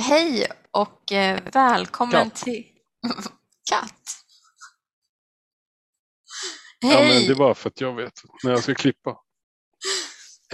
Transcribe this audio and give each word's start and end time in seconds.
Hej 0.00 0.46
och 0.70 1.12
eh, 1.12 1.40
välkommen 1.52 2.30
Katt. 2.30 2.36
till... 2.42 2.64
Katt? 3.70 3.94
Ja, 6.80 6.88
men 6.88 6.96
Hej, 7.06 7.26
det 7.26 7.32
är 7.32 7.36
bara 7.36 7.54
för 7.54 7.68
att 7.70 7.80
jag 7.80 7.96
vet 7.96 8.12
när 8.44 8.50
jag 8.50 8.62
ska 8.62 8.74
klippa. 8.74 9.16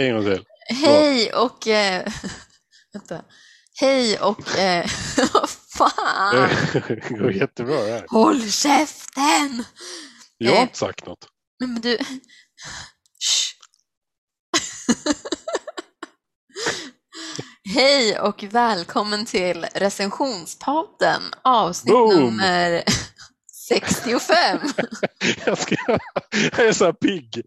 En 0.01 0.15
gång 0.15 0.25
till. 0.25 0.45
hej 0.69 1.33
och... 1.33 1.67
Eh, 1.69 2.13
vänta. 2.93 3.25
Hej 3.81 4.19
och... 4.19 4.57
Eh, 4.59 4.87
vad 5.35 5.51
fan! 5.51 6.49
Det 6.89 7.09
går 7.19 7.33
jättebra 7.33 7.75
det 7.83 7.93
här. 7.93 8.07
Håll 8.09 8.51
käften! 8.51 9.65
Jag 10.39 10.51
har 10.51 10.57
Eh. 10.57 10.63
inte 10.63 10.79
sagt 10.79 11.07
något. 11.07 11.29
Nej, 11.61 11.69
Men 11.69 11.81
du... 11.81 11.99
Hej 17.69 18.19
och 18.19 18.45
välkommen 18.51 19.25
till 19.25 19.67
recensionspodden 19.75 21.23
avsnitt 21.43 21.95
Boom! 21.95 22.25
nummer 22.25 22.83
65. 23.69 24.59
Jag, 25.47 25.59
ska, 25.59 25.77
jag 26.31 26.67
är 26.67 26.73
så 26.73 26.85
här 26.85 26.93
pigg. 26.93 27.43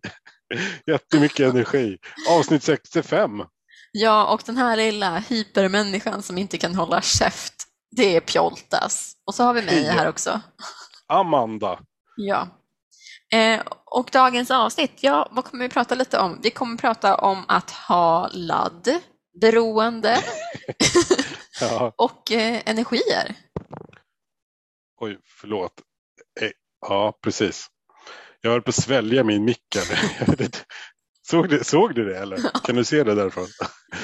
Jättemycket 0.87 1.53
energi. 1.53 1.97
Avsnitt 2.29 2.63
65. 2.63 3.43
Ja, 3.91 4.33
och 4.33 4.41
den 4.45 4.57
här 4.57 4.77
lilla 4.77 5.17
hypermänniskan 5.17 6.23
som 6.23 6.37
inte 6.37 6.57
kan 6.57 6.75
hålla 6.75 7.01
käft, 7.01 7.53
det 7.95 8.15
är 8.15 8.19
Pjoltas. 8.19 9.13
Och 9.25 9.35
så 9.35 9.43
har 9.43 9.53
vi 9.53 9.61
mig 9.61 9.83
här 9.83 10.09
också. 10.09 10.41
Amanda. 11.07 11.79
Ja. 12.15 12.47
Eh, 13.33 13.61
och 13.85 14.09
dagens 14.11 14.51
avsnitt, 14.51 14.93
ja, 14.99 15.29
vad 15.31 15.45
kommer 15.45 15.63
vi 15.63 15.69
prata 15.69 15.95
lite 15.95 16.19
om? 16.19 16.39
Vi 16.43 16.49
kommer 16.49 16.77
prata 16.77 17.15
om 17.15 17.45
att 17.47 17.71
ha 17.71 18.29
ladd, 18.33 18.99
beroende 19.41 20.17
Ja, 21.61 21.93
och 21.97 22.31
eh, 22.31 22.61
energier. 22.65 23.35
oj, 25.01 25.19
förlåt. 25.41 25.73
Eh, 26.41 26.51
Ja, 26.81 27.19
precis. 27.23 27.67
Jag 28.41 28.51
höll 28.51 28.61
på 28.61 28.69
att 28.69 28.75
svälja 28.75 29.23
min 29.23 29.45
mick. 29.45 29.77
Såg 31.29 31.49
du, 31.49 31.63
såg 31.63 31.95
du 31.95 32.05
det 32.05 32.17
eller? 32.19 32.39
Kan 32.65 32.75
du 32.75 32.83
se 32.83 33.03
det 33.03 33.15
därifrån? 33.15 33.47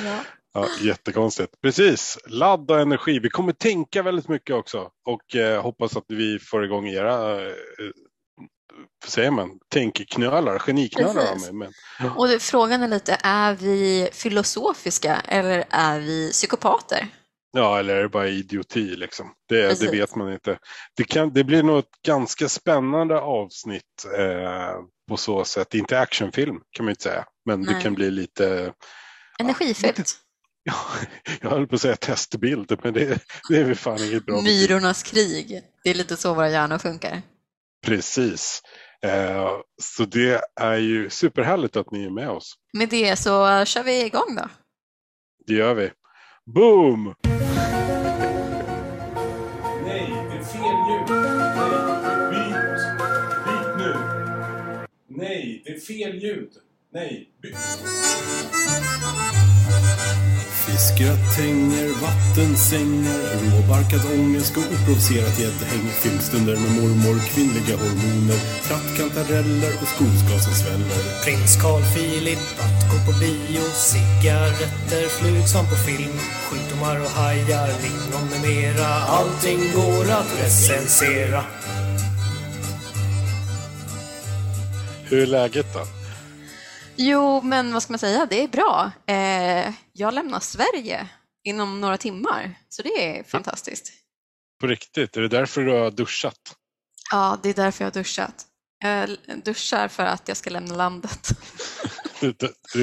Ja. 0.06 0.20
Ja, 0.56 0.68
jättekonstigt. 0.82 1.62
Precis, 1.62 2.18
ladd 2.28 2.72
och 2.72 2.80
energi. 2.80 3.20
Vi 3.20 3.30
kommer 3.30 3.52
tänka 3.54 4.04
väldigt 4.04 4.28
mycket 4.28 4.56
också 4.56 4.92
och 5.06 5.36
eh, 5.36 5.62
hoppas 5.62 5.98
att 5.98 6.06
vi 6.08 6.40
får 6.40 6.66
igång 6.66 6.88
era 6.88 7.42
eh, 7.42 7.54
säger 9.06 9.32
man? 9.32 9.50
Tänkeknölar, 9.70 10.60
geniknölar. 10.60 11.32
av 11.32 11.40
mig, 11.40 11.54
Men, 12.00 12.12
Och 12.12 12.28
det, 12.28 12.40
frågan 12.40 12.84
är 12.84 12.88
lite, 12.88 13.18
är 13.24 13.54
vi 13.54 14.10
filosofiska 14.14 15.22
eller 15.28 15.64
är 15.70 16.00
vi 16.00 16.32
psykopater? 16.32 17.08
ja, 17.58 17.80
eller 17.80 17.96
är 17.96 18.02
det 18.02 18.10
bara 18.10 18.28
idioti 18.28 18.96
liksom? 18.96 19.34
Det, 19.50 19.80
det 19.80 19.92
vet 19.92 20.16
man 20.16 20.34
inte. 20.34 20.58
Det, 20.98 21.04
kan, 21.04 21.34
det 21.34 21.44
blir 21.44 21.64
nog 21.64 21.80
ett 21.80 22.02
ganska 22.06 22.50
spännande 22.50 23.20
avsnitt 23.20 24.06
eh, 24.18 24.76
på 25.10 25.18
så 25.18 25.46
sätt. 25.46 25.74
Inte 25.74 26.00
actionfilm 26.00 26.60
kan 26.72 26.86
man 26.86 26.90
inte 26.90 27.04
säga, 27.04 27.26
men 27.46 27.64
det 27.64 27.72
Nej. 27.72 27.82
kan 27.82 27.94
bli 27.94 28.12
lite 28.12 28.74
Energifyllt. 29.40 30.20
Ja, 30.66 30.76
jag 31.42 31.50
höll 31.50 31.68
på 31.68 31.76
att 31.76 31.82
säga 31.82 31.96
testbild, 31.96 32.80
men 32.84 32.94
det, 32.94 33.20
det 33.50 33.58
är 33.58 33.64
väl 33.64 33.76
fan 33.76 34.04
inget 34.04 34.26
bra. 34.26 34.42
Myrornas 34.42 35.04
krig. 35.04 35.62
Det 35.84 35.90
är 35.90 35.94
lite 35.94 36.18
så 36.18 36.34
våra 36.34 36.50
hjärnor 36.50 36.78
funkar. 36.78 37.22
Precis. 37.84 38.62
Eh, 39.06 39.50
så 39.82 40.06
det 40.06 40.42
är 40.62 40.78
ju 40.78 41.10
superhärligt 41.10 41.76
att 41.76 41.92
ni 41.92 42.06
är 42.06 42.10
med 42.10 42.30
oss. 42.30 42.54
Med 42.78 42.90
det 42.90 43.16
så 43.16 43.66
kör 43.66 43.84
vi 43.84 44.06
igång 44.06 44.36
då. 44.38 44.50
Det 45.48 45.54
gör 45.54 45.74
vi. 45.74 45.92
Boom! 46.46 47.16
Nej, 49.86 50.10
det 50.30 50.38
är 50.38 50.44
fel 50.44 50.78
ljud. 50.90 51.10
Nej, 52.32 52.50
byt. 52.50 52.84
Byt 53.46 53.78
nu. 53.78 53.96
Nej, 55.08 55.64
det 55.66 55.72
är 55.72 55.80
fel 55.80 56.16
ljud. 56.24 56.52
Nej, 56.94 57.30
byt. 57.42 57.56
Fiskgratänger, 60.66 61.88
vattensängar, 62.02 63.22
råbarkad 63.52 64.02
ångest 64.20 64.58
och 64.58 64.64
oprovocerat 64.74 65.40
gäddhäng. 65.40 65.86
Filmstunder 66.04 66.56
med 66.56 66.72
mormor, 66.82 67.20
kvinnliga 67.20 67.76
hormoner, 67.78 68.40
trattkantareller 68.68 69.74
och 69.82 69.88
skogsglas 69.88 70.44
som 70.46 70.54
sväller. 70.54 71.24
Prins 71.24 71.62
Carl 71.62 71.84
Philip 71.94 72.40
att 72.66 72.82
gå 72.92 72.98
på 73.08 73.20
bio 73.20 73.66
Cigaretter, 73.90 75.08
flugsvamp 75.10 75.70
på 75.70 75.76
film 75.76 76.18
Sjukdomar 76.50 77.00
och 77.02 77.12
hajar, 77.20 77.70
lingon 77.84 78.26
med 78.32 78.42
mera 78.50 78.88
Allting 79.18 79.60
går 79.76 80.12
att 80.12 80.40
recensera 80.42 81.44
Hur 85.04 85.22
är 85.22 85.28
läget 85.28 85.74
då? 85.74 86.03
Jo, 86.96 87.42
men 87.42 87.74
vad 87.74 87.84
ska 87.84 87.94
man 87.94 88.00
säga, 88.00 88.26
det 88.26 88.44
är 88.44 88.48
bra. 88.48 88.92
Eh, 89.08 89.74
jag 89.94 90.14
lämnar 90.14 90.40
Sverige 90.40 91.08
inom 91.44 91.82
några 91.82 91.98
timmar, 91.98 92.56
så 92.70 92.82
det 92.82 93.18
är 93.20 93.24
fantastiskt. 93.24 93.92
På 94.62 94.68
riktigt? 94.68 95.18
Är 95.18 95.22
det 95.22 95.28
därför 95.28 95.62
du 95.62 95.72
har 95.72 95.92
duschat? 95.92 96.40
Ja, 97.12 97.40
det 97.44 97.50
är 97.50 97.54
därför 97.54 97.84
jag 97.84 97.92
har 97.92 97.94
duschat. 97.94 98.46
Jag 98.80 99.10
duschar 99.44 99.88
för 99.88 100.04
att 100.06 100.28
jag 100.28 100.38
ska 100.38 100.50
lämna 100.50 100.76
landet. 100.76 101.30
Det 102.20 102.28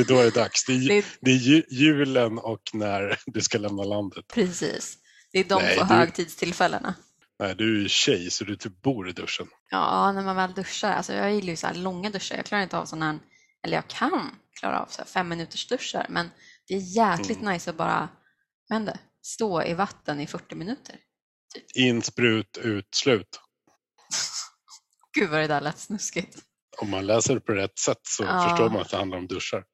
är 0.01 0.05
då 0.05 0.15
det 0.15 0.27
är 0.27 0.31
dags. 0.31 0.65
Det 0.67 0.73
är, 0.73 0.89
Det 0.89 0.95
är, 0.99 1.05
det 1.21 1.31
är 1.31 1.35
ju- 1.37 1.63
julen 1.71 2.39
och 2.39 2.61
när 2.73 3.19
du 3.27 3.41
ska 3.41 3.59
lämna 3.59 3.83
landet. 3.85 4.25
precis. 4.35 4.97
Det 5.33 5.39
är 5.39 5.45
de 5.45 5.63
Nej, 5.63 5.77
två 5.77 5.85
du- 5.85 5.95
högtidstillfällena. 5.95 6.95
Nej, 7.39 7.55
du 7.55 7.77
är 7.77 7.83
ju 7.83 7.89
tjej 7.89 8.31
så 8.31 8.45
du 8.45 8.57
typ 8.57 8.83
bor 8.83 9.09
i 9.09 9.13
duschen. 9.13 9.47
Ja, 9.71 10.13
när 10.13 10.23
man 10.23 10.37
väl 10.37 10.53
duschar. 10.55 10.93
Alltså 10.93 11.13
jag 11.13 11.33
gillar 11.35 11.49
ju 11.51 11.57
så 11.57 11.67
här 11.67 11.75
långa 11.75 12.11
duschar. 12.11 12.37
Jag 12.37 12.45
klarar 12.47 12.63
inte 12.63 12.79
av 12.79 12.85
sådana 12.87 13.07
här, 13.13 13.19
eller 13.65 13.77
jag 13.77 13.89
kan 13.89 14.37
klara 14.61 14.81
av 14.81 14.87
så 14.87 15.05
fem 15.05 15.29
minuters 15.29 15.67
duschar, 15.69 16.07
men 16.09 16.31
det 16.69 16.75
är 16.75 16.79
jäkligt 16.97 17.41
Mm. 17.41 17.53
nice 17.53 17.71
att 17.71 17.77
bara, 17.77 18.09
det, 18.69 18.99
stå 19.23 19.63
i 19.63 19.75
vatten 19.75 20.21
i 20.21 20.27
40 20.27 20.55
minuter. 20.55 20.97
In, 21.75 22.03
sprut, 22.03 22.57
ut, 22.59 22.95
slut. 22.95 23.41
Gud 25.19 25.31
vad 25.31 25.41
det 25.41 25.47
där 25.47 25.61
lät 25.61 25.79
snuskigt. 25.79 26.39
Om 26.79 26.91
man 26.91 27.07
läser 27.07 27.35
det 27.35 27.41
på 27.41 27.53
rätt 27.53 27.79
sätt 27.79 27.99
så 28.03 28.25
Ja. 28.25 28.49
förstår 28.49 28.71
man 28.71 28.81
att 28.83 28.89
det 28.91 28.97
handlar 28.97 29.19
om 29.19 29.27
duschar. 29.27 29.65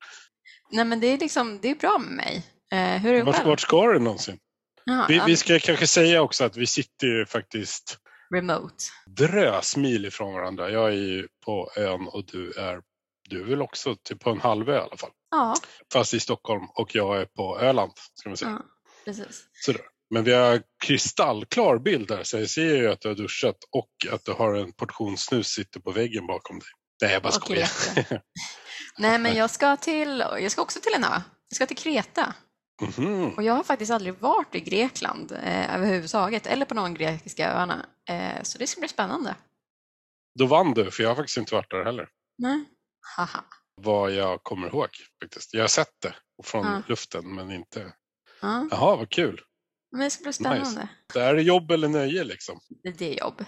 Nej 0.72 0.84
men 0.84 1.00
det 1.00 1.06
är 1.06 1.18
liksom, 1.18 1.58
det 1.62 1.70
är 1.70 1.74
bra 1.74 1.98
med 1.98 2.12
mig. 2.16 2.46
Eh, 2.72 3.02
hur 3.02 3.12
är 3.12 3.16
det 3.18 3.22
Vart, 3.22 3.34
själv? 3.36 3.48
vart 3.48 3.60
ska 3.60 3.86
du 3.92 3.98
någonsin? 3.98 4.38
Jaha, 4.84 5.06
Vi, 5.08 5.16
ja, 5.16 5.24
vi 5.24 5.36
ska 5.36 5.58
kanske 5.58 5.86
säga 5.86 6.22
också 6.22 6.44
att 6.44 6.56
vi 6.56 6.66
sitter 6.66 7.06
ju 7.06 7.26
faktiskt 7.26 7.98
Remote. 8.34 8.84
drösmil 9.06 10.04
ifrån 10.06 10.34
varandra. 10.34 10.70
Jag 10.70 10.88
är 10.88 10.92
ju 10.96 11.28
på 11.44 11.70
ön 11.76 12.08
och 12.08 12.26
du 12.26 12.52
är, 12.52 12.80
du 13.28 13.40
är 13.40 13.44
väl 13.44 13.62
också 13.62 13.96
typ 13.96 14.20
på 14.20 14.30
en 14.30 14.40
halvö 14.40 14.76
i 14.76 14.80
alla 14.80 14.96
fall. 14.96 15.10
Ja, 15.30 15.54
Fast 15.92 16.14
i 16.14 16.20
Stockholm 16.20 16.66
och 16.74 16.94
jag 16.94 17.20
är 17.20 17.24
på 17.24 17.58
Öland. 17.60 17.92
Ska 18.14 18.28
man 18.28 18.36
säga. 18.36 18.50
ja, 18.50 18.62
precis. 19.04 19.46
Sådär. 19.52 19.82
Men 20.10 20.24
vi 20.24 20.32
har 20.32 20.62
kristallklar 20.84 21.78
bild 21.78 22.08
där 22.08 22.22
så 22.22 22.38
jag 22.38 22.50
ser 22.50 22.76
ju 22.76 22.88
att 22.88 23.00
du 23.00 23.08
har 23.08 23.14
duschat 23.14 23.56
och 23.70 23.90
att 24.12 24.24
du 24.24 24.32
har 24.32 24.54
en 24.54 24.72
portion 24.72 25.18
snus 25.18 25.46
sitter 25.48 25.80
på 25.80 25.90
väggen 25.90 26.26
bakom 26.26 26.58
dig. 26.58 26.68
Nej, 27.02 27.12
jag 27.12 27.22
bara 27.22 27.32
skojar. 27.32 27.68
Nej 28.98 29.18
men 29.18 29.34
jag 29.34 29.50
ska 29.50 29.76
till, 29.76 30.24
jag 30.40 30.52
ska 30.52 30.62
också 30.62 30.80
till 30.80 30.92
en 30.96 31.04
ö. 31.04 31.20
Jag 31.48 31.56
ska 31.56 31.66
till 31.66 31.76
Kreta. 31.76 32.34
Mhm. 32.82 33.28
Och 33.28 33.42
jag 33.42 33.54
har 33.54 33.62
faktiskt 33.62 33.92
aldrig 33.92 34.14
varit 34.18 34.54
i 34.54 34.60
Grekland 34.60 35.32
eh, 35.32 35.74
överhuvudtaget, 35.74 36.46
eller 36.46 36.66
på 36.66 36.74
någon 36.74 36.94
grekiska 36.94 37.52
öarna. 37.52 37.86
Eh, 38.08 38.42
så 38.42 38.58
det 38.58 38.66
ska 38.66 38.80
bli 38.80 38.88
spännande. 38.88 39.34
Då 40.38 40.46
vann 40.46 40.74
du, 40.74 40.90
för 40.90 41.02
jag 41.02 41.10
har 41.10 41.16
faktiskt 41.16 41.38
inte 41.38 41.54
varit 41.54 41.70
där 41.70 41.84
heller. 41.84 42.08
Nej. 42.38 42.64
Haha. 43.16 43.44
Vad 43.82 44.10
jag 44.12 44.42
kommer 44.42 44.66
ihåg 44.68 44.88
faktiskt. 45.22 45.54
Jag 45.54 45.60
har 45.62 45.68
sett 45.68 46.00
det 46.02 46.14
från 46.44 46.66
Ja. 46.66 46.82
luften 46.88 47.34
men 47.34 47.50
inte. 47.52 47.92
Ja, 48.42 48.68
Jaha, 48.70 48.96
vad 48.96 49.10
kul. 49.10 49.40
men 49.92 50.00
det 50.00 50.10
ska 50.10 50.22
bli 50.22 50.32
spännande. 50.32 50.88
Det 51.14 51.20
är 51.20 51.34
jobb 51.34 51.70
eller 51.70 51.88
nöje 51.88 52.24
liksom. 52.24 52.60
Det 52.82 53.02
är 53.14 53.18
jobb. 53.20 53.44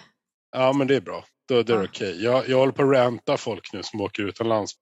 Ja, 0.56 0.72
men 0.72 0.86
det 0.86 0.96
är 0.96 1.00
bra. 1.00 1.24
Då, 1.48 1.62
då 1.62 1.74
är 1.74 1.78
det 1.78 1.84
okej. 1.84 2.22
Jag, 2.24 2.48
jag 2.48 2.58
håller 2.58 2.72
på 2.72 2.82
att 2.82 2.88
ranta 2.92 3.36
folk 3.36 3.72
nu 3.72 3.82
som 3.82 4.00
åker 4.00 4.22
utomlands. 4.22 4.72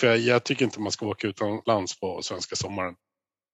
För 0.00 0.06
jag, 0.06 0.18
jag 0.18 0.44
tycker 0.44 0.64
inte 0.64 0.80
man 0.80 0.92
ska 0.92 1.06
åka 1.06 1.26
utomlands 1.28 2.00
på 2.00 2.22
svenska 2.22 2.56
sommaren. 2.56 2.94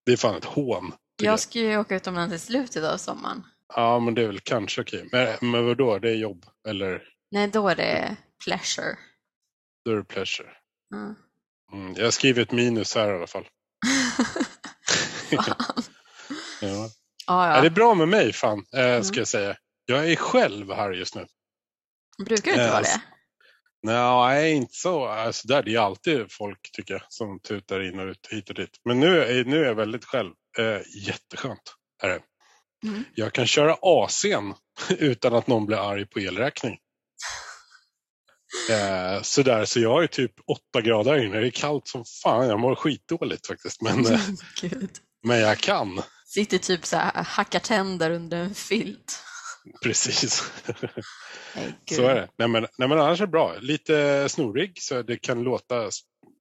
Det 0.06 0.12
är 0.12 0.17
fan 0.17 0.37
ett 0.37 0.44
hån. 0.44 0.93
Jag 1.22 1.40
ska 1.40 1.58
ju 1.58 1.79
åka 1.79 1.96
utomlands 1.96 2.34
i 2.34 2.38
slutet 2.38 2.84
av 2.84 2.96
sommaren. 2.96 3.43
Ja, 3.75 3.99
men 3.99 4.14
det 4.14 4.22
är 4.22 4.26
väl 4.26 4.40
kanske 4.40 4.81
okej. 4.81 5.08
Men, 5.12 5.50
men 5.50 5.67
vadå, 5.67 5.99
det 5.99 6.11
är 6.11 6.14
jobb? 6.14 6.46
Eller 6.69 7.02
Nej, 7.31 7.49
då 7.49 7.69
är 7.69 7.76
det 7.76 8.17
pleasure. 8.44 8.96
då 9.84 9.90
är 9.90 9.96
det 9.96 10.05
pleasure? 10.05 10.49
Mm, 11.72 11.94
jag 11.96 12.04
har 12.04 12.10
skrivit 12.10 12.52
minus 12.52 12.94
här 12.94 13.12
i 13.12 13.16
alla 13.16 13.26
fall. 13.26 13.46
Ja. 15.30 15.44
Ja, 16.60 16.90
Ja. 17.26 17.54
ja. 17.56 17.60
det 17.60 17.66
är 17.66 17.70
bra 17.70 17.94
med 17.94 18.08
mig, 18.08 18.32
fan, 18.32 18.64
eh, 18.74 18.80
Mm. 18.84 19.04
ska 19.04 19.18
jag 19.18 19.28
säga. 19.28 19.56
Jag 19.86 20.10
är 20.12 20.16
själv 20.16 20.72
här 20.72 20.92
just 20.92 21.14
nu. 21.14 21.26
Brukar 22.26 22.44
det 22.44 22.50
inte 22.50 22.64
Eh, 22.64 22.70
vara 22.72 22.82
det? 22.82 23.00
Nej, 23.82 24.52
inte 24.52 24.74
så. 24.74 25.06
Alltså, 25.06 25.48
där, 25.48 25.62
det 25.62 25.74
är 25.74 25.78
alltid 25.80 26.32
folk, 26.32 26.70
tycker 26.72 26.94
jag, 26.94 27.02
som 27.08 27.40
tutar 27.40 27.80
in 27.82 28.00
och 28.00 28.06
ut 28.06 28.26
hit 28.30 28.48
och 28.48 28.54
dit. 28.54 28.70
Men 28.84 29.00
nu 29.00 29.22
är, 29.22 29.44
nu 29.44 29.60
är 29.60 29.64
jag 29.66 29.74
väldigt 29.74 30.04
själv. 30.04 30.32
Eh, 30.58 30.80
jätteskönt 31.06 31.74
är 32.02 32.08
det. 32.08 32.20
Mm. 32.88 33.04
Jag 33.14 33.32
kan 33.32 33.46
köra 33.46 33.74
AC'n 33.74 34.54
utan 34.88 35.34
att 35.34 35.46
någon 35.46 35.66
blir 35.66 35.90
arg 35.90 36.06
på 36.06 36.18
elräkning. 36.20 36.78
Eh, 38.70 39.22
sådär, 39.22 39.64
så 39.64 39.80
jag 39.80 40.02
är 40.02 40.06
typ 40.06 40.32
åtta 40.46 40.80
grader 40.80 41.24
inne. 41.24 41.40
Det 41.40 41.46
är 41.46 41.50
kallt 41.50 41.88
som 41.88 42.04
fan. 42.22 42.48
Jag 42.48 42.60
mår 42.60 42.74
skitdåligt 42.74 43.46
faktiskt. 43.46 43.82
Men, 43.82 44.06
eh, 44.06 44.20
men 45.22 45.38
jag 45.38 45.58
kan. 45.58 46.02
Sitter 46.26 46.58
typ 46.58 46.86
så 46.86 46.96
här, 46.96 47.24
hackar 47.24 47.58
tänder 47.58 48.10
under 48.10 48.38
en 48.38 48.54
filt. 48.54 49.22
Precis. 49.82 50.52
Gud. 50.66 50.90
Så 51.98 52.02
är 52.02 52.14
det. 52.14 52.28
Nej 52.38 52.48
men, 52.48 52.66
nej 52.78 52.88
men 52.88 52.98
annars 52.98 53.20
är 53.20 53.26
det 53.26 53.30
bra. 53.30 53.54
Lite 53.60 54.28
snorig 54.28 54.82
så 54.82 55.02
det 55.02 55.16
kan 55.16 55.42
låta 55.42 55.90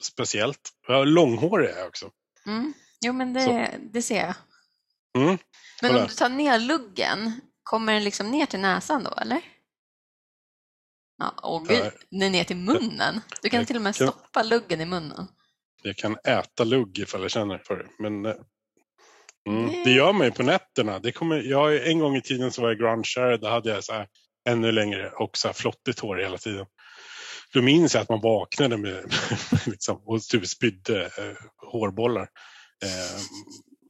speciellt. 0.03 0.69
Långhårig 1.05 1.69
är 1.69 1.77
jag 1.77 1.87
också. 1.87 2.09
Mm. 2.45 2.73
Jo, 3.01 3.13
men 3.13 3.33
det, 3.33 3.41
Så. 3.41 3.67
det 3.93 4.01
ser 4.01 4.15
jag. 4.15 4.33
Mm. 5.17 5.37
Men 5.81 5.95
om 5.95 6.07
du 6.07 6.13
tar 6.13 6.29
ner 6.29 6.59
luggen, 6.59 7.41
kommer 7.63 7.93
den 7.93 8.03
liksom 8.03 8.31
ner 8.31 8.45
till 8.45 8.59
näsan 8.59 9.03
då, 9.03 9.13
eller? 9.21 9.41
Ja, 11.17 11.33
åh 11.43 11.63
gud, 11.67 11.91
ner 12.31 12.43
till 12.43 12.57
munnen. 12.57 13.21
Du 13.41 13.49
kan 13.49 13.59
Jag 13.59 13.67
till 13.67 13.75
och 13.75 13.81
med 13.81 13.95
kan- 13.95 14.07
stoppa 14.07 14.43
luggen 14.43 14.81
i 14.81 14.85
munnen. 14.85 15.27
Jag 15.83 15.95
kan 15.97 16.17
äta 16.27 16.63
lugg 16.63 16.99
ifall 16.99 17.21
jag 17.21 17.31
känner 17.31 17.57
för 17.57 17.75
det. 17.77 17.85
Men, 17.99 18.25
eh, 18.25 18.33
mm, 19.49 19.83
Det- 19.83 19.91
gör 19.91 20.13
man 20.13 20.27
ju 20.27 20.31
på 20.31 20.43
nätterna. 20.43 20.99
Det 20.99 21.11
kommer, 21.11 21.35
jag, 21.41 21.87
en 21.87 21.99
gång 21.99 22.15
i 22.15 22.21
tiden 22.21 22.51
så 22.51 22.61
var 22.61 22.69
jag 22.69 22.79
grungeare. 22.79 23.37
Då 23.37 23.47
hade 23.47 23.69
jag 23.69 23.83
så 23.83 23.93
här, 23.93 24.07
ännu 24.49 24.71
längre 24.71 25.09
och 25.09 25.37
så 25.37 25.47
här 25.47 25.53
flottigt 25.53 25.99
hår 25.99 26.17
hela 26.17 26.37
tiden. 26.37 26.65
Då 27.53 27.61
minns 27.61 27.93
jag 27.93 28.01
att 28.01 28.09
man 28.09 28.21
vaknade 28.21 28.77
med, 28.77 29.13
liksom, 29.65 30.01
och 30.05 30.21
typ 30.21 30.47
spydde 30.47 31.05
eh, 31.05 31.37
hårbollar. 31.71 32.27
Eh, 32.83 33.19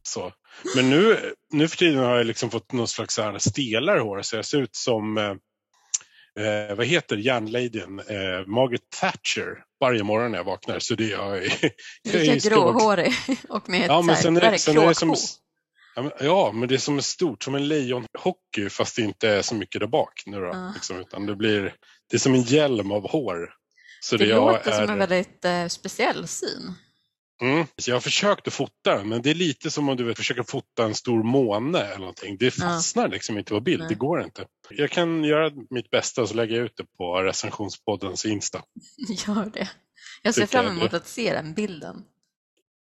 så. 0.03 0.31
Men 0.75 0.89
nu, 0.89 1.33
nu 1.53 1.67
för 1.67 1.77
tiden 1.77 1.97
har 2.03 2.17
jag 2.17 2.25
liksom 2.25 2.49
fått 2.51 2.71
någon 2.71 2.87
slags 2.87 3.15
så 3.15 3.21
här 3.21 3.37
stelare 3.39 3.99
hår 3.99 4.21
så 4.21 4.35
jag 4.35 4.45
ser 4.45 4.61
ut 4.61 4.75
som 4.75 5.17
eh, 5.17 5.33
eh, 6.39 6.75
vad 6.75 6.85
heter 6.85 7.15
järnladyn? 7.17 7.99
Eh, 7.99 8.45
Margaret 8.47 8.89
Thatcher 9.01 9.63
varje 9.79 10.03
morgon 10.03 10.31
när 10.31 10.37
jag 10.37 10.45
vaknar. 10.45 10.79
Så 10.79 10.95
det 10.95 11.07
jag, 11.07 11.37
är- 11.45 11.71
jag 12.03 12.15
är 12.15 12.49
gråhårig 12.49 13.13
och 13.49 13.69
med 13.69 13.85
Ja, 13.89 14.01
men 14.01 14.15
sen 14.15 14.37
är, 14.37 14.51
det- 14.51 14.59
sen 14.59 14.77
är 14.77 14.87
det 14.87 14.95
som, 14.95 15.15
ja, 16.19 16.51
men, 16.53 16.67
det 16.69 16.75
är 16.75 16.79
som 16.79 16.97
är 16.97 17.01
stort, 17.01 17.43
som 17.43 17.55
en 17.55 17.67
lejonhockey 17.67 18.69
fast 18.69 18.95
det 18.95 19.01
inte 19.01 19.29
är 19.29 19.41
så 19.41 19.55
mycket 19.55 19.81
där 19.81 19.87
bak 19.87 20.23
nu 20.25 20.39
då. 20.39 20.45
Ja. 20.45 20.71
Liksom, 20.75 20.99
utan 20.99 21.25
det 21.25 21.35
blir, 21.35 21.61
det 22.09 22.15
är 22.15 22.19
som 22.19 22.33
en 22.33 22.41
hjälm 22.41 22.91
av 22.91 23.09
hår. 23.09 23.53
Så 24.01 24.17
Det 24.17 24.23
det, 24.23 24.29
jag 24.29 24.51
låter 24.51 24.71
är, 24.71 24.85
som 24.85 24.89
en 24.89 24.99
väldigt 24.99 25.45
eh, 25.45 25.67
speciell 25.67 26.27
syn. 26.27 26.73
Mm, 27.41 27.67
så 27.77 27.89
jag 27.89 27.95
har 27.95 28.01
försökt 28.01 28.47
att 28.47 28.53
fota 28.53 28.97
den, 28.97 29.09
men 29.09 29.21
det 29.21 29.29
är 29.29 29.35
lite 29.35 29.71
som 29.71 29.89
om 29.89 29.97
du 29.97 30.03
vet, 30.03 30.17
försöker 30.17 30.43
fota 30.43 30.83
en 30.83 30.95
stor 30.95 31.23
måne 31.23 31.79
eller 31.79 31.99
någonting. 31.99 32.37
Det 32.37 32.51
fastnar 32.51 33.07
liksom 33.07 33.37
inte 33.37 33.53
på 33.53 33.59
bild, 33.59 33.79
Nej. 33.79 33.89
det 33.89 33.95
går 33.95 34.23
inte. 34.23 34.45
Jag 34.69 34.91
kan 34.91 35.23
göra 35.23 35.51
mitt 35.69 35.89
bästa 35.89 36.21
och 36.21 36.29
så 36.29 36.35
lägger 36.35 36.55
jag 36.55 36.65
ut 36.65 36.77
det 36.77 36.85
på 36.97 37.21
recensionspoddens 37.21 38.25
Insta. 38.25 38.63
Gör 39.27 39.51
det. 39.53 39.69
Jag 40.21 40.33
ser 40.33 40.41
Tycker 40.41 40.61
fram 40.63 40.77
emot 40.77 40.93
att 40.93 41.07
se 41.07 41.33
den 41.33 41.53
bilden. 41.53 42.03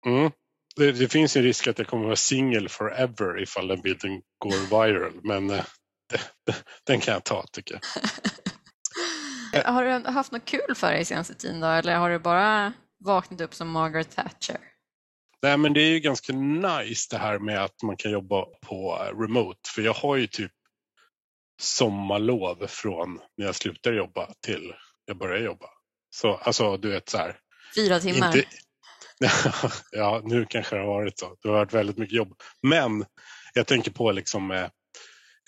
Mm. 0.07 0.31
Det, 0.77 0.93
det 0.93 1.09
finns 1.09 1.37
en 1.37 1.43
risk 1.43 1.67
att 1.67 1.79
jag 1.79 1.87
kommer 1.87 2.03
att 2.03 2.09
vara 2.09 2.17
single 2.17 2.69
forever 2.69 3.43
ifall 3.43 3.69
den 3.69 3.81
bilden 3.81 4.23
går 4.39 4.85
viral, 4.85 5.13
men 5.23 5.51
eh, 5.51 5.65
det, 6.47 6.55
den 6.85 7.01
kan 7.01 7.15
jag 7.15 7.25
ta 7.25 7.47
tycker 7.53 7.75
jag. 7.75 7.83
Har 9.65 9.85
du 9.85 10.11
haft 10.11 10.33
något 10.33 10.45
kul 10.45 10.75
för 10.75 10.93
dig 10.93 11.05
senaste 11.05 11.35
tiden 11.35 11.61
då, 11.61 11.67
eller 11.67 11.97
har 11.97 12.11
du 12.11 12.19
bara 12.19 12.73
vaknat 13.05 13.41
upp 13.41 13.55
som 13.55 13.71
Margaret 13.71 14.17
Thatcher? 14.17 14.59
Nej, 15.43 15.57
men 15.57 15.73
det 15.73 15.81
är 15.81 15.91
ju 15.91 16.01
ganska 16.01 16.33
nice 16.33 17.09
det 17.11 17.19
här 17.19 17.39
med 17.39 17.65
att 17.65 17.83
man 17.83 17.97
kan 17.97 18.13
jobba 18.13 18.45
på 18.45 18.99
eh, 19.01 19.21
remote, 19.21 19.71
för 19.75 19.83
jag 19.83 19.95
har 19.95 20.17
ju 20.17 20.27
typ 20.27 20.53
sommarlov 21.61 22.67
från 22.67 23.21
när 23.37 23.47
jag 23.47 23.55
slutar 23.55 23.93
jobba 23.93 24.33
till 24.47 24.73
jag 25.05 25.19
börjar 25.19 25.43
jobba. 25.43 25.67
Så 26.11 26.35
alltså, 26.35 26.77
du 26.77 26.91
vet 26.91 27.09
så 27.09 27.19
här. 27.19 27.39
Fyra 27.77 28.01
timmar? 28.01 28.37
Inte, 28.37 28.49
ja, 29.93 30.23
nu 30.25 30.47
kanske 30.49 30.77
det 30.77 30.83
har 30.83 30.89
varit 30.89 31.19
så. 31.19 31.37
Det 31.43 31.49
har 31.49 31.57
varit 31.57 31.75
väldigt 31.75 31.99
mycket 31.99 32.17
jobb. 32.17 32.35
Men 32.63 33.05
jag 33.55 33.67
tänker 33.67 33.91
på 33.91 34.13
liksom, 34.13 34.51
eh, 34.51 34.63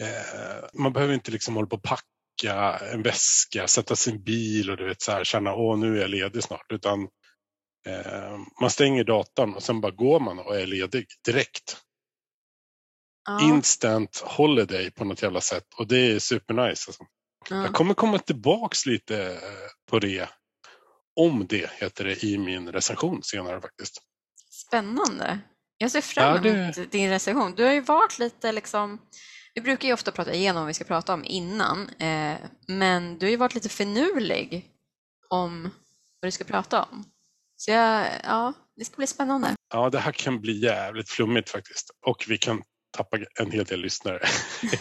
eh, 0.02 0.64
man 0.72 0.92
behöver 0.92 1.14
inte 1.14 1.30
liksom 1.30 1.54
hålla 1.54 1.66
på 1.66 1.76
och 1.76 1.82
packa 1.82 2.78
en 2.92 3.02
väska, 3.02 3.68
sätta 3.68 3.96
sin 3.96 4.22
bil 4.22 4.70
och 4.70 4.76
du 4.76 4.88
vet 4.88 5.02
så 5.02 5.12
här, 5.12 5.24
känna 5.24 5.54
åh 5.54 5.78
nu 5.78 5.96
är 5.96 6.00
jag 6.00 6.10
ledig 6.10 6.42
snart. 6.42 6.72
Utan 6.72 7.08
man 8.60 8.70
stänger 8.70 9.04
datorn 9.04 9.54
och 9.54 9.62
sen 9.62 9.80
bara 9.80 9.92
går 9.92 10.20
man 10.20 10.38
och 10.38 10.56
är 10.60 10.66
ledig 10.66 11.06
direkt. 11.24 11.76
ja, 13.26 13.40
Instant 13.48 14.22
holiday 14.24 14.90
på 14.90 15.04
något 15.04 15.22
jävla 15.22 15.40
sätt 15.40 15.66
och 15.76 15.86
det 15.86 15.98
är 16.12 16.18
supernice. 16.18 16.88
Alltså. 16.88 17.04
ja. 17.50 17.56
Jag 17.62 17.72
kommer 17.74 17.94
komma 17.94 18.18
tillbaks 18.18 18.86
lite 18.86 19.24
eh, 19.32 19.40
på 19.90 19.98
det. 19.98 20.28
Om 21.16 21.46
det 21.46 21.70
heter 21.72 22.04
det 22.04 22.24
i 22.24 22.38
min 22.38 22.72
recension 22.72 23.22
senare 23.22 23.60
faktiskt. 23.60 24.02
Spännande. 24.50 25.38
Jag 25.78 25.90
ser 25.90 26.00
fram 26.00 26.34
Ja, 26.36 26.40
det- 26.42 26.48
emot 26.78 26.90
din 26.90 27.10
recension. 27.10 27.54
Du 27.54 27.64
har 27.64 27.72
ju 27.72 27.80
varit 27.80 28.18
lite 28.18 28.52
liksom, 28.52 28.98
vi 29.54 29.60
brukar 29.60 29.88
ju 29.88 29.94
ofta 29.94 30.12
prata 30.12 30.32
igenom 30.34 30.62
vad 30.62 30.66
vi 30.66 30.74
ska 30.74 30.84
prata 30.84 31.14
om 31.14 31.24
innan, 31.24 31.88
eh, 31.88 32.36
men 32.68 33.18
du 33.18 33.26
har 33.26 33.30
ju 33.30 33.36
varit 33.36 33.54
lite 33.54 33.68
finurlig 33.68 34.70
om 35.28 35.62
vad 36.20 36.26
du 36.26 36.30
ska 36.30 36.44
prata 36.44 36.82
om. 36.82 37.04
Så 37.64 37.70
jag, 37.70 38.06
ja, 38.24 38.52
det 38.76 38.84
ska 38.84 38.96
bli 38.96 39.06
spännande. 39.06 39.54
Ja, 39.74 39.90
det 39.90 39.98
här 39.98 40.12
kan 40.12 40.40
bli 40.40 40.52
jävligt 40.62 41.10
flummigt 41.10 41.50
faktiskt. 41.50 41.90
Och 42.06 42.24
vi 42.28 42.38
kan 42.38 42.62
tappa 42.96 43.18
en 43.40 43.50
hel 43.50 43.64
del 43.64 43.80
lyssnare. 43.80 44.20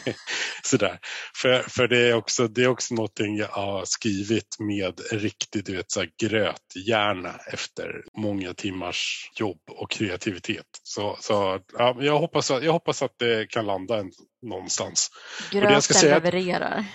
Sådär. 0.63 1.00
För, 1.41 1.59
för 1.69 1.88
det, 1.88 2.09
är 2.09 2.13
också, 2.13 2.47
det 2.47 2.63
är 2.63 2.68
också 2.68 2.95
någonting 2.95 3.38
jag 3.38 3.47
har 3.47 3.85
skrivit 3.85 4.59
med 4.59 5.01
riktigt 5.12 5.65
du 5.65 5.75
vet, 5.75 5.91
så 5.91 6.00
här, 6.00 6.09
gröthjärna 6.24 7.35
efter 7.53 8.03
många 8.18 8.53
timmars 8.53 9.31
jobb 9.39 9.62
och 9.69 9.91
kreativitet. 9.91 10.68
Så, 10.83 11.18
så 11.19 11.59
ja, 11.77 11.97
jag, 12.00 12.19
hoppas, 12.19 12.50
jag 12.50 12.74
hoppas 12.74 13.01
att 13.01 13.15
det 13.19 13.50
kan 13.50 13.65
landa 13.65 13.97
en, 13.97 14.12
någonstans. 14.43 15.09
det 15.51 15.57
jag 15.57 15.63
Gröten 15.63 15.81
ska 15.81 15.93
säga 15.93 16.15
att- 16.17 16.23
levererar. 16.23 16.85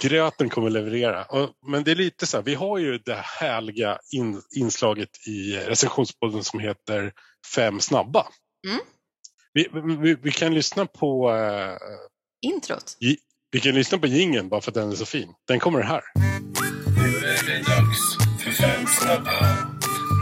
Gröten 0.00 0.48
kommer 0.48 0.70
leverera. 0.70 1.24
Och, 1.24 1.50
men 1.70 1.84
det 1.84 1.90
är 1.90 1.94
lite 1.94 2.26
så 2.26 2.36
här, 2.36 2.44
vi 2.44 2.54
har 2.54 2.78
ju 2.78 2.98
det 2.98 3.20
härliga 3.40 3.98
in, 4.12 4.42
inslaget 4.56 5.26
i 5.26 5.56
recensionspodden 5.56 6.44
som 6.44 6.60
heter 6.60 7.12
Fem 7.54 7.80
snabba. 7.80 8.26
Mm. 8.68 8.80
Vi, 9.52 9.68
vi, 10.02 10.14
vi 10.22 10.32
kan 10.32 10.54
lyssna 10.54 10.86
på 10.86 11.30
eh, 11.30 11.76
Introt. 12.52 12.96
vi 13.50 13.60
kan 13.60 13.74
lyssna 13.74 13.98
på 13.98 14.06
jingeln 14.06 14.48
bara 14.48 14.60
för 14.60 14.70
att 14.70 14.74
den 14.74 14.92
är 14.92 14.96
så 14.96 15.06
fin. 15.06 15.28
Den 15.48 15.60
kommer 15.60 15.80
här. 15.82 16.02
Nu 16.96 17.16
är 17.16 17.46
det 17.46 17.58
dags 17.58 18.16
för 18.44 18.50
fem 18.50 18.86
snabba. 18.86 19.56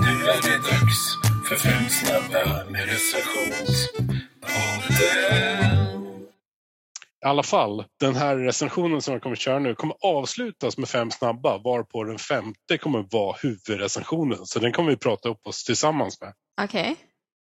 Nu 0.05 0.25
är 0.25 0.43
det 0.43 0.57
dags 0.57 1.17
för 1.49 1.57
fem 1.57 1.89
snabba 1.89 2.65
med 2.71 2.89
recensionspodden. 2.89 4.21
I 7.25 7.29
alla 7.29 7.43
fall, 7.43 7.85
den 8.01 8.15
här 8.15 8.37
recensionen 8.37 9.03
som 9.03 9.13
jag 9.13 9.23
kommer 9.23 9.37
köra 9.37 9.59
nu 9.59 9.75
kommer 9.75 9.97
avslutas 10.01 10.79
med 10.79 10.89
fem 10.89 11.11
snabba 11.11 11.59
varpå 11.59 12.05
den 12.05 12.19
femte 12.19 12.79
kommer 12.79 13.07
vara 13.11 13.37
huvudrecensionen. 13.43 14.47
Så 14.47 14.59
den 14.59 14.73
kommer 14.73 14.91
vi 14.91 14.97
prata 14.97 15.29
upp 15.29 15.47
oss 15.47 15.65
tillsammans 15.65 16.21
med. 16.21 16.35
Okej. 16.63 16.97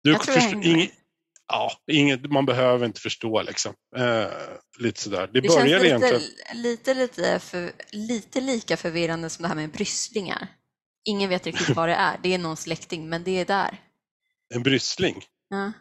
Du 0.04 0.12
Jag 0.12 0.22
tror 0.22 0.38
jag 0.38 0.66
ing, 0.66 0.90
ja, 1.48 1.72
inget, 1.92 2.32
man 2.32 2.46
behöver 2.46 2.86
inte 2.86 3.02
förstå 3.02 3.42
liksom. 3.42 3.74
Eh, 3.96 4.28
lite 4.80 5.02
sådär. 5.02 5.30
Det, 5.34 5.42
Det 5.42 5.48
känns 5.48 5.56
börjar 5.56 5.80
lite, 5.80 5.88
egentligen... 5.88 6.22
lite, 6.54 6.94
lite, 6.94 7.40
för, 7.40 7.72
lite 7.92 8.42
lika 8.42 8.78
förvirrande 8.78 9.30
som 9.30 9.44
det 9.44 9.48
här 9.48 9.56
med 9.56 9.72
bryslingar. 9.72 10.48
Ingen 11.06 11.30
vet 11.30 11.46
riktigt 11.46 11.70
vad 11.76 11.90
det 11.90 11.96
är. 11.96 12.20
Det 12.24 12.34
är 12.34 12.38
någon 12.38 12.58
släkting, 12.58 13.10
men 13.10 13.24
det 13.24 13.32
är 13.32 13.46
där. 13.46 13.82
En 14.54 14.64
bryssling. 14.64 15.24
Ja. 15.50 15.72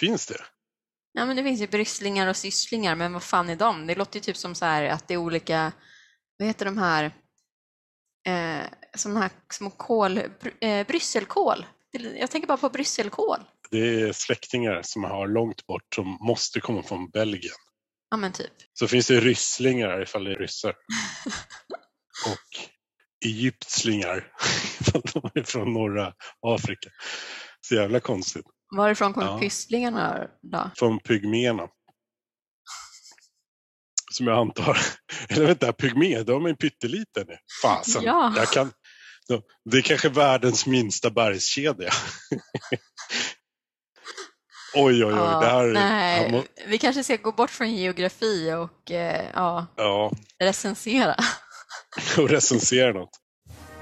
Finns 0.00 0.26
det? 0.26 0.40
Ja, 1.18 1.26
men 1.26 1.36
det 1.36 1.42
finns 1.42 1.60
ju 1.60 1.66
brysslingar 1.66 2.28
och 2.28 2.36
sysslingar, 2.36 2.94
men 2.94 3.12
vad 3.12 3.22
fan 3.22 3.48
är 3.48 3.56
de? 3.56 3.86
Det 3.86 3.94
låter 3.94 4.16
ju 4.16 4.20
typ 4.20 4.36
som 4.36 4.54
så 4.54 4.64
här 4.64 4.84
att 4.84 5.08
det 5.08 5.14
är 5.14 5.18
olika, 5.18 5.72
vad 6.38 6.48
heter 6.48 6.64
de 6.64 6.78
här, 6.78 7.04
eh, 8.26 8.66
såna 8.96 9.20
här 9.20 9.30
små 9.52 9.70
kål, 9.70 10.18
eh, 10.60 10.86
brysselkål. 10.86 11.66
Jag 12.18 12.30
tänker 12.30 12.48
bara 12.48 12.58
på 12.58 12.68
brysselkål. 12.68 13.38
Det 13.70 13.78
är 13.78 14.12
släktingar 14.12 14.82
som 14.82 15.04
har 15.04 15.28
långt 15.28 15.66
bort 15.66 15.94
som 15.94 16.18
måste 16.20 16.60
komma 16.60 16.82
från 16.82 17.10
Belgien. 17.10 17.54
Ja, 18.10 18.16
men 18.16 18.32
typ. 18.32 18.52
Så 18.72 18.88
finns 18.88 19.06
det 19.06 19.20
rysslingar 19.20 20.02
ifall 20.02 20.24
det 20.24 20.32
är 20.32 20.38
ryssar. 20.38 20.70
Och 22.26 22.68
egyptslingar 23.24 24.32
ifall 24.80 25.02
de 25.12 25.30
är 25.40 25.42
från 25.42 25.72
norra 25.72 26.14
Afrika. 26.42 26.90
Så 27.60 27.74
jävla 27.74 28.00
konstigt. 28.00 28.46
Varifrån 28.76 29.12
kommer 29.14 29.26
Ja. 29.26 29.38
pysslingarna 29.38 30.26
då? 30.42 30.70
Från 30.76 30.98
pygméerna. 31.00 31.68
Som 34.12 34.26
jag 34.26 34.38
antar. 34.38 34.78
Eller 35.28 35.46
vänta, 35.46 35.72
pygmé, 35.72 36.22
de 36.22 36.46
är 36.46 36.54
pytteliten. 36.54 37.26
Fasen. 37.62 38.02
Ja. 38.02 38.32
Jag 38.36 38.48
kan, 38.48 38.72
de- 39.28 39.42
det 39.70 39.78
är 39.78 39.82
kanske 39.82 40.08
världens 40.08 40.66
minsta 40.66 41.10
bergskedja. 41.10 41.90
Oj, 44.74 45.04
oj, 45.04 45.04
oj. 45.04 45.10
Ja, 45.18 45.40
det 45.40 45.46
här, 45.46 45.66
nej, 45.66 46.30
må, 46.32 46.44
vi 46.66 46.78
kanske 46.78 47.04
ska 47.04 47.16
gå 47.16 47.32
bort 47.32 47.50
från 47.50 47.74
geografi 47.74 48.52
och 48.52 48.90
eh, 48.90 49.30
ja, 49.34 49.66
ja, 49.76 50.12
recensera. 50.38 51.16
och 52.18 52.28
recensera 52.28 52.92
något. 52.92 53.10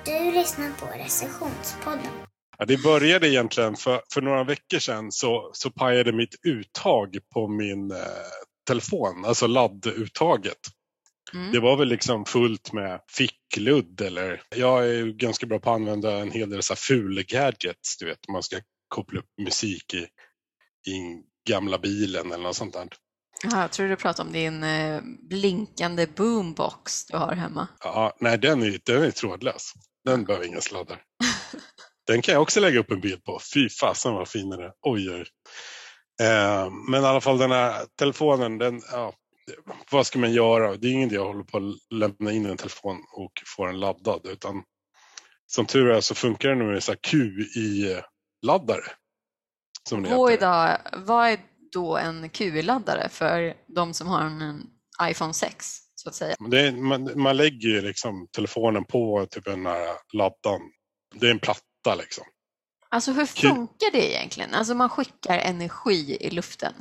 Du 0.05 0.33
lyssnar 0.33 0.71
på 0.71 0.87
recensionspodden. 0.87 2.11
Ja, 2.59 2.65
det 2.65 2.83
började 2.83 3.29
egentligen 3.29 3.77
för, 3.77 4.03
för 4.13 4.23
några 4.23 4.45
veckor 4.45 4.79
sedan 4.79 5.13
så, 5.13 5.51
så 5.53 5.71
pajade 5.71 6.13
mitt 6.13 6.35
uttag 6.47 7.19
på 7.35 7.49
min 7.49 7.91
eh, 7.91 7.99
telefon, 8.69 9.25
alltså 9.25 9.47
ladduttaget. 9.47 10.59
Mm. 11.35 11.53
Det 11.53 11.61
var 11.61 11.77
väl 11.77 11.89
liksom 11.89 12.25
fullt 12.25 12.73
med 12.73 13.01
fickludd 13.09 14.01
eller 14.01 14.43
jag 14.57 14.89
är 14.89 14.93
ju 14.93 15.13
ganska 15.13 15.47
bra 15.47 15.59
på 15.59 15.71
att 15.71 15.77
använda 15.77 16.19
en 16.19 16.31
hel 16.31 16.51
del 16.51 16.63
så 16.63 16.73
här 16.73 16.79
fula 16.79 17.23
gadgets, 17.23 17.97
du 17.99 18.07
vet, 18.07 18.29
man 18.29 18.43
ska 18.43 18.57
koppla 18.89 19.21
upp 19.21 19.31
musik 19.43 19.95
i, 19.95 20.07
i 20.91 21.23
gamla 21.49 21.79
bilen 21.79 22.33
eller 22.33 22.43
något 22.43 22.57
sånt 22.57 22.73
där. 22.73 22.89
Jaha, 23.43 23.61
jag 23.61 23.73
tror 23.73 23.89
du 23.89 23.97
pratar 23.97 24.25
om 24.25 24.33
din 24.33 24.63
eh, 24.63 25.01
blinkande 25.31 26.07
boombox 26.07 27.07
du 27.07 27.17
har 27.17 27.35
hemma. 27.35 27.69
Ja, 27.81 28.17
nej, 28.21 28.39
den 28.39 28.63
är, 28.63 28.81
den 28.85 29.03
är 29.03 29.11
trådlös. 29.11 29.73
Den 30.05 30.25
behöver 30.25 30.47
inga 30.47 30.61
sladdar. 30.61 31.03
Den 32.07 32.23
kan 32.23 32.33
jag 32.33 32.43
också 32.43 32.61
lägga 32.61 32.81
upp 32.81 32.91
en 32.91 33.01
bild 33.01 33.25
på. 33.25 33.41
Fy 33.55 33.69
fasen 33.69 34.15
vad 34.15 34.29
fin 34.29 34.51
den 34.51 34.61
är. 34.61 34.73
Oj, 34.83 35.11
oj. 35.11 35.25
Eh, 36.27 36.71
men 36.91 37.03
i 37.03 37.07
alla 37.07 37.21
fall 37.21 37.39
den 37.39 37.51
här 37.51 37.87
telefonen, 37.99 38.59
den, 38.59 38.83
ja, 38.93 39.13
vad 39.91 40.07
ska 40.07 40.19
man 40.19 40.33
göra? 40.33 40.77
Det 40.77 40.89
är 40.89 40.93
ingen 40.93 41.09
idé 41.09 41.19
att 41.19 41.27
hålla 41.27 41.45
på 41.45 41.57
att 41.59 41.93
lämna 41.99 42.33
in 42.33 42.47
en 42.47 42.57
telefon 42.57 42.97
och 43.13 43.33
få 43.57 43.67
den 43.67 43.81
laddad. 43.81 44.21
Utan 44.25 44.63
som 45.47 45.67
tur 45.67 45.91
är 45.91 46.01
så 46.01 46.15
funkar 46.15 46.49
den 46.49 46.67
med 46.67 46.83
så 46.83 46.93
QI-laddare. 46.93 48.85
Som 49.89 50.03
det 50.03 50.11
Vad 50.11 50.33
är, 50.33 50.39
då, 50.39 50.79
vad 51.07 51.29
är 51.29 51.39
då 51.73 51.97
en 51.97 52.31
QI-laddare 52.31 53.09
för 53.09 53.55
de 53.67 53.95
som 53.95 54.07
har 54.07 54.23
en, 54.23 54.63
iPhone 55.11 55.35
6? 55.35 55.79
Så 55.95 56.09
att 56.09 56.15
säga. 56.15 56.37
Är, 56.53 56.73
man, 56.73 57.23
man 57.23 57.37
lägger 57.37 57.69
ju 57.69 57.81
liksom 57.81 58.29
telefonen 58.33 58.85
på 58.85 59.27
typ 59.31 59.45
den 59.45 59.67
här 59.67 59.89
laddan. 60.13 60.61
Det 61.15 61.27
är 61.27 61.31
en 61.31 61.39
platta 61.39 61.61
liksom. 61.95 62.25
Alltså 62.89 63.13
hur 63.13 63.27
funkar 63.27 63.91
det 63.93 64.13
egentligen? 64.13 64.55
Alltså 64.55 64.75
man 64.75 64.89
skickar 64.89 65.39
energi 65.39 66.17
i 66.21 66.31
luften. 66.31 66.75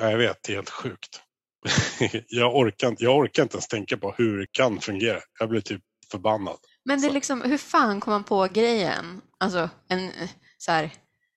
Ja, 0.00 0.10
jag 0.10 0.18
vet, 0.18 0.42
det 0.42 0.52
är 0.52 0.56
helt 0.56 0.70
sjukt. 0.70 1.20
jag, 2.28 2.56
orkar, 2.56 2.88
inte- 2.88 3.04
jag 3.04 3.16
orkar 3.16 3.42
inte 3.42 3.54
ens 3.56 3.68
tänka 3.68 3.96
på 3.96 4.14
hur 4.18 4.38
det 4.38 4.46
kan 4.52 4.80
fungera. 4.80 5.20
Jag 5.38 5.48
blir 5.48 5.60
typ 5.60 5.82
förbannad. 6.10 6.56
Men 6.84 7.00
det 7.00 7.06
är 7.06 7.12
liksom, 7.12 7.42
hur 7.42 7.58
fan 7.58 8.00
kom 8.00 8.10
man 8.10 8.24
på 8.24 8.48
grejen? 8.52 9.20
Alltså, 9.38 9.70
en, 9.88 10.12
så 10.58 10.72
här, 10.72 10.90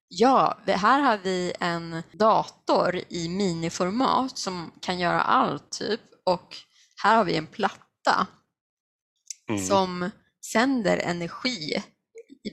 ja, 0.08 0.60
här 0.68 1.00
har 1.00 1.18
vi 1.18 1.54
en 1.60 2.04
dator 2.12 3.02
i 3.10 3.30
miniformat 3.30 4.38
som 4.38 4.72
kan 4.82 5.00
göra 5.00 5.22
allt 5.22 5.72
typ 5.72 6.02
och 6.26 6.58
här 7.04 7.16
har 7.18 7.24
vi 7.24 7.36
en 7.36 7.48
platta 7.48 8.28
Mm. 9.50 9.66
som 9.66 10.10
sänder 10.52 10.98
energi 10.98 11.84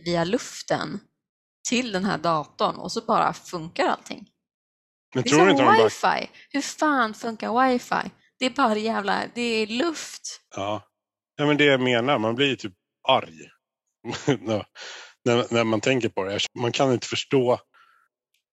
via 0.05 0.25
luften 0.25 1.01
till 1.69 1.93
den 1.93 2.05
här 2.05 2.19
datorn 2.19 2.77
och 2.77 2.93
så 2.93 3.01
bara 3.01 3.33
funkar 3.33 3.87
allting. 3.87 4.29
Men 5.15 5.23
Det 5.23 5.29
är 5.29 5.31
tror 5.31 5.39
som 5.39 5.49
inte 5.49 5.63
de 5.63 5.67
bara... 5.67 5.85
wifi. 5.85 6.31
Hur 6.51 6.61
fan 6.61 7.15
funkar 7.15 7.71
wifi? 7.71 8.11
Det 8.39 8.47
är 8.47 8.51
bara 8.51 8.79
jävla, 8.79 9.23
det 9.35 9.41
är 9.41 9.67
luft. 9.67 10.41
Ja. 10.57 10.89
ja, 11.37 11.47
men 11.47 11.57
det 11.57 11.65
jag 11.65 11.81
menar, 11.81 12.19
man 12.19 12.35
blir 12.35 12.47
ju 12.47 12.57
typ 12.57 12.75
arg. 13.09 13.39
när, 15.25 15.53
när, 15.55 15.65
man 15.65 15.81
tänker 15.81 16.09
på 16.09 16.25
det. 16.25 16.39
Man 16.59 16.73
kan 16.73 16.93
inte 16.93 17.07
förstå. 17.07 17.61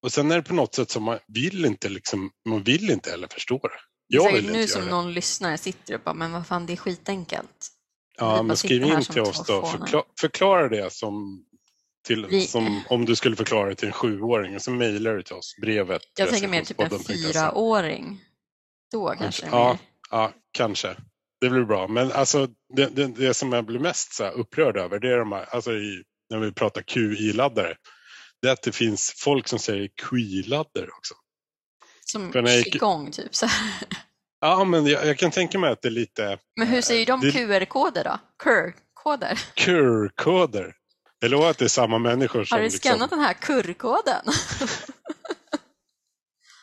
Och 0.02 0.12
sen 0.12 0.32
är 0.32 0.36
det 0.36 0.44
på 0.44 0.54
något 0.54 0.76
sätt 0.76 0.90
som 0.90 1.04
man 1.04 1.20
vill 1.28 1.66
inte 1.66 1.90
liksom, 1.90 2.32
man 2.50 2.64
vill 2.64 2.92
inte 2.92 3.12
heller 3.12 3.28
förstå 3.28 3.58
det. 3.58 3.80
Jag 4.08 4.34
vill 4.34 4.52
nu 4.52 4.62
inte 4.62 4.74
som 4.74 4.82
göra 4.82 4.90
det. 4.90 4.96
någon 4.96 5.14
lyssnare 5.14 5.58
sitter 5.58 5.96
och 5.96 6.02
bara, 6.02 6.14
men 6.14 6.32
vad 6.32 6.48
fan 6.48 6.66
det 6.66 6.74
är 6.74 6.78
skitenkelt. 6.78 7.70
Ja, 8.18 8.44
men 8.44 8.58
skriv 8.58 8.84
in 8.84 9.02
till 9.04 9.22
oss 9.22 9.48
då. 9.48 9.66
fånar. 9.66 10.04
Förklara, 10.20 10.70
det 10.70 10.94
som, 10.94 11.46
till, 12.08 12.26
Vi- 12.26 12.48
som 12.48 12.82
om 12.90 13.06
du 13.06 13.16
skulle 13.16 13.36
förklara 13.36 13.70
det 13.70 13.76
till 13.76 13.88
en 13.88 13.94
sjuåring. 13.94 14.56
Och 14.56 14.62
så 14.62 14.72
mejlar 14.72 15.14
du 15.14 15.24
till 15.24 15.36
oss, 15.36 15.56
brevet. 15.62 16.02
Jag 16.18 16.30
tänker 16.30 16.48
mer 16.48 16.64
typ 16.64 16.82
en 16.82 17.00
fyraåring. 17.00 18.22
Då 18.92 19.16
kanske 19.20 19.46
Ja, 19.46 19.78
ja, 20.12 20.34
kanske. 20.52 20.96
Det 21.42 21.50
blir 21.50 21.64
bra. 21.64 21.88
Men 21.88 22.12
alltså, 22.12 22.48
det, 22.76 22.86
det, 22.96 23.08
det 23.08 23.34
som 23.34 23.54
jag 23.54 23.66
blir 23.66 23.80
mest 23.80 24.14
så 24.14 24.30
upprörd 24.30 24.78
över, 24.78 25.00
det 25.00 25.14
är 25.14 25.18
de 25.18 25.32
här, 25.32 25.46
alltså 25.56 25.72
i, 25.74 26.04
när 26.30 26.40
vi 26.40 26.52
pratar 26.52 26.82
QI-laddare, 26.82 27.76
det 28.42 28.48
är 28.48 28.52
att 28.52 28.62
det 28.62 28.72
finns 28.72 29.14
folk 29.18 29.48
som 29.48 29.60
säger 29.60 29.88
QI-laddare 29.88 30.88
också. 30.98 31.14
Som 32.06 32.48
igång 32.48 33.12
typ. 33.12 33.36
Så. 33.36 33.48
Ja, 34.44 34.64
men 34.64 34.86
jag, 34.86 35.06
jag 35.06 35.18
kan 35.18 35.32
tänka 35.32 35.60
mig 35.60 35.72
att 35.72 35.82
det 35.82 35.88
är 35.88 35.92
lite 35.92 36.38
Men 36.56 36.68
hur 36.68 36.82
säger 36.82 37.06
de 37.06 37.22
det- 37.22 37.32
QR-koder 37.32 38.04
då? 38.04 38.20
QR-koder? 38.44 39.40
QR-koder. 39.56 40.76
Det 41.22 41.28
låter 41.28 41.50
att 41.50 41.58
det 41.58 41.66
är 41.66 41.70
samma 41.70 41.98
människor 42.00 42.46
som 42.46 42.56
Har 42.56 42.60
du 42.60 42.70
liksom, 42.70 42.90
skannat 42.90 43.10
den 43.10 43.20
här 43.20 43.34
QR-koden? 43.34 44.26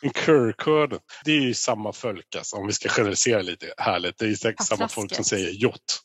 en 0.01 0.09
QR-koden. 0.09 0.99
Det 1.25 1.31
är 1.31 1.41
ju 1.41 1.53
samma 1.53 1.93
folk 1.93 2.35
alltså, 2.35 2.55
om 2.55 2.67
vi 2.67 2.73
ska 2.73 2.89
generalisera 2.89 3.41
lite 3.41 3.73
härligt. 3.77 4.17
Det 4.17 4.25
är 4.25 4.29
ju 4.29 4.35
säkert 4.37 4.67
samma 4.67 4.87
folk 4.87 5.15
som 5.15 5.23
säger 5.23 5.49
jott. 5.49 6.01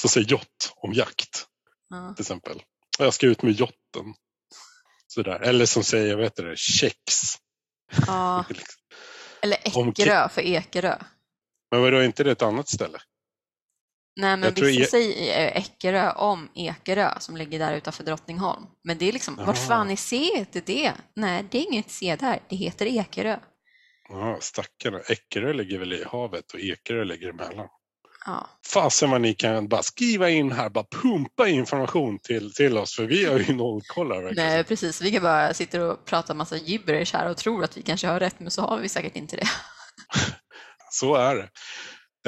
Som 0.00 0.10
säger 0.10 0.26
jott 0.26 0.72
om 0.76 0.92
jakt. 0.92 1.46
Ja. 1.90 2.14
till 2.14 2.22
exempel. 2.22 2.62
Jag 2.98 3.14
ska 3.14 3.26
ut 3.26 3.42
med 3.42 3.52
jotten. 3.52 4.14
Sådär. 5.06 5.40
Eller 5.40 5.66
som 5.66 5.84
säger, 5.84 6.14
vad 6.14 6.24
heter 6.24 6.44
det, 6.44 6.56
kex. 6.58 6.94
ja. 8.06 8.44
Eller 9.42 9.58
Om 9.74 9.88
Ekerö 9.88 10.28
för 10.28 10.42
Ekerö. 10.42 10.96
Men 11.70 11.82
vadå, 11.82 11.96
är 11.96 12.02
inte 12.02 12.24
det 12.24 12.30
ett 12.30 12.42
annat 12.42 12.68
ställe? 12.68 12.98
Nej, 14.20 14.36
men 14.36 14.42
Jag 14.56 14.64
vissa 14.64 14.82
E- 14.82 14.86
säger 14.86 15.46
eh, 15.46 15.62
Ekerö 15.62 16.12
om 16.12 16.48
Ekerö 16.54 17.10
som 17.20 17.36
ligger 17.36 17.58
där 17.58 17.76
utanför 17.76 18.04
Drottningholm. 18.04 18.66
Men 18.84 18.98
det 18.98 19.08
är 19.08 19.12
liksom, 19.12 19.36
vart 19.36 19.46
Jaha. 19.46 19.54
fan 19.54 19.90
är 19.90 19.96
C 19.96 20.16
heter 20.36 20.62
det? 20.66 20.92
Nej, 21.14 21.44
det 21.50 21.58
är 21.58 21.62
inget 21.72 21.90
C 21.90 22.16
där. 22.20 22.40
Det 22.48 22.56
heter 22.56 22.86
Ekerö. 22.86 23.38
Ja, 24.08 24.38
stackarna. 24.40 25.00
Eckerö 25.00 25.52
ligger 25.52 25.78
väl 25.78 25.92
i 25.92 26.04
havet 26.04 26.52
och 26.52 26.60
Ekerö 26.60 27.04
ligger 27.04 27.28
emellan. 27.28 27.68
Ja. 28.28 28.48
Fasen 28.66 29.10
vad 29.10 29.20
ni 29.20 29.34
kan 29.34 29.68
bara 29.68 29.82
skriva 29.82 30.30
in 30.30 30.52
här, 30.52 30.68
bara 30.68 30.84
pumpa 31.02 31.48
information 31.48 32.18
till, 32.18 32.54
till 32.54 32.78
oss 32.78 32.96
för 32.96 33.04
vi 33.04 33.24
har 33.24 33.38
ju 33.38 33.44
här 33.44 34.22
verkligen. 34.22 34.48
Nej, 34.48 34.64
precis. 34.64 35.00
Vi 35.00 35.12
kan 35.12 35.22
bara 35.22 35.54
sitta 35.54 35.86
och 35.86 36.04
prata 36.04 36.34
massa 36.34 36.56
gibberish 36.56 37.14
här 37.14 37.30
och 37.30 37.36
tror 37.36 37.64
att 37.64 37.76
vi 37.76 37.82
kanske 37.82 38.06
har 38.06 38.20
rätt, 38.20 38.40
men 38.40 38.50
så 38.50 38.62
har 38.62 38.78
vi 38.78 38.88
säkert 38.88 39.16
inte 39.16 39.36
det. 39.36 39.48
Så 40.90 41.14
är 41.14 41.34
det. 41.34 41.48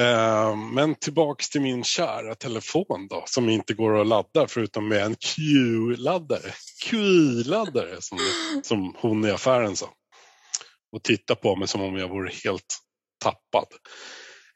Eh, 0.02 0.56
Men 0.56 0.94
tillbaks 0.94 1.50
till 1.50 1.60
min 1.60 1.84
kära 1.84 2.34
telefon 2.34 3.06
då, 3.10 3.22
som 3.26 3.48
inte 3.48 3.74
går 3.74 4.00
att 4.00 4.06
ladda 4.06 4.46
förutom 4.48 4.88
med 4.88 5.02
en 5.02 5.14
Q-laddare. 5.14 6.52
Q-laddare 6.84 7.96
som, 8.00 8.18
som 8.62 8.94
hon 8.98 9.24
i 9.24 9.30
affären 9.30 9.76
sa. 9.76 9.86
Och 10.92 11.02
titta 11.02 11.34
på 11.34 11.56
mig 11.56 11.68
som 11.68 11.80
om 11.80 11.96
jag 11.96 12.08
vore 12.08 12.32
helt 12.44 12.78
tappad. 13.24 13.66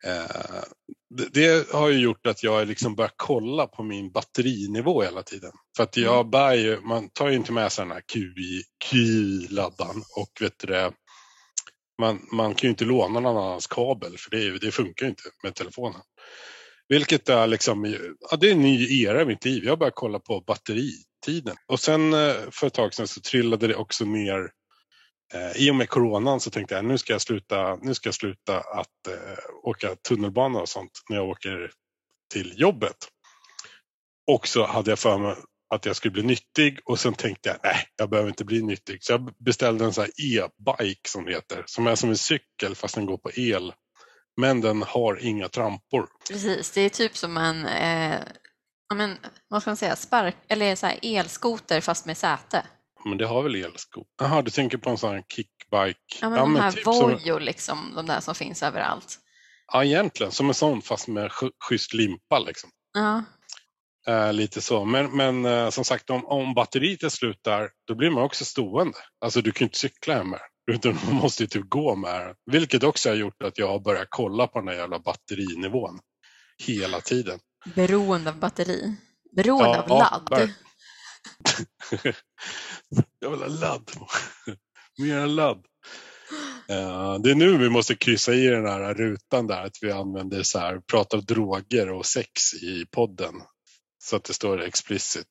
Eh, 0.06 0.62
det, 1.16 1.34
det 1.34 1.70
har 1.72 1.88
ju 1.88 1.98
gjort 1.98 2.26
att 2.26 2.42
jag 2.42 2.68
liksom 2.68 2.94
börjat 2.94 3.14
kolla 3.16 3.66
på 3.66 3.82
min 3.82 4.12
batterinivå 4.12 5.02
hela 5.02 5.22
tiden. 5.22 5.52
För 5.76 5.82
att 5.82 5.96
jag 5.96 6.30
bär 6.30 6.54
ju, 6.54 6.80
man 6.80 7.08
tar 7.10 7.28
ju 7.28 7.36
inte 7.36 7.52
med 7.52 7.72
sig 7.72 7.84
den 7.84 7.92
här 7.92 8.02
QI 8.12 8.62
Q-laddan 8.90 10.02
och 10.16 10.30
vet 10.40 10.58
du 10.58 10.66
det, 10.66 10.92
man, 12.00 12.20
man 12.32 12.54
kan 12.54 12.68
ju 12.68 12.70
inte 12.70 12.84
låna 12.84 13.20
någon 13.20 13.36
annans 13.36 13.66
kabel 13.66 14.18
för 14.18 14.30
det, 14.30 14.58
det 14.58 14.70
funkar 14.70 15.06
ju 15.06 15.10
inte 15.10 15.22
med 15.42 15.54
telefonen. 15.54 16.00
Vilket 16.88 17.28
är 17.28 17.46
liksom, 17.46 17.96
ja, 18.30 18.36
det 18.36 18.48
är 18.48 18.52
en 18.52 18.62
ny 18.62 19.02
era 19.02 19.22
i 19.22 19.26
mitt 19.26 19.44
liv. 19.44 19.64
Jag 19.64 19.78
börjar 19.78 19.92
kolla 19.94 20.18
på 20.18 20.40
batteritiden. 20.40 21.56
Och 21.66 21.80
sen 21.80 22.14
eh, 22.14 22.34
för 22.50 22.66
ett 22.66 22.74
tag 22.74 22.94
sedan 22.94 23.08
så 23.08 23.20
trillade 23.20 23.66
det 23.66 23.74
också 23.74 24.04
ner 24.04 24.50
Eh, 25.32 25.56
I 25.56 25.70
och 25.70 25.74
med 25.74 25.88
coronan 25.88 26.40
så 26.40 26.50
tänkte 26.50 26.74
jag 26.74 26.84
nu 26.84 26.98
ska 26.98 27.12
jag 27.12 27.22
sluta, 27.22 27.76
nu 27.76 27.94
ska 27.94 28.08
jag 28.08 28.14
sluta 28.14 28.60
att 28.60 29.06
eh, 29.08 29.38
åka 29.62 29.96
tunnelbana 30.08 30.60
och 30.60 30.68
sånt 30.68 30.90
när 31.08 31.16
jag 31.16 31.28
åker 31.28 31.70
till 32.32 32.60
jobbet. 32.60 32.96
Och 34.30 34.48
så 34.48 34.66
hade 34.66 34.90
jag 34.90 34.98
för 34.98 35.18
mig 35.18 35.36
att 35.74 35.86
jag 35.86 35.96
skulle 35.96 36.12
bli 36.12 36.22
nyttig 36.22 36.78
och 36.84 37.00
sen 37.00 37.14
tänkte 37.14 37.48
jag 37.48 37.58
nej, 37.62 37.88
jag 37.96 38.10
behöver 38.10 38.28
inte 38.28 38.44
bli 38.44 38.62
nyttig. 38.62 39.04
Så 39.04 39.12
jag 39.12 39.34
beställde 39.44 39.84
en 39.84 39.92
sån 39.92 40.04
här 40.04 40.10
e-bike 40.24 41.08
som 41.08 41.24
det 41.24 41.32
heter, 41.32 41.62
som 41.66 41.86
är 41.86 41.94
som 41.94 42.10
en 42.10 42.18
cykel 42.18 42.74
fast 42.74 42.94
den 42.94 43.06
går 43.06 43.16
på 43.16 43.30
el. 43.36 43.72
Men 44.40 44.60
den 44.60 44.82
har 44.82 45.24
inga 45.24 45.48
trampor. 45.48 46.08
Precis, 46.28 46.70
det 46.70 46.80
är 46.80 46.88
typ 46.88 47.16
som 47.16 47.36
en, 47.36 47.66
eh, 47.66 48.20
ja, 48.88 48.94
men, 48.94 49.16
vad 49.48 49.62
ska 49.62 49.70
man 49.70 49.76
säga, 49.76 49.96
spark, 49.96 50.36
eller 50.48 50.76
så 50.76 50.86
här 50.86 50.98
elskoter 51.02 51.80
fast 51.80 52.06
med 52.06 52.16
säte. 52.16 52.66
Men 53.08 53.18
det 53.18 53.26
har 53.26 53.42
väl 53.42 53.54
elsko? 53.54 54.04
Jaha, 54.20 54.42
du 54.42 54.50
tänker 54.50 54.78
på 54.78 54.90
en 54.90 54.98
sån 54.98 55.10
här 55.14 55.22
kickbike? 55.28 55.98
Ja, 56.20 56.28
men 56.30 56.38
de 56.38 56.56
här 56.56 56.72
typ 56.72 56.82
som, 56.84 57.10
Vojo, 57.10 57.38
liksom, 57.38 57.92
de 57.96 58.06
där 58.06 58.20
som 58.20 58.34
finns 58.34 58.62
överallt. 58.62 59.18
ja, 59.72 59.84
egentligen 59.84 60.32
som 60.32 60.48
en 60.48 60.54
sån 60.54 60.82
fast 60.82 61.08
med 61.08 61.30
sch- 61.30 61.52
schysst 61.68 61.94
limpa 61.94 62.38
liksom. 62.38 62.70
Ja, 62.94 63.22
Eh, 64.06 64.32
lite 64.32 64.60
så. 64.60 64.84
Men, 64.84 65.16
men 65.16 65.44
eh, 65.44 65.70
som 65.70 65.84
sagt, 65.84 66.10
om, 66.10 66.24
om 66.26 66.54
batteriet 66.54 67.02
är 67.02 67.08
slut 67.08 67.38
där, 67.44 67.70
då 67.86 67.94
blir 67.94 68.10
man 68.10 68.22
också 68.22 68.44
stående. 68.44 68.98
Alltså 69.24 69.40
du 69.40 69.52
kan 69.52 69.64
inte 69.66 69.78
cykla 69.78 70.14
hem 70.14 70.32
här. 70.32 70.40
Utan 70.72 70.98
man 71.06 71.14
måste 71.14 71.42
ju 71.42 71.46
typ 71.46 71.68
gå 71.70 71.94
med 71.96 72.20
den. 72.26 72.34
Vilket 72.52 72.82
också 72.82 73.08
har 73.08 73.16
gjort 73.16 73.42
att 73.42 73.58
jag 73.58 73.68
har 73.68 73.78
börjat 73.80 74.06
kolla 74.10 74.46
på 74.46 74.58
den 74.58 74.68
här 74.68 74.74
jävla 74.74 74.98
batterinivån. 74.98 75.98
Hela 76.66 77.00
tiden. 77.00 77.38
Beroende 77.74 78.30
av 78.30 78.36
batteri. 78.38 78.94
Beroende 79.36 79.64
Ja, 79.68 79.82
av 79.82 79.88
ja, 79.88 80.22
ladd. 80.38 80.50
jag 83.18 83.30
vill 83.30 83.40
ha 83.40 83.46
ladd. 83.46 83.90
Mer 84.98 85.26
ladd. 85.26 85.64
Det 87.20 87.30
är 87.30 87.34
nu 87.34 87.58
vi 87.58 87.70
måste 87.70 87.94
kryssa 87.94 88.34
i 88.34 88.46
den 88.46 88.66
här 88.66 88.94
rutan 88.94 89.46
där 89.46 89.62
att 89.62 89.78
vi 89.82 89.92
använder 89.92 90.42
så 90.42 90.58
här, 90.58 90.80
pratar 90.80 91.18
droger 91.18 91.90
och 91.90 92.06
sex 92.06 92.54
i 92.54 92.86
podden. 92.90 93.34
Så 93.98 94.16
att 94.16 94.24
det 94.24 94.34
står 94.34 94.62
explicit 94.62 95.26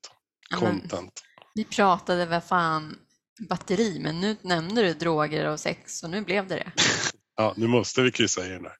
content. 0.55 1.23
vi 1.55 1.63
pratade 1.63 2.25
väl 2.25 2.41
fan 2.41 2.95
batteri, 3.49 3.99
men 3.99 4.21
nu 4.21 4.37
nämnde 4.41 4.81
du 4.81 4.93
droger 4.93 5.49
och 5.49 5.59
sex 5.59 6.03
och 6.03 6.09
nu 6.09 6.21
blev 6.21 6.47
det 6.47 6.55
det. 6.55 6.71
Ja, 7.35 7.53
nu 7.57 7.67
måste 7.67 8.01
vi 8.01 8.11
kryssa 8.11 8.45
i 8.45 8.49
den 8.49 8.63
där. 8.63 8.77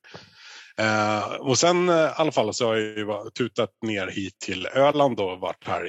Eh, 0.78 1.34
och 1.34 1.60
sen 1.60 1.90
eh, 1.90 1.96
i 1.96 2.12
alla 2.16 2.32
fall 2.32 2.54
så 2.54 2.68
har 2.68 2.76
jag 2.76 2.98
ju 2.98 3.30
tutat 3.38 3.70
ner 3.82 4.08
hit 4.08 4.40
till 4.40 4.66
Öland 4.66 5.20
och 5.20 5.40
varit 5.40 5.68
här 5.68 5.86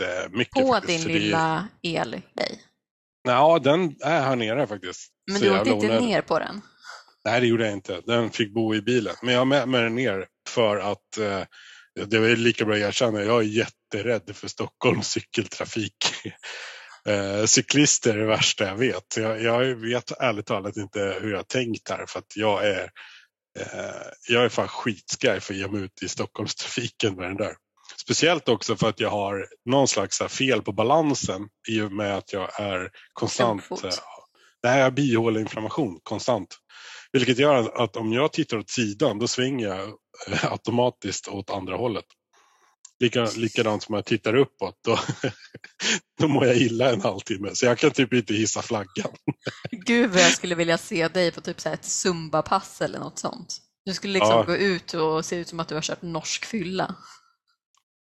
jättemycket. 0.00 0.62
På 0.62 0.72
faktiskt, 0.72 0.88
din 0.88 1.00
för 1.00 1.08
det 1.08 1.24
lilla 1.24 1.68
elgrej. 1.82 2.62
Ja, 3.24 3.58
den 3.58 3.96
är 4.00 4.20
här 4.20 4.36
nere 4.36 4.66
faktiskt. 4.66 5.10
Men 5.32 5.40
du 5.40 5.58
åkte 5.58 5.70
inte 5.70 6.00
ner 6.00 6.22
på 6.22 6.38
den? 6.38 6.60
Nej, 7.24 7.40
det 7.40 7.46
gjorde 7.46 7.64
jag 7.64 7.72
inte. 7.72 8.00
Den 8.06 8.30
fick 8.30 8.54
bo 8.54 8.74
i 8.74 8.82
bilen. 8.82 9.14
Men 9.22 9.32
jag 9.34 9.40
har 9.40 9.46
med 9.46 9.68
mig 9.68 9.82
den 9.82 9.94
ner 9.94 10.26
för 10.48 10.76
att 10.76 11.18
eh, 11.18 11.42
det 12.06 12.18
var 12.18 12.36
lika 12.36 12.64
bra 12.64 12.74
att 12.74 12.80
erkänna. 12.80 13.22
Jag 13.22 13.40
är 13.40 13.46
jätterädd 13.46 14.36
för 14.36 14.48
Stockholms 14.48 15.08
cykeltrafik. 15.08 15.96
Eh, 17.06 17.44
cyklister 17.44 18.14
är 18.14 18.18
det 18.18 18.26
värsta 18.26 18.64
jag 18.64 18.76
vet. 18.76 19.16
Jag, 19.16 19.42
jag 19.42 19.64
vet 19.74 20.10
ärligt 20.20 20.46
talat 20.46 20.76
inte 20.76 21.18
hur 21.20 21.32
jag 21.32 21.48
tänkt 21.48 21.88
här 21.88 22.06
för 22.08 22.18
att 22.18 22.36
jag 22.36 22.66
är 22.66 22.90
eh, 23.58 24.06
jag 24.28 24.44
är 24.44 24.48
fan 24.48 24.68
skitskraj 24.68 25.40
för 25.40 25.54
att 25.54 25.60
ge 25.60 25.68
mig 25.68 25.82
ut 25.82 26.02
i 26.02 26.08
Stockholmstrafiken 26.08 27.14
med 27.16 27.28
den 27.28 27.36
där. 27.36 27.54
Speciellt 28.04 28.48
också 28.48 28.76
för 28.76 28.88
att 28.88 29.00
jag 29.00 29.10
har 29.10 29.46
någon 29.70 29.88
slags 29.88 30.20
här 30.20 30.28
fel 30.28 30.62
på 30.62 30.72
balansen 30.72 31.48
i 31.68 31.80
och 31.80 31.92
med 31.92 32.16
att 32.16 32.32
jag 32.32 32.60
är 32.60 32.90
konstant 33.12 33.70
eh, 33.70 33.90
Nej, 34.62 34.78
jag 34.78 34.84
har 34.84 34.90
bihåleinflammation 34.90 36.00
konstant. 36.02 36.56
Vilket 37.12 37.38
gör 37.38 37.82
att 37.84 37.96
om 37.96 38.12
jag 38.12 38.32
tittar 38.32 38.56
åt 38.56 38.70
sidan 38.70 39.18
då 39.18 39.28
svänger 39.28 39.68
jag 39.68 39.88
eh, 40.28 40.52
automatiskt 40.52 41.28
åt 41.28 41.50
andra 41.50 41.76
hållet. 41.76 42.04
Lika, 43.00 43.24
likadant 43.36 43.82
som 43.82 43.94
jag 43.94 44.04
tittar 44.04 44.34
uppåt 44.34 44.78
då, 44.84 44.98
då 46.20 46.28
mår 46.28 46.46
jag 46.46 46.56
illa 46.56 46.90
en 46.92 47.00
halvtimme. 47.00 47.50
Så 47.52 47.66
jag 47.66 47.78
kan 47.78 47.90
typ 47.90 48.12
inte 48.12 48.34
hissa 48.34 48.62
flaggan. 48.62 49.12
Gud 49.70 50.10
vad 50.10 50.22
jag 50.22 50.32
skulle 50.32 50.54
vilja 50.54 50.78
se 50.78 51.08
dig 51.08 51.32
på 51.32 51.40
typ 51.40 51.60
så 51.60 51.68
här 51.68 51.74
ett 51.74 51.84
zumbapass 51.84 52.80
eller 52.80 52.98
något 52.98 53.18
sånt. 53.18 53.58
Du 53.84 53.94
skulle 53.94 54.12
liksom 54.12 54.30
Ja. 54.36 54.42
gå 54.42 54.56
ut 54.56 54.94
och 54.94 55.24
se 55.24 55.36
ut 55.36 55.48
som 55.48 55.60
att 55.60 55.68
du 55.68 55.74
har 55.74 55.82
kört 55.82 56.02
norsk 56.02 56.44
fylla. 56.44 56.94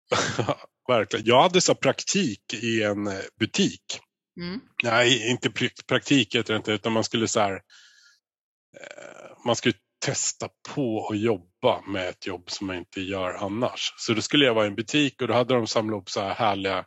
Verkligen. 0.87 1.25
Jag 1.25 1.41
hade 1.41 1.61
så 1.61 1.75
praktik 1.75 2.53
i 2.53 2.83
en 2.83 3.07
eh, 3.07 3.19
butik. 3.39 3.99
Mm. 4.41 4.59
Nej, 4.83 5.29
inte 5.31 5.49
pr- 5.49 5.85
praktik 5.87 6.35
heter 6.35 6.53
det 6.53 6.57
inte, 6.57 6.71
utan 6.71 6.93
man 6.93 7.03
skulle 7.03 7.27
så 7.27 7.39
här, 7.39 7.53
eh, 7.53 9.45
man 9.45 9.55
skulle 9.55 9.75
testa 10.05 10.49
på 10.75 11.07
att 11.11 11.19
jobba 11.19 11.81
med 11.87 12.09
ett 12.09 12.27
jobb 12.27 12.51
som 12.51 12.67
man 12.67 12.77
inte 12.77 13.01
gör 13.01 13.33
annars. 13.33 13.93
Så 13.97 14.13
då 14.13 14.21
skulle 14.21 14.45
jag 14.45 14.53
vara 14.53 14.65
i 14.65 14.67
en 14.67 14.75
butik 14.75 15.21
och 15.21 15.27
då 15.27 15.33
hade 15.33 15.53
de 15.53 15.67
samlat 15.67 16.01
upp 16.01 16.09
så 16.09 16.21
här 16.21 16.33
härliga 16.33 16.85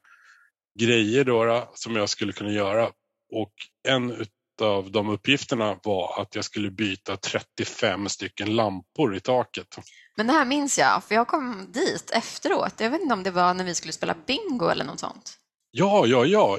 grejer 0.80 1.24
då, 1.24 1.44
då, 1.44 1.70
som 1.74 1.96
jag 1.96 2.08
skulle 2.08 2.32
kunna 2.32 2.52
göra. 2.52 2.86
Och 3.32 3.52
en 3.88 4.26
av 4.60 4.90
de 4.90 5.08
uppgifterna 5.08 5.78
var 5.82 6.20
att 6.22 6.34
jag 6.34 6.44
skulle 6.44 6.70
byta 6.70 7.16
35 7.16 8.08
stycken 8.08 8.56
lampor 8.56 9.16
i 9.16 9.20
taket. 9.20 9.78
Men 10.16 10.26
det 10.26 10.32
här 10.32 10.44
minns 10.44 10.78
jag, 10.78 11.04
för 11.04 11.14
jag 11.14 11.28
kom 11.28 11.72
dit 11.72 12.10
efteråt. 12.10 12.74
Jag 12.78 12.90
vet 12.90 13.00
inte 13.00 13.14
om 13.14 13.22
det 13.22 13.30
var 13.30 13.54
när 13.54 13.64
vi 13.64 13.74
skulle 13.74 13.92
spela 13.92 14.14
bingo 14.26 14.68
eller 14.68 14.84
något 14.84 15.00
sånt. 15.00 15.38
Ja, 15.70 16.06
ja, 16.06 16.24
ja, 16.24 16.58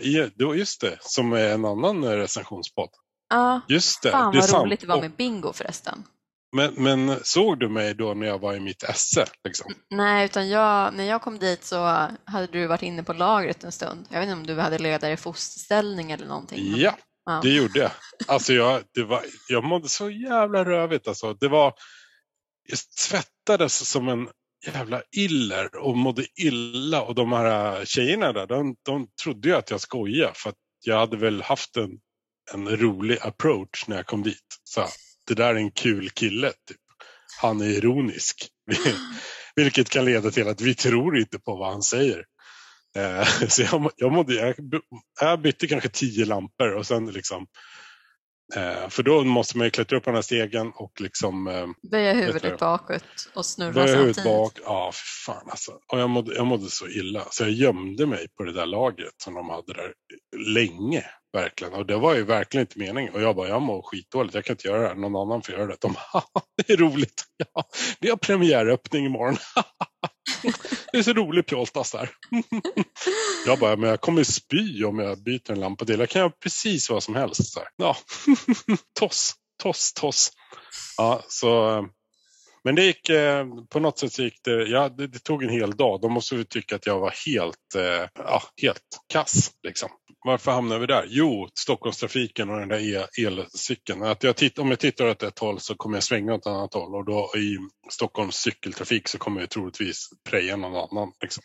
just 0.55 0.81
det, 0.81 0.97
som 1.01 1.33
är 1.33 1.53
en 1.53 1.65
annan 1.65 2.03
eh, 2.03 2.09
recensionspodd. 2.09 2.89
Ja, 3.29 3.61
Just 3.67 4.01
det, 4.01 4.11
fan 4.11 4.31
det 4.31 4.37
är 4.37 4.41
vad 4.41 4.49
sant. 4.49 4.65
roligt 4.65 4.81
det 4.81 4.87
var 4.87 5.01
med 5.01 5.11
bingo 5.11 5.53
förresten. 5.53 6.03
Men, 6.55 6.73
men 6.73 7.19
såg 7.23 7.59
du 7.59 7.69
mig 7.69 7.93
då 7.93 8.13
när 8.13 8.27
jag 8.27 8.39
var 8.39 8.53
i 8.53 8.59
mitt 8.59 8.83
esse? 8.83 9.25
Liksom? 9.43 9.73
Nej, 9.89 10.25
utan 10.25 10.49
jag, 10.49 10.93
när 10.93 11.03
jag 11.03 11.21
kom 11.21 11.39
dit 11.39 11.63
så 11.63 12.07
hade 12.25 12.47
du 12.51 12.67
varit 12.67 12.81
inne 12.81 13.03
på 13.03 13.13
lagret 13.13 13.63
en 13.63 13.71
stund. 13.71 14.05
Jag 14.09 14.19
vet 14.19 14.29
inte 14.29 14.33
om 14.33 14.47
du 14.47 14.61
hade 14.61 14.77
legat 14.79 15.01
där 15.01 15.09
i 15.09 15.17
fosterställning 15.17 16.11
eller 16.11 16.27
någonting. 16.27 16.73
Ja, 16.77 16.95
ja. 17.25 17.39
det 17.43 17.49
gjorde 17.49 17.79
jag. 17.79 17.91
Alltså 18.27 18.53
jag, 18.53 18.83
det 18.93 19.03
var, 19.03 19.21
jag 19.49 19.63
mådde 19.63 19.89
så 19.89 20.09
jävla 20.09 20.65
rövigt. 20.65 21.07
Alltså. 21.07 21.33
Det 21.33 21.47
var, 21.47 21.73
jag 22.69 22.79
svettades 22.79 23.89
som 23.89 24.07
en 24.07 24.29
jävla 24.65 25.01
iller 25.11 25.75
och 25.75 25.97
mådde 25.97 26.25
illa. 26.35 27.01
Och 27.01 27.15
de 27.15 27.31
här 27.31 27.79
äh, 27.79 27.85
tjejerna 27.85 28.33
där, 28.33 28.47
de, 28.47 28.75
de 28.83 29.07
trodde 29.23 29.49
ju 29.49 29.55
att 29.55 29.71
jag 29.71 29.81
skojade. 29.81 30.33
För 30.35 30.49
att 30.49 30.55
jag 30.85 30.99
hade 30.99 31.17
väl 31.17 31.41
haft 31.41 31.77
en, 31.77 31.91
en 32.53 32.77
rolig 32.77 33.17
approach 33.21 33.87
när 33.87 33.95
jag 33.95 34.05
kom 34.05 34.23
dit. 34.23 34.59
Så 34.63 34.85
det 35.27 35.33
där 35.33 35.55
är 35.55 35.55
en 35.55 35.71
kul 35.71 36.09
kille. 36.09 36.47
Typ. 36.49 36.77
Han 37.41 37.61
är 37.61 37.65
ironisk. 37.65 38.47
Vilket 39.55 39.89
kan 39.89 40.05
leda 40.05 40.31
till 40.31 40.47
att 40.47 40.61
vi 40.61 40.75
tror 40.75 41.17
inte 41.17 41.39
på 41.39 41.55
vad 41.55 41.71
han 41.71 41.83
säger. 41.83 42.25
Eh, 42.97 43.25
Så 43.49 43.61
jag, 43.61 43.91
jag, 43.97 44.11
mådde, 44.11 44.33
jag, 44.33 44.55
jag 45.21 45.41
bytte 45.41 45.67
kanske 45.67 45.89
tio 45.89 46.25
lampor 46.25 46.73
och 46.73 46.87
sen 46.87 47.05
liksom 47.11 47.47
eh, 48.55 48.89
för 48.89 49.03
då 49.03 49.23
måste 49.23 49.57
man 49.57 49.67
ju 49.67 49.71
klättra 49.71 49.97
upp 49.97 50.03
på 50.03 50.09
den 50.09 50.15
här 50.15 50.21
stegen 50.21 50.71
och 50.75 51.01
liksom 51.01 51.47
eh, 51.47 51.67
Böja 51.91 52.13
huvudet 52.13 52.59
bakåt 52.59 53.03
och 53.35 53.45
snurra 53.45 53.71
böja 53.71 53.95
huvudet 53.95 54.15
samtidigt. 54.15 54.37
bak. 54.37 54.59
Ja, 54.65 54.91
för 54.93 55.31
fan 55.33 55.49
alltså. 55.49 55.71
Och 55.91 55.99
jag 55.99 56.09
mådde, 56.09 56.35
jag 56.35 56.45
mådde 56.47 56.69
så 56.69 56.87
illa. 56.87 57.25
Så 57.29 57.43
jag 57.43 57.51
gömde 57.51 58.05
mig 58.05 58.27
på 58.37 58.43
det 58.43 58.53
där 58.53 58.65
lagret 58.65 59.13
som 59.23 59.33
de 59.33 59.49
hade 59.49 59.73
där 59.73 59.93
länge. 60.53 61.05
Verkligen. 61.33 61.73
Och 61.73 61.85
det 61.85 61.95
var 61.97 62.15
ju 62.15 62.23
verkligen 62.23 62.61
inte 62.63 62.79
meningen. 62.79 63.13
Och 63.13 63.21
jag 63.21 63.35
bara, 63.35 63.47
jag 63.47 63.61
mår 63.61 63.81
skitdåligt. 63.81 64.35
Jag 64.35 64.45
kan 64.45 64.53
inte 64.53 64.67
göra 64.67 64.81
det 64.81 64.87
här. 64.87 64.95
Någon 64.95 65.15
annan 65.15 65.41
får 65.41 65.55
göra 65.55 65.65
det. 65.67 65.77
De 65.81 65.95
"Haha, 65.97 66.23
det 66.67 66.73
är 66.73 66.77
roligt. 66.77 67.23
Ja, 67.53 67.63
vi 67.99 68.09
har 68.09 68.17
premiäröppning 68.17 69.05
imorgon. 69.05 69.37
det 70.91 70.97
är 70.97 71.03
så 71.03 71.13
roligt 71.13 71.47
Pjoltas 71.47 71.91
där. 71.91 72.09
jag 73.45 73.59
bara, 73.59 73.75
men 73.75 73.89
jag 73.89 74.01
kommer 74.01 74.23
spy 74.23 74.83
om 74.83 74.99
jag 74.99 75.23
byter 75.23 75.51
en 75.51 75.59
lampa 75.59 75.85
till. 75.85 75.99
Jag 75.99 76.09
kan 76.09 76.19
göra 76.19 76.31
precis 76.43 76.89
vad 76.89 77.03
som 77.03 77.15
helst. 77.15 77.53
Så 77.53 77.59
här. 77.59 77.69
Ja, 77.75 77.97
toss, 78.99 79.33
toss, 79.63 79.93
toss. 79.93 80.31
Ja, 80.97 81.23
så 81.27 81.77
eh, 81.77 81.83
men 82.63 82.75
det 82.75 82.83
gick, 82.83 83.09
eh, 83.09 83.45
på 83.69 83.79
något 83.79 83.99
sätt 83.99 84.19
gick 84.19 84.43
det, 84.43 84.63
ja, 84.63 84.89
det, 84.89 85.07
det 85.07 85.19
tog 85.19 85.43
en 85.43 85.49
hel 85.49 85.71
dag. 85.71 86.01
De 86.01 86.13
måste 86.13 86.35
väl 86.35 86.45
tycka 86.45 86.75
att 86.75 86.85
jag 86.85 86.99
var 86.99 87.13
helt, 87.25 87.75
eh, 87.75 88.09
ja, 88.15 88.43
helt 88.61 88.99
kass. 89.07 89.51
Liksom. 89.63 89.89
Varför 90.25 90.51
hamnade 90.51 90.79
vi 90.79 90.87
där? 90.87 91.05
Jo, 91.07 91.49
Stockholmstrafiken 91.53 92.49
och 92.49 92.59
den 92.59 92.69
där 92.69 93.07
elcykeln. 93.19 94.03
Att 94.03 94.23
jag 94.23 94.35
titt, 94.35 94.59
om 94.59 94.69
jag 94.69 94.79
tittar 94.79 95.09
åt 95.09 95.23
ett 95.23 95.39
håll 95.39 95.59
så 95.59 95.75
kommer 95.75 95.97
jag 95.97 96.03
svänga 96.03 96.33
åt 96.33 96.41
ett 96.41 96.47
annat 96.47 96.73
håll 96.73 96.95
och 96.95 97.05
då 97.05 97.31
i 97.37 97.57
Stockholms 97.89 98.35
cykeltrafik 98.35 99.07
så 99.07 99.17
kommer 99.17 99.41
jag 99.41 99.49
troligtvis 99.49 100.09
preja 100.29 100.55
någon 100.55 100.89
annan. 100.89 101.11
Liksom. 101.21 101.43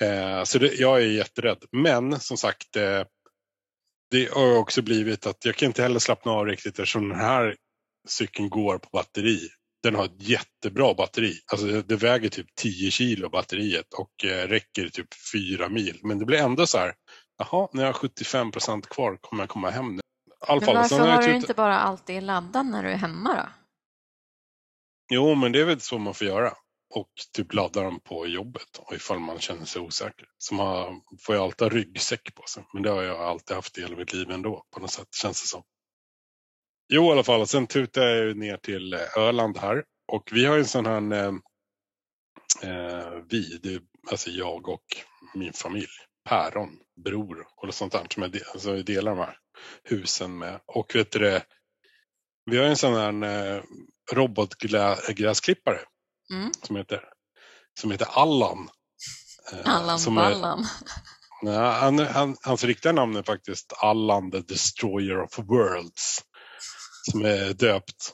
Eh, 0.00 0.44
så 0.44 0.58
det, 0.58 0.74
jag 0.74 1.02
är 1.02 1.06
jätterädd. 1.06 1.64
Men 1.72 2.20
som 2.20 2.36
sagt, 2.36 2.76
eh, 2.76 3.02
det 4.10 4.32
har 4.32 4.56
också 4.56 4.82
blivit 4.82 5.26
att 5.26 5.44
jag 5.44 5.56
kan 5.56 5.66
inte 5.66 5.82
heller 5.82 5.98
slappna 5.98 6.32
av 6.32 6.46
riktigt 6.46 6.78
eftersom 6.78 7.08
den 7.08 7.18
här 7.18 7.56
cykeln 8.08 8.48
går 8.48 8.78
på 8.78 8.88
batteri. 8.92 9.48
Den 9.82 9.94
har 9.94 10.04
ett 10.04 10.28
jättebra 10.28 10.94
batteri. 10.94 11.34
Alltså 11.52 11.66
det, 11.82 11.96
väger 11.96 12.28
typ 12.28 12.54
10 12.54 12.90
kilo 12.90 13.30
batteriet 13.30 13.94
och 13.94 14.24
eh, 14.24 14.48
räcker 14.48 14.88
typ 14.88 15.08
4 15.32 15.68
mil. 15.68 16.00
Men 16.02 16.18
det 16.18 16.24
blir 16.24 16.38
ändå 16.38 16.66
så 16.66 16.78
här, 16.78 16.94
jaha, 17.38 17.68
när 17.72 17.82
jag 17.82 17.88
har 17.88 17.92
75 17.98 18.50
procent 18.50 18.88
kvar 18.88 19.16
kommer 19.16 19.42
jag 19.42 19.50
komma 19.50 19.70
hem 19.70 19.94
nu. 19.94 20.00
I 20.00 20.32
alla 20.40 20.60
Men 20.60 20.66
fall, 20.66 20.76
varför 20.76 20.98
har 20.98 21.06
har 21.08 21.16
du 21.18 21.22
tutat- 21.24 21.36
inte 21.36 21.54
bara 21.54 21.78
alltid 21.78 22.22
laddat 22.22 22.66
när 22.66 22.82
du 22.82 22.90
är 22.90 22.96
hemma 22.96 23.34
då? 23.34 23.48
Jo, 25.10 25.34
men 25.34 25.52
det 25.52 25.60
är 25.60 25.64
väl 25.64 25.80
så 25.80 25.98
man 25.98 26.14
får 26.14 26.26
göra. 26.26 26.52
Och 26.94 27.08
typ 27.32 27.54
ladda 27.54 27.82
dem 27.82 28.00
på 28.00 28.26
jobbet 28.26 28.80
ifall 28.92 29.18
man 29.18 29.38
känner 29.38 29.64
sig 29.64 29.82
osäker. 29.82 30.28
Så 30.38 30.54
man 30.54 31.00
får 31.20 31.34
ju 31.34 31.40
alltid 31.40 31.72
ryggsäck 31.72 32.34
på 32.34 32.42
sig. 32.46 32.64
Men 32.72 32.82
det 32.82 32.90
har 32.90 33.02
jag 33.02 33.20
alltid 33.20 33.56
haft 33.56 33.78
i 33.78 33.80
hela 33.80 33.96
mitt 33.96 34.12
liv 34.12 34.30
ändå 34.30 34.64
på 34.70 34.80
något 34.80 34.90
sätt 34.90 35.14
känns 35.14 35.42
det 35.42 35.48
som. 35.48 35.62
Jo, 36.88 37.08
i 37.08 37.12
alla 37.12 37.24
fall. 37.24 37.46
Sen 37.46 37.66
tutade 37.66 38.10
jag 38.16 38.24
ju 38.26 38.34
ner 38.34 38.56
till 38.56 38.94
eh, 38.94 39.00
Öland 39.18 39.58
här. 39.58 39.84
Och 40.12 40.28
vi 40.32 40.44
har 40.46 40.54
ju 40.54 40.60
en 40.60 40.66
sån 40.66 40.86
här, 40.86 41.12
eh, 41.12 41.34
eh, 42.62 43.12
vi, 43.28 43.58
det 43.62 43.82
alltså 44.10 44.30
jag 44.30 44.68
och 44.68 44.84
min 45.34 45.52
familj, 45.52 45.86
päron, 46.28 46.70
bror 47.04 47.46
och 47.56 47.74
sånt 47.74 47.92
där 47.92 48.06
som 48.14 48.30
de, 48.30 48.40
alltså 48.52 48.82
delar 48.82 49.10
de 49.14 49.18
här 49.20 49.36
husen 49.84 50.38
med. 50.38 50.60
Och 50.66 50.94
vet 50.94 51.12
du 51.12 51.18
det, 51.18 51.44
vi 52.50 52.58
har 52.58 52.64
en 52.64 52.76
sån 52.76 52.94
här 53.22 53.54
eh, 53.56 53.62
robotgräsklippare 54.12 55.80
Mm. 56.32 56.50
som 56.66 56.76
heter, 56.76 57.04
som 57.80 57.90
heter 57.90 58.06
Allan. 58.10 58.68
Eh, 59.52 59.74
Allan 59.76 59.98
som 59.98 60.18
är- 60.18 60.22
Ballan. 60.30 60.66
Nej, 61.42 61.54
han, 61.56 61.98
han, 61.98 62.36
hans 62.42 62.64
riktiga 62.64 62.92
namn 62.92 63.16
är 63.16 63.22
faktiskt 63.22 63.72
Allan 63.76 64.30
the 64.30 64.40
Destroyer 64.40 65.20
of 65.22 65.38
Worlds. 65.38 66.18
Som 67.10 67.24
är 67.24 67.54
döpt 67.54 68.12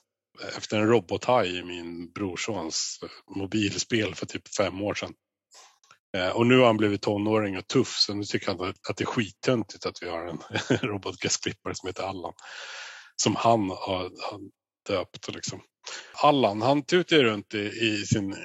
efter 0.56 0.76
en 0.78 0.88
robothaj 0.88 1.58
i 1.58 1.62
min 1.64 2.12
brorsons 2.12 2.98
mobilspel 3.36 4.14
för 4.14 4.26
typ 4.26 4.54
fem 4.56 4.82
år 4.82 4.94
sedan. 4.94 5.12
Eh, 6.14 6.28
Och 6.28 6.46
nu 6.46 6.58
har 6.58 6.66
han 6.66 6.76
blivit 6.76 7.02
tonåring 7.02 7.58
och 7.58 7.66
tuff 7.66 7.96
så 7.98 8.14
nu 8.14 8.24
tycker 8.24 8.46
han 8.46 8.74
att, 8.90 8.96
det 8.96 9.04
är 9.04 9.06
skittöntigt 9.06 9.86
att 9.86 10.02
vi 10.02 10.08
har 10.08 10.26
en 10.26 10.38
robotgräsklippare 10.88 11.74
som 11.74 11.86
heter 11.86 12.02
Allan. 12.02 12.32
Som 13.16 13.36
han 13.36 13.70
har, 13.70 14.10
döpt 14.88 15.34
liksom. 15.34 15.60
Allan, 16.22 16.62
han 16.62 16.82
tutar 16.82 17.16
runt 17.16 17.54
i, 17.54 17.58
i 17.58 18.06
sin 18.06 18.36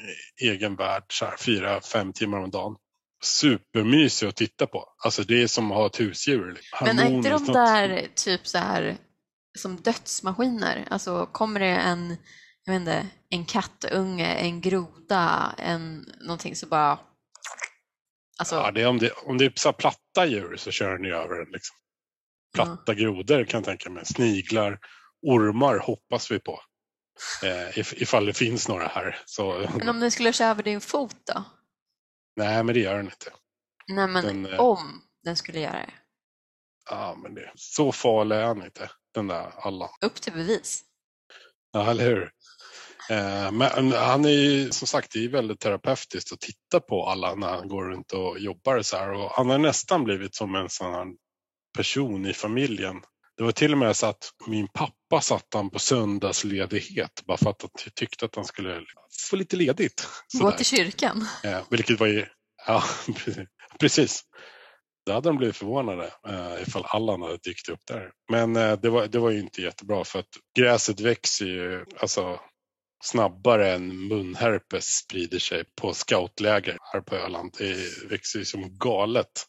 egen 0.41 0.75
värld 0.75 1.03
så 1.09 1.25
här, 1.25 1.37
fyra, 1.37 1.81
fem 1.81 2.13
timmar 2.13 2.37
om 2.39 2.49
dagen. 2.49 2.75
Supermysig 3.23 4.27
att 4.27 4.35
titta 4.35 4.67
på. 4.67 4.85
Alltså 5.03 5.23
det 5.23 5.41
är 5.43 5.47
som 5.47 5.71
att 5.71 5.77
ha 5.77 5.85
ett 5.85 5.99
husdjur. 5.99 6.51
liksom. 6.51 6.77
Men 6.87 6.99
är 6.99 7.09
inte 7.09 7.29
de 7.29 7.45
där 7.45 8.07
typ 8.15 8.47
så 8.47 8.57
här 8.57 8.97
som 9.57 9.75
dödsmaskiner? 9.75 10.87
Alltså 10.89 11.25
kommer 11.25 11.59
det 11.59 11.75
en, 11.75 12.17
jag 12.65 12.73
vet 12.73 12.79
inte, 12.79 13.07
en 13.29 13.45
kattunge, 13.45 14.33
en 14.33 14.61
groda, 14.61 15.55
en 15.57 16.05
någonting 16.21 16.55
så 16.55 16.67
bara... 16.67 16.99
Alltså, 18.39 18.55
Ja, 18.55 18.71
det 18.71 18.81
är 18.81 18.87
om, 18.87 18.97
det, 18.99 19.11
om 19.11 19.37
det 19.37 19.45
är 19.45 19.53
så 19.55 19.73
platta 19.73 20.25
djur 20.25 20.55
så 20.57 20.71
kör 20.71 20.91
den 20.91 21.03
ju 21.03 21.15
över 21.15 21.35
den. 21.35 21.51
Liksom. 21.51 21.75
Platta 22.53 22.93
grodor 22.93 23.43
kan 23.43 23.57
jag 23.57 23.65
tänka 23.65 23.89
mig. 23.89 24.05
Sniglar, 24.05 24.79
ormar 25.21 25.77
hoppas 25.77 26.31
vi 26.31 26.39
på. 26.39 26.61
Eh, 27.43 27.79
if, 27.79 27.93
ifall 28.01 28.25
det 28.25 28.33
finns 28.33 28.67
några 28.67 28.87
här. 28.87 29.21
Så, 29.25 29.69
men 29.77 29.89
om 29.89 29.99
den 29.99 30.11
skulle 30.11 30.33
köra 30.33 30.49
över 30.49 30.63
din 30.63 30.81
fot 30.81 31.15
då? 31.33 31.43
nej, 32.35 32.63
men 32.63 32.73
det 32.73 32.79
gör 32.79 32.95
den 32.95 33.05
inte. 33.05 33.31
Nej 33.87 34.07
men 34.07 34.25
Den, 34.25 34.53
eh, 34.53 34.59
om 34.59 35.01
den 35.23 35.35
skulle 35.37 35.59
göra 35.59 35.73
det. 35.73 35.93
Ja, 36.89 37.15
men 37.23 37.35
det, 37.35 37.51
så 37.55 37.91
farlig 37.91 38.35
är 38.35 38.45
han 38.45 38.63
inte, 38.63 38.89
den 39.13 39.27
där 39.27 39.51
Allan. 39.57 39.89
Upp 40.01 40.15
till 40.15 40.33
bevis. 40.33 40.83
Ja, 41.71 41.91
eller 41.91 42.05
hur? 42.05 42.31
Eh, 43.09 43.51
men 43.51 43.91
han 43.91 44.25
är 44.25 44.29
ju 44.29 44.71
som 44.71 44.87
sagt 44.87 45.11
det 45.11 45.25
är 45.25 45.29
väldigt 45.29 45.59
terapeutiskt 45.59 46.33
att 46.33 46.39
titta 46.39 46.79
på 46.79 47.05
alla 47.05 47.35
när 47.35 47.47
han 47.47 47.67
går 47.67 47.83
runt 47.83 48.11
och 48.11 48.39
jobbar 48.39 48.81
så 48.81 48.97
här. 48.97 49.11
Och 49.11 49.31
han 49.31 49.49
har 49.49 49.57
nästan 49.57 50.03
blivit 50.03 50.35
som 50.35 50.55
en 50.55 50.69
sån 50.69 50.93
här 50.93 51.05
person 51.77 52.25
i 52.25 52.33
familjen. 52.33 53.01
Det 53.37 53.43
var 53.43 53.51
till 53.51 53.71
och 53.71 53.77
med 53.77 53.95
så 53.95 54.05
att 54.05 54.29
min 54.47 54.67
pappa 54.67 55.21
satt 55.21 55.47
han 55.53 55.69
på 55.69 55.79
söndagsledighet 55.79 57.23
bara 57.25 57.37
för 57.37 57.49
att 57.49 57.61
han 57.61 57.71
ty- 57.83 57.89
tyckte 57.95 58.25
att 58.25 58.35
han 58.35 58.45
skulle 58.45 58.81
få 59.29 59.35
lite 59.35 59.55
ledigt. 59.55 60.07
Gå 60.39 60.51
till 60.51 60.65
kyrkan. 60.65 61.27
Eh, 61.43 61.61
vilket 61.69 61.99
var 61.99 62.07
ju, 62.07 62.25
ja 62.67 62.83
precis. 63.79 64.23
Då 65.05 65.13
hade 65.13 65.29
de 65.29 65.37
blivit 65.37 65.57
förvånade 65.57 66.11
eh, 66.27 66.61
ifall 66.67 66.85
Allan 66.85 67.21
hade 67.21 67.37
dykt 67.37 67.69
upp 67.69 67.79
där. 67.87 68.11
Men 68.31 68.55
eh, 68.55 68.79
det, 68.79 68.89
var, 68.89 69.07
det 69.07 69.19
var 69.19 69.29
ju 69.29 69.39
inte 69.39 69.61
jättebra 69.61 70.03
för 70.03 70.19
att 70.19 70.29
gräset 70.57 70.99
växer 70.99 71.45
ju 71.45 71.85
alltså, 71.99 72.39
snabbare 73.03 73.73
än 73.73 74.07
munherpes 74.07 74.85
sprider 74.85 75.39
sig 75.39 75.63
på 75.81 75.93
scoutläger 75.93 76.77
här 76.93 77.01
på 77.01 77.15
Öland. 77.15 77.55
Det 77.57 78.09
växer 78.09 78.39
ju 78.39 78.45
som 78.45 78.77
galet. 78.77 79.45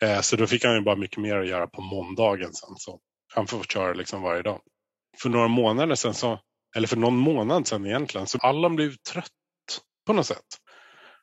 Eh, 0.00 0.20
så 0.20 0.36
då 0.36 0.46
fick 0.46 0.64
han 0.64 0.74
ju 0.74 0.80
bara 0.80 0.96
mycket 0.96 1.18
mer 1.18 1.36
att 1.36 1.48
göra 1.48 1.66
på 1.66 1.80
måndagen 1.82 2.54
sen. 2.54 2.76
Så 2.76 3.00
han 3.34 3.46
får 3.46 3.64
köra 3.64 3.92
liksom 3.92 4.22
varje 4.22 4.42
dag. 4.42 4.60
För 5.22 5.28
några 5.28 5.48
månader 5.48 5.94
sen, 5.94 6.14
så, 6.14 6.40
eller 6.76 6.88
för 6.88 6.96
någon 6.96 7.16
månad 7.16 7.66
sen 7.66 7.86
egentligen, 7.86 8.26
så 8.26 8.38
Allan 8.38 8.76
blev 8.76 8.96
trött 9.12 9.32
på 10.06 10.12
något 10.12 10.26
sätt. 10.26 10.46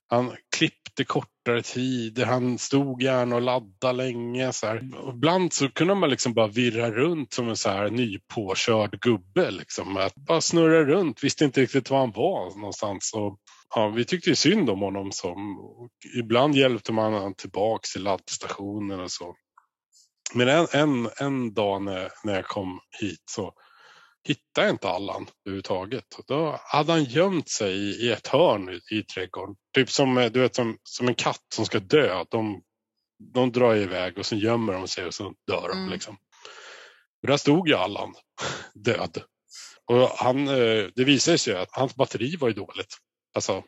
Han 0.08 0.36
klippte 0.58 1.04
kortare 1.04 1.62
tider, 1.62 2.26
han 2.26 2.58
stod 2.58 3.02
gärna 3.02 3.36
och 3.36 3.42
laddade 3.42 3.94
länge. 3.94 4.54
Så 4.54 4.68
här. 4.68 4.90
Ibland 5.14 5.54
så 5.54 5.70
kunde 5.70 5.96
man 5.96 6.10
liksom 6.10 6.34
bara 6.34 6.48
virra 6.48 6.92
runt 6.92 7.34
som 7.34 7.50
en 7.50 7.58
så 7.58 7.70
här 7.70 7.90
nypåkörd 7.90 9.00
gubbe. 9.00 9.52
Liksom. 9.52 9.98
Att 9.98 10.16
bara 10.16 10.42
snurra 10.42 10.86
runt, 10.86 11.24
visste 11.24 11.46
inte 11.46 11.62
riktigt 11.62 11.90
var 11.90 12.00
han 12.00 12.12
var 12.12 12.58
någonstans. 12.60 13.14
Och, 13.14 13.40
ja, 13.76 13.88
vi 13.88 14.06
tyckte 14.06 14.36
synd 14.36 14.70
om 14.70 14.80
honom. 14.80 15.12
Så. 15.12 15.30
och 15.30 15.90
ibland 16.20 16.56
hjälpte 16.56 16.94
man 16.94 17.14
honom 17.14 17.34
tillbaks 17.34 17.94
till 17.94 18.04
laddstationen 18.04 19.00
och 19.00 19.12
så. 19.12 19.36
Men 20.34 20.48
en, 20.50 20.68
en, 20.72 21.10
en 21.20 21.54
dag 21.54 21.82
när, 21.82 22.12
när 22.24 22.36
jag 22.36 22.46
kom 22.46 22.80
hit 23.02 23.24
så 23.32 23.54
hittade 24.28 24.70
inte 24.70 24.90
Allan 24.90 25.28
överhuvudtaget. 25.46 26.06
Då 26.28 26.60
hade 26.64 26.92
han 26.92 27.04
gömt 27.04 27.50
sig 27.50 27.74
i, 27.74 28.08
i 28.08 28.12
ett 28.12 28.28
hörn 28.28 28.70
i, 28.70 28.98
i 28.98 29.04
trädgården. 29.04 29.56
Typ 29.76 29.90
som, 29.90 30.18
eh, 30.18 30.32
du 30.32 30.40
vet, 30.40 30.56
som, 30.56 30.78
som 30.84 31.08
en 31.08 31.16
katt 31.16 31.46
som 31.54 31.66
ska 31.66 31.80
dö. 31.80 32.24
De, 32.30 32.62
de 33.34 33.52
drar 33.52 33.76
iväg 33.76 34.18
och 34.18 34.26
så 34.26 34.36
gömmer 34.36 34.74
de 34.74 34.88
sig 34.88 35.06
och 35.06 35.14
så 35.14 35.34
dör 35.48 35.68
de. 35.68 35.78
Mm. 35.78 35.90
Liksom. 35.90 36.18
Och 37.22 37.28
där 37.28 37.38
stod 37.38 37.68
ju 37.68 37.76
Allan 37.76 38.14
död. 38.74 39.22
Och 39.86 40.10
han, 40.10 40.48
eh, 40.48 40.88
det 40.96 41.04
visade 41.04 41.38
sig 41.38 41.56
att 41.56 41.70
hans 41.72 41.96
batteri 41.96 42.36
var 42.36 42.48
ju 42.48 42.54
dåligt. 42.54 42.98
Alltså, 43.36 43.64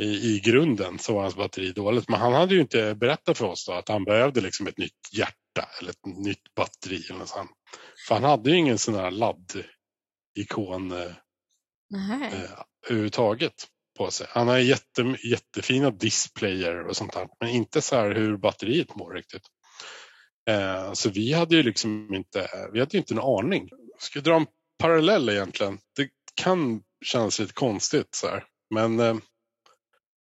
i, 0.00 0.34
I 0.34 0.40
grunden 0.44 0.98
så 0.98 1.14
var 1.14 1.22
hans 1.22 1.36
batteri 1.36 1.72
dåligt. 1.72 2.08
Men 2.08 2.20
han 2.20 2.32
hade 2.32 2.54
ju 2.54 2.60
inte 2.60 2.94
berättat 2.94 3.38
för 3.38 3.44
oss 3.44 3.68
att 3.68 3.88
han 3.88 4.04
behövde 4.04 4.40
liksom 4.40 4.66
ett 4.66 4.78
nytt 4.78 5.08
hjärta 5.12 5.68
eller 5.80 5.90
ett 5.90 6.06
nytt 6.24 6.54
batteri. 6.56 7.06
Eller 7.10 7.24
sånt. 7.24 7.50
För 8.08 8.14
han 8.14 8.24
hade 8.24 8.50
ju 8.50 8.56
ingen 8.56 8.78
sån 8.78 8.94
här 8.94 9.10
ladd-ikon 9.10 10.92
eh, 10.92 10.98
eh, 12.32 12.50
överhuvudtaget 12.88 13.66
på 13.98 14.10
sig. 14.10 14.26
Han 14.30 14.48
har 14.48 14.58
jätte, 14.58 15.16
jättefina 15.24 15.90
displayer 15.90 16.86
och 16.86 16.96
sånt 16.96 17.12
där, 17.12 17.28
men 17.40 17.48
inte 17.48 17.82
så 17.82 17.96
här 17.96 18.14
hur 18.14 18.36
batteriet 18.36 18.96
mår 18.96 19.14
riktigt. 19.14 19.42
Eh, 20.50 20.92
så 20.92 21.10
vi 21.10 21.32
hade 21.32 21.56
ju 21.56 21.62
liksom 21.62 22.14
inte, 22.14 22.48
vi 22.72 22.80
hade 22.80 22.92
ju 22.92 22.98
inte 22.98 23.14
en 23.14 23.20
aning. 23.20 23.68
Jag 23.70 24.02
ska 24.02 24.20
dra 24.20 24.36
en 24.36 24.46
parallell 24.78 25.28
egentligen. 25.28 25.78
Det 25.96 26.08
kan 26.34 26.82
kännas 27.04 27.38
lite 27.38 27.52
konstigt 27.52 28.14
så 28.14 28.28
här, 28.28 28.44
men, 28.74 29.00
eh, 29.00 29.16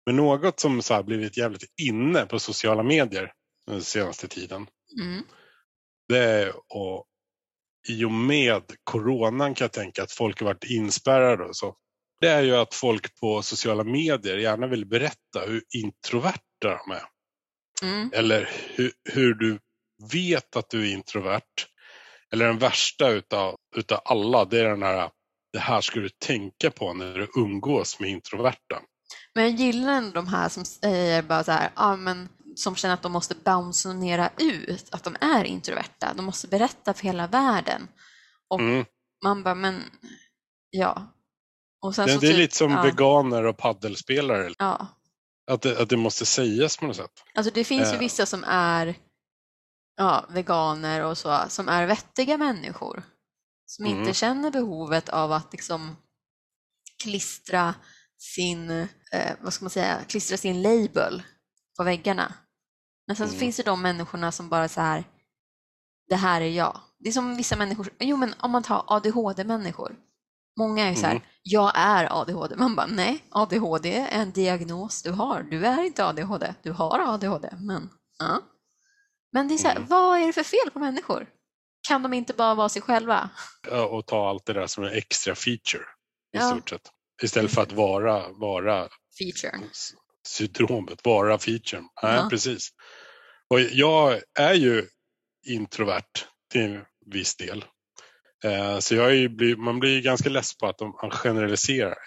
men 0.06 0.16
något 0.16 0.60
som 0.60 0.82
så 0.82 1.02
blivit 1.02 1.36
jävligt 1.36 1.64
inne 1.82 2.26
på 2.26 2.38
sociala 2.38 2.82
medier 2.82 3.32
den 3.66 3.82
senaste 3.82 4.28
tiden 4.28 4.66
Mm. 5.00 5.22
det 6.08 6.18
är 6.18 6.48
att 6.48 7.06
i 7.88 8.04
och 8.04 8.12
med 8.12 8.62
coronan 8.84 9.54
kan 9.54 9.64
jag 9.64 9.72
tänka 9.72 10.02
att 10.02 10.12
folk 10.12 10.40
har 10.40 10.46
varit 10.46 10.64
inspärrade 10.64 11.44
och 11.44 11.56
så. 11.56 11.76
Det 12.20 12.28
är 12.28 12.42
ju 12.42 12.56
att 12.56 12.74
folk 12.74 13.20
på 13.20 13.42
sociala 13.42 13.84
medier 13.84 14.36
gärna 14.36 14.66
vill 14.66 14.86
berätta 14.86 15.40
hur 15.46 15.62
introverta 15.74 16.80
de 16.86 16.90
är. 16.90 17.04
Mm. 17.82 18.10
Eller 18.14 18.50
hur, 18.74 18.92
hur 19.12 19.34
du 19.34 19.58
vet 20.12 20.56
att 20.56 20.70
du 20.70 20.88
är 20.88 20.92
introvert. 20.92 21.66
Eller 22.32 22.46
den 22.46 22.58
värsta 22.58 23.08
utav, 23.10 23.56
utav 23.76 24.00
alla, 24.04 24.44
det 24.44 24.60
är 24.60 24.64
den 24.64 24.82
här 24.82 25.10
det 25.52 25.58
här 25.58 25.80
ska 25.80 26.00
du 26.00 26.08
tänka 26.08 26.70
på 26.70 26.94
när 26.94 27.14
du 27.14 27.28
umgås 27.36 28.00
med 28.00 28.10
introverta. 28.10 28.82
Men 29.34 29.44
jag 29.44 29.52
gillar 29.52 29.92
ändå 29.92 30.10
de 30.12 30.26
här 30.28 30.48
som 30.48 30.64
säger 30.64 31.22
bara 31.22 31.44
så 31.44 31.52
här, 31.52 31.72
ja, 31.76 31.96
men, 31.96 32.28
som 32.56 32.76
känner 32.76 32.94
att 32.94 33.02
de 33.02 33.12
måste 33.12 33.34
basunera 33.34 34.30
ut 34.38 34.88
att 34.94 35.04
de 35.04 35.16
är 35.20 35.44
introverta. 35.44 36.12
De 36.16 36.24
måste 36.24 36.48
berätta 36.48 36.94
för 36.94 37.02
hela 37.02 37.26
världen. 37.26 37.88
Och 38.48 38.60
Mm. 38.60 38.84
man 39.24 39.42
bara, 39.42 39.54
men 39.54 39.82
ja. 40.70 41.14
Och 41.82 41.94
sen 41.94 42.06
Det, 42.06 42.14
så 42.14 42.20
det 42.20 42.26
är 42.26 42.30
typ- 42.30 42.38
lite 42.38 42.56
som 42.56 42.70
ja, 42.72 42.82
veganer 42.82 43.44
och 43.46 43.56
paddelspelare. 43.56 44.52
Ja, 44.58 44.86
Att 45.50 45.62
det, 45.62 45.80
att 45.82 45.88
det 45.88 45.96
måste 45.96 46.26
sägas 46.26 46.76
på 46.76 46.86
något 46.86 46.96
sätt. 46.96 47.24
alltså 47.34 47.52
det 47.54 47.64
finns 47.64 47.88
ju 47.88 47.94
Eh. 47.94 47.98
vissa 47.98 48.26
som 48.26 48.44
är 48.46 48.94
ja, 49.96 50.26
veganer 50.30 51.04
och 51.04 51.18
så, 51.18 51.40
som 51.48 51.68
är 51.68 51.86
vettiga 51.86 52.36
människor. 52.38 53.02
Som 53.66 53.84
Mm. 53.86 53.98
inte 53.98 54.14
känner 54.14 54.50
behovet 54.50 55.08
av 55.08 55.32
att 55.32 55.52
liksom 55.52 55.96
klistra 57.02 57.74
sin, 58.18 58.88
eh, 59.14 59.32
vad 59.40 59.52
ska 59.52 59.64
man 59.64 59.70
säga, 59.70 59.98
klistra 60.08 60.36
sin 60.36 60.62
label 60.62 61.22
på 61.78 61.84
väggarna. 61.84 62.34
Men 63.06 63.16
sen 63.16 63.26
så 63.26 63.32
Mm. 63.32 63.40
finns 63.40 63.56
det 63.56 63.62
de 63.62 63.82
människorna 63.82 64.32
som 64.32 64.48
bara 64.48 64.68
så 64.68 64.80
här, 64.80 65.04
det 66.08 66.16
här 66.16 66.40
är 66.40 66.48
jag. 66.48 66.80
Det 66.98 67.08
är 67.08 67.12
som 67.12 67.36
vissa 67.36 67.56
människor, 67.56 67.90
jo 67.98 68.16
men 68.16 68.34
om 68.40 68.50
man 68.50 68.62
tar 68.62 68.84
ADHD-människor. 68.86 69.96
Många 70.58 70.84
är 70.90 70.94
så 70.94 71.06
här, 71.06 71.10
Mm. 71.10 71.22
jag 71.42 71.72
är 71.74 72.20
ADHD. 72.20 72.56
Man 72.56 72.74
bara, 72.76 72.86
nej, 72.86 73.24
ADHD 73.30 73.94
är 73.98 74.20
en 74.22 74.30
diagnos 74.32 75.02
du 75.02 75.10
har. 75.10 75.42
Du 75.42 75.66
är 75.66 75.82
inte 75.82 76.04
ADHD, 76.06 76.54
du 76.62 76.72
har 76.72 76.98
ADHD. 77.14 77.48
Men, 77.60 77.90
ja. 78.18 78.40
men 79.32 79.48
det 79.48 79.54
är 79.54 79.58
så 79.58 79.68
här, 79.68 79.76
Mm. 79.76 79.88
vad 79.88 80.18
är 80.18 80.26
det 80.26 80.32
för 80.32 80.42
fel 80.42 80.70
på 80.72 80.78
människor? 80.78 81.26
Kan 81.88 82.02
de 82.02 82.12
inte 82.14 82.32
bara 82.32 82.54
vara 82.54 82.68
sig 82.68 82.82
själva? 82.82 83.30
Ja, 83.70 83.86
och 83.86 84.06
ta 84.06 84.28
allt 84.28 84.46
det 84.46 84.52
där 84.52 84.66
som 84.66 84.84
en 84.84 84.92
extra 84.92 85.34
feature 85.34 85.82
i 86.32 86.38
Ja. 86.38 86.50
stort 86.50 86.70
sett. 86.70 86.90
Istället 87.22 87.54
för 87.54 87.62
att 87.62 87.72
vara, 87.72 88.28
vara 88.28 88.88
syndromet, 90.26 91.04
vara 91.04 91.38
featuren. 91.38 91.88
Nej, 92.02 92.16
Ja. 92.16 92.28
precis. 92.30 92.68
Och 93.48 93.60
jag 93.60 94.20
är 94.38 94.54
ju 94.54 94.86
introvert 95.46 96.26
till 96.52 96.60
en 96.60 96.84
viss 97.06 97.36
del. 97.36 97.64
Eh, 98.44 98.78
så 98.78 98.94
jag 98.94 99.16
är 99.16 99.56
man 99.56 99.80
blir 99.80 99.90
ju 99.94 100.00
ganska 100.00 100.28
less 100.28 100.56
på 100.58 100.66
att 100.66 100.78
de, 100.78 100.98
man 101.02 101.10
generaliserar. 101.10 101.98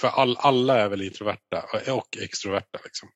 För 0.00 0.08
all, 0.08 0.36
alla 0.38 0.78
är 0.80 0.88
väl 0.88 1.02
introverta 1.02 1.64
och 1.92 2.16
extroverta. 2.22 2.78
Liksom. 2.84 3.08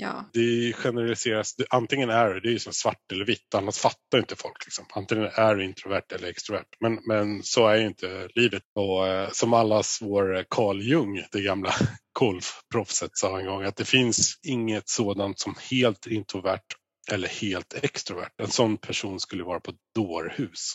Ja. 0.00 0.30
Det 0.32 0.72
generaliseras, 0.72 1.54
antingen 1.70 2.10
är 2.10 2.34
det, 2.34 2.40
det 2.40 2.48
är 2.48 2.52
ju 2.52 2.58
som 2.58 2.72
svart 2.72 3.12
eller 3.12 3.24
vitt, 3.24 3.54
annars 3.54 3.78
fattar 3.78 4.18
inte 4.18 4.36
folk. 4.36 4.64
Liksom. 4.64 4.86
Antingen 4.94 5.24
är 5.24 5.54
du 5.54 5.64
introvert 5.64 6.12
eller 6.14 6.28
extrovert. 6.28 6.66
Men, 6.80 6.98
men 7.06 7.42
så 7.42 7.66
är 7.66 7.76
ju 7.76 7.86
inte 7.86 8.28
livet. 8.34 8.62
Och 8.74 9.06
eh, 9.06 9.30
som 9.30 9.52
allas 9.52 9.98
vår 10.00 10.44
Carl 10.50 10.80
Jung, 10.80 11.22
det 11.32 11.42
gamla 11.42 11.74
golfproffset, 12.18 13.10
sa 13.14 13.40
en 13.40 13.46
gång 13.46 13.64
att 13.64 13.76
det 13.76 13.84
finns 13.84 14.40
inget 14.42 14.88
sådant 14.88 15.38
som 15.38 15.54
helt 15.70 16.06
introvert 16.06 16.64
eller 17.10 17.28
helt 17.28 17.74
extrovert. 17.74 18.32
En 18.42 18.50
sån 18.50 18.76
person 18.76 19.20
skulle 19.20 19.44
vara 19.44 19.60
på 19.60 19.72
dårhus. 19.94 20.74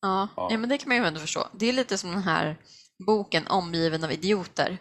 Ja. 0.00 0.28
Ja. 0.36 0.48
ja, 0.50 0.58
men 0.58 0.68
det 0.68 0.78
kan 0.78 0.88
man 0.88 0.96
ju 0.96 1.04
ändå 1.04 1.20
förstå. 1.20 1.48
Det 1.58 1.68
är 1.68 1.72
lite 1.72 1.98
som 1.98 2.10
den 2.10 2.22
här 2.22 2.56
boken 3.06 3.46
Omgiven 3.46 4.04
av 4.04 4.12
idioter 4.12 4.78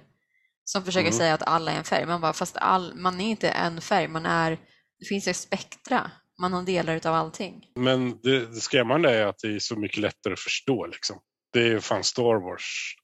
som 0.64 0.86
försöker 0.86 1.08
Mm. 1.08 1.18
säga 1.18 1.34
att 1.34 1.48
alla 1.48 1.72
är 1.72 1.78
en 1.78 1.84
färg. 1.84 2.06
Man 2.06 2.22
bara, 2.22 2.34
fast 2.34 2.58
all, 2.58 2.96
man 2.96 3.22
är 3.22 3.30
inte 3.30 3.50
en 3.50 3.82
färg, 3.82 4.08
man 4.08 4.26
är, 4.26 4.52
det 5.00 5.06
finns 5.06 5.28
ett 5.28 5.38
spektra. 5.38 6.12
Man 6.42 6.54
har 6.54 6.64
delar 6.64 6.96
utav 6.96 7.14
allting. 7.16 7.66
Men 7.76 8.22
det, 8.22 8.46
det 8.46 8.62
skrämmande 8.62 9.16
är 9.16 9.26
att 9.26 9.40
det 9.40 9.48
är 9.56 9.60
så 9.60 9.76
mycket 9.76 9.98
lättare 9.98 10.34
att 10.34 10.40
förstå. 10.40 10.86
Liksom. 10.86 11.20
Det 11.54 11.68
är 11.68 11.80
fan 11.80 12.04
Star 12.04 12.42
Wars, 12.50 12.96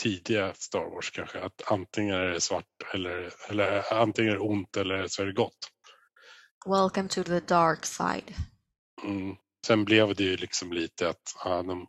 tidiga 0.00 0.52
Star 0.54 0.94
Wars 0.94 1.10
kanske, 1.10 1.40
att 1.40 1.62
antingen 1.66 2.14
är 2.14 2.26
det 2.26 2.40
svart 2.40 2.64
eller, 2.94 3.30
eller 3.48 3.92
antingen 3.92 4.30
är 4.30 4.34
det 4.36 4.42
ont 4.42 4.76
eller 4.76 5.08
så 5.08 5.22
är 5.22 5.26
det 5.26 5.32
gott. 5.32 5.58
Welcome 6.66 7.08
to 7.08 7.24
the 7.24 7.40
dark 7.40 7.86
side. 7.86 8.34
Mm. 9.04 9.36
Sen 9.66 9.84
blev 9.84 10.14
det 10.14 10.24
ju 10.24 10.36
liksom 10.36 10.72
lite 10.72 11.08
att 11.08 11.22
ja, 11.44 11.62
de 11.62 11.86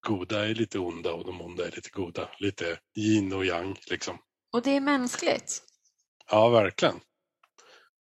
goda 0.00 0.48
är 0.48 0.54
lite 0.54 0.78
onda 0.78 1.12
och 1.12 1.24
de 1.24 1.40
onda 1.40 1.66
är 1.66 1.70
lite 1.70 1.90
goda. 1.90 2.28
Lite 2.38 2.78
yin 2.96 3.32
och 3.32 3.44
yang 3.44 3.76
liksom. 3.90 4.18
Och 4.52 4.62
det 4.62 4.70
är 4.70 4.80
mänskligt. 4.80 5.62
Ja, 6.30 6.48
verkligen. 6.48 7.00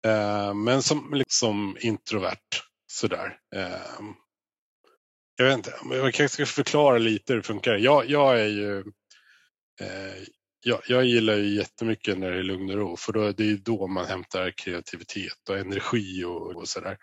Eh, 0.06 0.54
men 0.54 0.82
som 0.82 1.14
liksom 1.14 1.76
introvert 1.80 2.62
sådär. 2.86 3.38
Eh, 3.54 4.00
jag 5.36 5.46
vet 5.46 5.56
inte, 5.56 5.74
jag 5.90 6.14
kanske 6.14 6.28
ska 6.28 6.46
förklara 6.46 6.98
lite 6.98 7.32
hur 7.32 7.40
det 7.40 7.46
funkar. 7.46 7.76
Jag, 7.76 8.10
jag 8.10 8.40
är 8.40 8.46
ju 8.46 8.78
eh, 9.80 10.22
jag, 10.64 10.80
jag 10.88 11.04
gillar 11.04 11.34
ju 11.34 11.54
jättemycket 11.54 12.18
när 12.18 12.30
det 12.30 12.38
är 12.38 12.42
lugn 12.42 12.70
och 12.70 12.76
ro 12.76 12.96
för 12.96 13.12
då, 13.12 13.32
det 13.32 13.50
är 13.50 13.56
då 13.56 13.86
man 13.86 14.06
hämtar 14.06 14.50
kreativitet 14.50 15.48
och 15.48 15.58
energi 15.58 16.24
och, 16.24 16.56
och 16.56 16.68
sådär. 16.68 16.96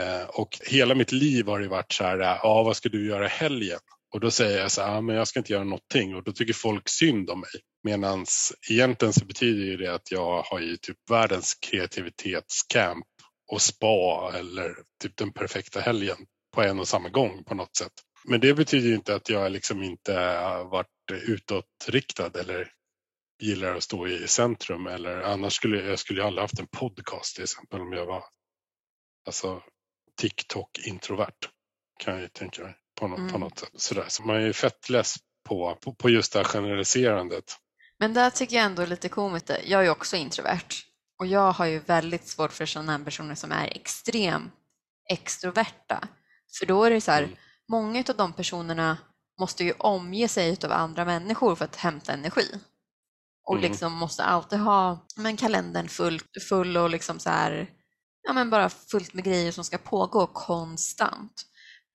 Eh, 0.00 0.28
och 0.28 0.58
hela 0.66 0.94
mitt 0.94 1.12
liv 1.12 1.46
har 1.46 1.60
det 1.60 1.68
varit 1.68 1.92
så 1.92 2.04
här, 2.04 2.18
ja 2.18 2.62
vad 2.62 2.76
ska 2.76 2.88
du 2.88 3.08
göra 3.08 3.26
helgen? 3.26 3.78
Och 4.14 4.20
då 4.20 4.30
säger 4.30 4.58
jag 4.58 4.72
så 4.72 4.82
här, 4.82 4.96
ah, 4.96 5.00
men 5.00 5.16
jag 5.16 5.28
ska 5.28 5.38
inte 5.40 5.52
göra 5.52 5.64
någonting 5.64 6.14
och 6.14 6.24
då 6.24 6.32
tycker 6.32 6.54
folk 6.54 6.88
synd 6.88 7.30
om 7.30 7.40
mig. 7.40 7.50
Medan 7.82 8.26
egentligen 8.70 9.12
så 9.12 9.24
betyder 9.24 9.64
ju 9.64 9.76
det 9.76 9.94
att 9.94 10.10
jag 10.10 10.42
har 10.42 10.60
ju 10.60 10.76
typ 10.76 10.96
världens 11.10 11.54
kreativitetscamp 11.54 13.06
och 13.52 13.62
spa 13.62 14.32
eller 14.34 14.74
typ 15.02 15.16
den 15.16 15.32
perfekta 15.32 15.80
helgen 15.80 16.16
på 16.54 16.62
en 16.62 16.80
och 16.80 16.88
samma 16.88 17.08
gång 17.08 17.44
på 17.44 17.54
något 17.54 17.76
sätt. 17.76 17.92
Men 18.24 18.40
det 18.40 18.54
betyder 18.54 18.88
ju 18.88 18.94
inte 18.94 19.14
att 19.14 19.28
jag 19.28 19.52
liksom 19.52 19.82
inte 19.82 20.14
har 20.14 20.64
varit 20.64 20.88
utåtriktad 21.10 22.40
eller 22.40 22.72
gillar 23.42 23.74
att 23.74 23.82
stå 23.82 24.08
i 24.08 24.28
centrum 24.28 24.86
eller 24.86 25.20
annars 25.22 25.52
skulle 25.52 25.82
jag 25.82 25.98
skulle 25.98 26.20
ju 26.20 26.26
aldrig 26.26 26.42
haft 26.42 26.60
en 26.60 26.66
podcast 26.66 27.34
till 27.34 27.44
exempel 27.44 27.80
om 27.80 27.92
jag 27.92 28.06
var 28.06 28.24
alltså 29.26 29.62
TikTok-introvert 30.20 31.48
kan 31.98 32.14
jag 32.14 32.22
ju 32.22 32.28
tänka 32.28 32.62
mig 32.62 32.74
på 32.94 33.08
något, 33.08 33.16
på 33.16 33.22
Mm. 33.22 33.40
något 33.40 33.58
sätt. 33.58 33.70
Sådär. 33.76 34.06
Så 34.08 34.22
man 34.22 34.36
är 34.36 34.40
ju 34.40 34.52
fett 34.52 34.88
less 34.88 35.14
på, 35.48 35.78
på, 35.82 35.94
på 35.94 36.10
just 36.10 36.32
det 36.32 36.38
här 36.38 36.44
generaliserandet. 36.46 37.56
Men 37.98 38.14
där 38.14 38.30
tycker 38.30 38.56
jag 38.56 38.64
ändå 38.64 38.82
är 38.82 38.86
lite 38.86 39.08
komiskt. 39.08 39.50
Jag 39.64 39.80
är 39.80 39.84
ju 39.84 39.90
också 39.90 40.16
introvert 40.16 40.68
och 41.18 41.26
jag 41.26 41.52
har 41.52 41.66
ju 41.66 41.78
väldigt 41.78 42.28
svårt 42.28 42.52
för 42.52 42.66
sådana 42.66 42.96
här 42.96 43.04
personer 43.04 43.34
som 43.34 43.52
är 43.52 43.66
extremt 43.66 44.52
extroverta. 45.10 46.08
För 46.58 46.66
då 46.66 46.84
är 46.84 46.90
det 46.90 47.00
så 47.00 47.10
här, 47.10 47.22
Mm. 47.22 47.36
många 47.68 48.04
av 48.08 48.16
de 48.16 48.32
personerna 48.32 48.98
måste 49.40 49.64
ju 49.64 49.72
omge 49.78 50.28
sig 50.28 50.56
av 50.64 50.72
andra 50.72 51.04
människor 51.04 51.56
för 51.56 51.64
att 51.64 51.76
hämta 51.76 52.12
energi. 52.12 52.50
Och 53.44 53.54
Mm. 53.58 53.70
liksom 53.70 53.92
måste 53.92 54.24
alltid 54.24 54.58
ha 54.58 55.06
men 55.16 55.36
kalendern 55.36 55.88
full, 55.88 56.20
full 56.48 56.76
och 56.76 56.90
liksom 56.90 57.18
så 57.18 57.30
här, 57.30 57.70
ja 58.22 58.32
men 58.32 58.50
bara 58.50 58.68
fullt 58.70 59.14
med 59.14 59.24
grejer 59.24 59.52
som 59.52 59.64
ska 59.64 59.78
pågå 59.78 60.26
konstant. 60.26 61.42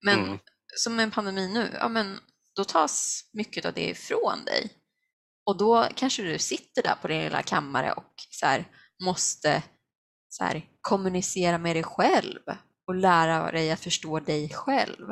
Men 0.06 0.20
Mm. 0.20 0.40
Som 0.76 1.00
en 1.00 1.12
pandemi 1.12 1.48
nu, 1.54 1.78
ja 1.80 1.88
men 1.88 2.20
då 2.56 2.64
tas 2.64 3.24
mycket 3.34 3.66
av 3.66 3.74
det 3.74 3.90
ifrån 3.90 4.46
dig. 4.46 4.72
Och 5.46 5.58
då 5.58 5.88
kanske 5.96 6.24
du 6.24 6.40
sitter 6.40 6.84
där 6.84 6.96
på 7.02 7.08
din 7.08 7.22
lilla 7.24 7.42
kammare 7.42 7.92
och 7.92 8.14
så 8.32 8.46
här, 8.46 8.66
måste 9.04 9.64
så 10.30 10.44
här, 10.44 10.66
kommunicera 10.82 11.58
med 11.58 11.76
dig 11.76 11.84
själv 11.84 12.40
och 12.88 12.96
lära 12.96 13.52
dig 13.52 13.72
att 13.72 13.80
förstå 13.80 14.20
dig 14.20 14.50
själv. 14.50 15.08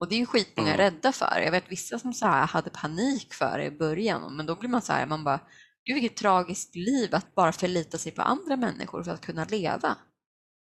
Och 0.00 0.08
det 0.08 0.14
är 0.14 0.18
ju 0.18 0.26
skitmånga 0.26 0.74
Mm. 0.74 0.78
rädda 0.78 1.12
för. 1.12 1.40
Jag 1.44 1.50
vet 1.50 1.70
vissa 1.72 1.98
som 1.98 2.14
så 2.14 2.26
här 2.26 2.46
hade 2.46 2.70
panik 2.70 3.34
för 3.34 3.58
det 3.58 3.64
i 3.64 3.70
början, 3.70 4.36
men 4.36 4.46
då 4.46 4.56
blir 4.56 4.68
man 4.70 4.82
så 4.82 4.92
här, 4.92 5.06
man 5.06 5.24
bara, 5.24 5.40
gud 5.84 5.94
vilket 5.94 6.16
tragiskt 6.16 6.74
liv 6.74 7.14
att 7.14 7.34
bara 7.34 7.52
förlita 7.52 7.98
sig 7.98 8.12
på 8.12 8.22
andra 8.22 8.56
människor 8.56 9.02
för 9.02 9.10
att 9.12 9.26
kunna 9.26 9.44
leva. 9.44 9.96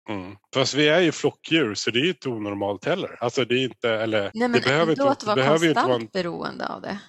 Mm. 0.09 0.35
Fast 0.53 0.73
vi 0.73 0.87
är 0.87 0.99
ju 1.01 1.11
flockdjur 1.11 1.73
så 1.75 1.91
det 1.91 1.99
är 1.99 2.03
ju 2.03 2.09
inte 2.09 2.29
onormalt 2.29 2.85
heller. 2.85 3.17
Alltså 3.23 3.45
det 3.45 3.55
är 3.55 3.63
inte, 3.63 3.89
eller 3.89 4.21
Nej 4.21 4.31
men 4.49 4.51
det 4.51 4.61
behöver 4.61 4.91
inte, 4.91 5.09
att 5.09 5.19
det 5.19 5.25
vara 5.25 5.35
behöver 5.35 5.59
ju 5.65 5.69
inte 5.69 5.81
konstant 5.81 6.15
vara 6.15 6.21
en, 6.21 6.23
beroende 6.23 6.67
av 6.67 6.81
det. 6.81 6.99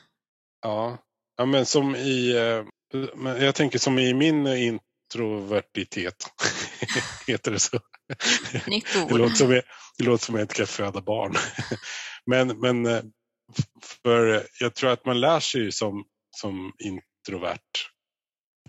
ja. 0.62 0.98
ja, 1.36 1.44
men 1.46 1.66
som 1.66 1.96
i, 1.96 2.30
eh, 2.36 2.64
jag 3.40 3.54
tänker 3.54 3.78
som 3.78 3.98
i 3.98 4.14
min 4.14 4.46
introvertitet, 4.46 6.14
heter 7.26 7.50
det 7.50 7.58
så? 7.58 7.78
Nytt 8.66 8.86
Det 8.94 9.14
ord. 9.14 9.18
låter 9.18 9.34
som 9.36 9.52
jag, 9.52 9.62
det 9.98 10.04
låter 10.04 10.24
som 10.24 10.34
jag 10.34 10.44
inte 10.44 10.54
kan 10.54 10.66
föda 10.66 11.00
barn. 11.00 11.34
Men, 12.26 12.60
men 12.60 12.86
eh, 12.86 13.02
för 14.02 14.46
jag 14.60 14.74
tror 14.74 14.90
att 14.90 15.04
man 15.06 15.20
lär 15.20 15.40
sig 15.40 15.72
som, 15.72 16.04
som 16.30 16.72
introvert 16.78 17.58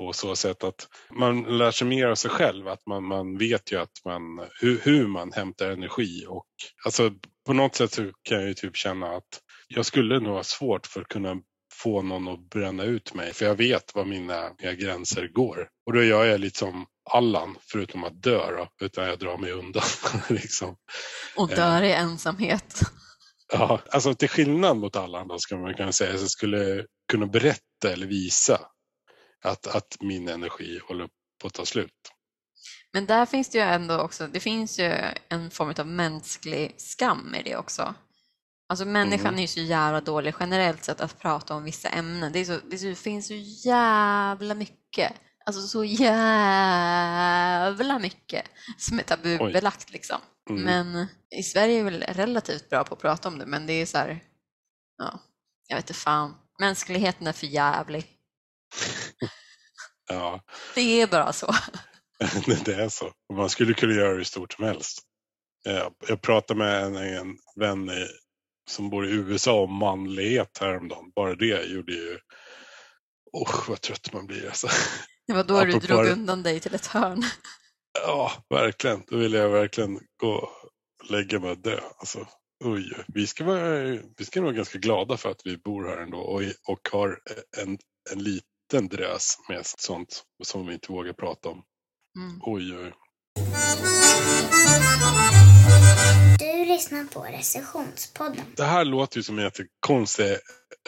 på 0.02 0.14
så 0.14 0.36
sätt 0.36 0.64
att 0.64 0.88
man 1.12 1.58
lär 1.58 1.72
sig 1.72 1.88
mer 1.88 2.08
av 2.08 2.16
sig 2.16 2.32
själv. 2.32 2.68
Att 2.68 2.86
man, 2.86 3.04
man 3.04 3.38
vet 3.38 3.72
ju 3.72 3.82
att 3.82 3.92
man, 4.06 4.22
hur, 4.62 4.80
hur 4.84 5.08
man 5.08 5.32
hämtar 5.32 5.72
energi. 5.72 6.26
Och, 6.28 6.46
alltså, 6.86 7.12
på 7.46 7.54
något 7.54 7.76
sätt 7.76 7.92
så 7.92 8.12
kan 8.24 8.38
jag 8.38 8.48
ju 8.48 8.54
typ 8.54 8.76
känna 8.76 9.08
att 9.08 9.42
jag 9.68 9.86
skulle 9.86 10.20
nog 10.20 10.34
ha 10.34 10.44
svårt 10.44 10.88
för 10.88 11.02
att 11.02 11.08
kunna 11.08 11.36
få 11.74 12.02
någon 12.02 12.28
att 12.28 12.50
bränna 12.50 12.84
ut 12.84 13.14
mig. 13.14 13.34
För 13.34 13.46
jag 13.46 13.56
vet 13.56 13.96
var 13.96 14.06
mina, 14.06 14.52
mina 14.60 14.74
gränser 14.74 15.28
går. 15.28 15.68
Och 15.86 15.94
då 15.94 16.04
gör 16.04 16.26
jag 16.26 16.40
lite 16.40 16.60
som 16.60 16.86
Allan, 17.10 17.56
förutom 17.72 18.04
att 18.04 18.24
dö 18.24 18.52
då, 18.52 18.86
utan 18.86 19.08
jag 19.08 19.20
drar 19.20 19.38
mig 19.38 19.52
undan. 19.52 19.84
liksom. 20.30 20.76
Och 21.36 21.50
dör 21.50 21.82
i 21.82 21.92
ensamhet. 21.92 22.82
Ja, 23.54 23.82
alltså 23.92 24.14
till 24.14 24.30
skillnad 24.30 24.78
mot 24.78 24.96
Allan 24.96 25.28
då 25.28 25.40
ska 25.40 25.58
man 25.58 25.74
kunna 25.74 25.92
säga, 25.92 26.18
så 26.18 26.28
skulle 26.28 26.86
kunna 27.12 27.26
berätta 27.26 27.92
eller 27.94 28.08
visa 28.08 28.60
att, 29.44 29.68
att 29.68 29.98
min 30.00 30.28
energi 30.28 30.80
håller 30.88 31.10
på 31.42 31.48
att 31.48 31.54
ta 31.54 31.66
slut. 31.66 32.12
Men 32.94 33.06
där 33.06 33.26
finns 33.26 33.50
det 33.50 33.58
ju 33.58 33.64
ändå 33.64 34.00
också, 34.00 34.28
det 34.28 34.40
finns 34.40 34.80
ju 34.80 34.94
en 35.30 35.52
form 35.52 35.74
av 35.78 35.88
mänsklig 35.88 36.76
skam 36.78 37.36
i 37.36 37.44
det 37.44 37.58
också. 37.58 37.96
Alltså 38.70 38.86
människan 38.86 39.28
Mm. 39.28 39.38
är 39.38 39.42
ju 39.42 39.48
så 39.48 39.60
jävla 39.60 40.02
dålig 40.02 40.34
generellt 40.40 40.84
sett 40.84 41.02
att 41.02 41.20
prata 41.20 41.56
om 41.56 41.64
vissa 41.64 41.90
ämnen. 41.90 42.32
Det, 42.32 42.46
så, 42.46 42.60
det, 42.70 42.78
så, 42.78 42.96
finns 42.96 43.28
så 43.28 43.34
jävla 43.70 44.54
mycket, 44.54 45.14
alltså 45.46 45.62
så 45.62 45.84
jävla 45.84 46.80
mycket 48.00 48.46
som 48.78 49.00
är 49.00 49.04
tabubelagt 49.04 49.92
liksom. 49.92 50.18
Mm. 50.50 50.64
Men 50.64 51.08
i 51.40 51.44
Sverige 51.44 51.80
är 51.80 51.84
vi 51.84 51.90
väl 51.90 52.04
relativt 52.04 52.70
bra 52.70 52.84
på 52.84 52.94
att 52.94 53.02
prata 53.02 53.28
om 53.28 53.40
det, 53.40 53.46
men 53.46 53.68
det 53.68 53.74
är 53.74 53.86
så 53.86 53.98
här, 53.98 54.24
ja, 54.98 55.20
jag 55.68 55.76
vet 55.76 55.84
inte 55.84 56.00
fan. 56.00 56.36
Mänskligheten 56.60 57.28
är 57.28 57.34
för 57.34 57.48
jävlig. 57.48 58.08
Ja, 60.14 60.42
Det 60.76 61.02
är 61.02 61.08
bara 61.08 61.34
så. 61.34 61.56
det 62.66 62.74
är 62.74 62.90
så. 62.90 63.12
Man 63.34 63.50
skulle 63.50 63.74
kunna 63.74 63.94
göra 63.94 64.10
det 64.10 64.16
hur 64.16 64.24
stort 64.24 64.54
som 64.54 64.66
helst. 64.66 65.00
Jag, 65.64 65.94
jag 66.08 66.22
pratade 66.22 66.58
med 66.58 66.84
en, 66.84 66.96
en 66.96 67.38
vän 67.56 67.92
som 68.70 68.90
bor 68.90 69.08
i 69.08 69.12
USA 69.12 69.62
om 69.62 69.74
manlighet 69.74 70.58
häromdagen. 70.62 71.12
Bara 71.16 71.36
det 71.36 71.64
gjorde 71.64 71.94
ju... 71.94 72.20
Usch 73.42 73.70
vad 73.70 73.82
trött 73.82 74.14
man 74.14 74.28
blir 74.28 74.48
alltså. 74.48 74.68
Det 75.28 75.34
var 75.34 75.44
då 75.44 75.54
du 75.54 75.70
Apropå 75.70 75.88
drog 75.88 76.06
det. 76.06 76.12
undan 76.12 76.44
dig 76.44 76.60
till 76.60 76.76
ett 76.76 76.86
hörn. 76.86 77.24
Ja, 78.06 78.32
verkligen. 78.50 79.04
Då 79.08 79.18
vill 79.18 79.34
jag 79.34 79.50
verkligen 79.50 80.00
gå 80.18 80.34
och 80.34 81.10
lägga 81.10 81.40
mig 81.40 81.52
och 81.52 81.58
dö. 81.58 81.80
Alltså, 81.98 82.28
oj, 82.64 83.04
vi 83.08 83.28
ska, 83.28 83.44
vara, 83.44 83.80
vi 84.18 84.26
ska 84.26 84.42
vara 84.42 84.52
ganska 84.52 84.78
glada 84.78 85.18
för 85.18 85.32
att 85.32 85.42
vi 85.46 85.58
bor 85.58 85.88
här 85.88 85.98
ändå 85.98 86.18
och, 86.18 86.42
och 86.68 86.90
har 86.92 87.20
en, 87.58 87.78
en 88.12 88.24
liten 88.24 88.51
drös 88.80 89.38
med 89.50 89.66
sånt 89.66 90.24
som 90.44 90.68
vi 90.68 90.74
inte 90.74 90.92
vågar 90.92 91.14
prata 91.14 91.50
om. 91.50 91.64
Mm. 92.18 92.40
Oj, 92.42 92.78
oj. 92.78 92.94
Du 96.40 96.66
lyssnar 96.66 97.06
på 97.14 97.24
recensionspodden. 97.24 98.46
Det 98.56 98.64
här 98.64 98.86
låter 98.86 99.18
ju 99.18 99.24
som 99.24 99.38
en 99.38 99.44
jättekonstig 99.44 100.38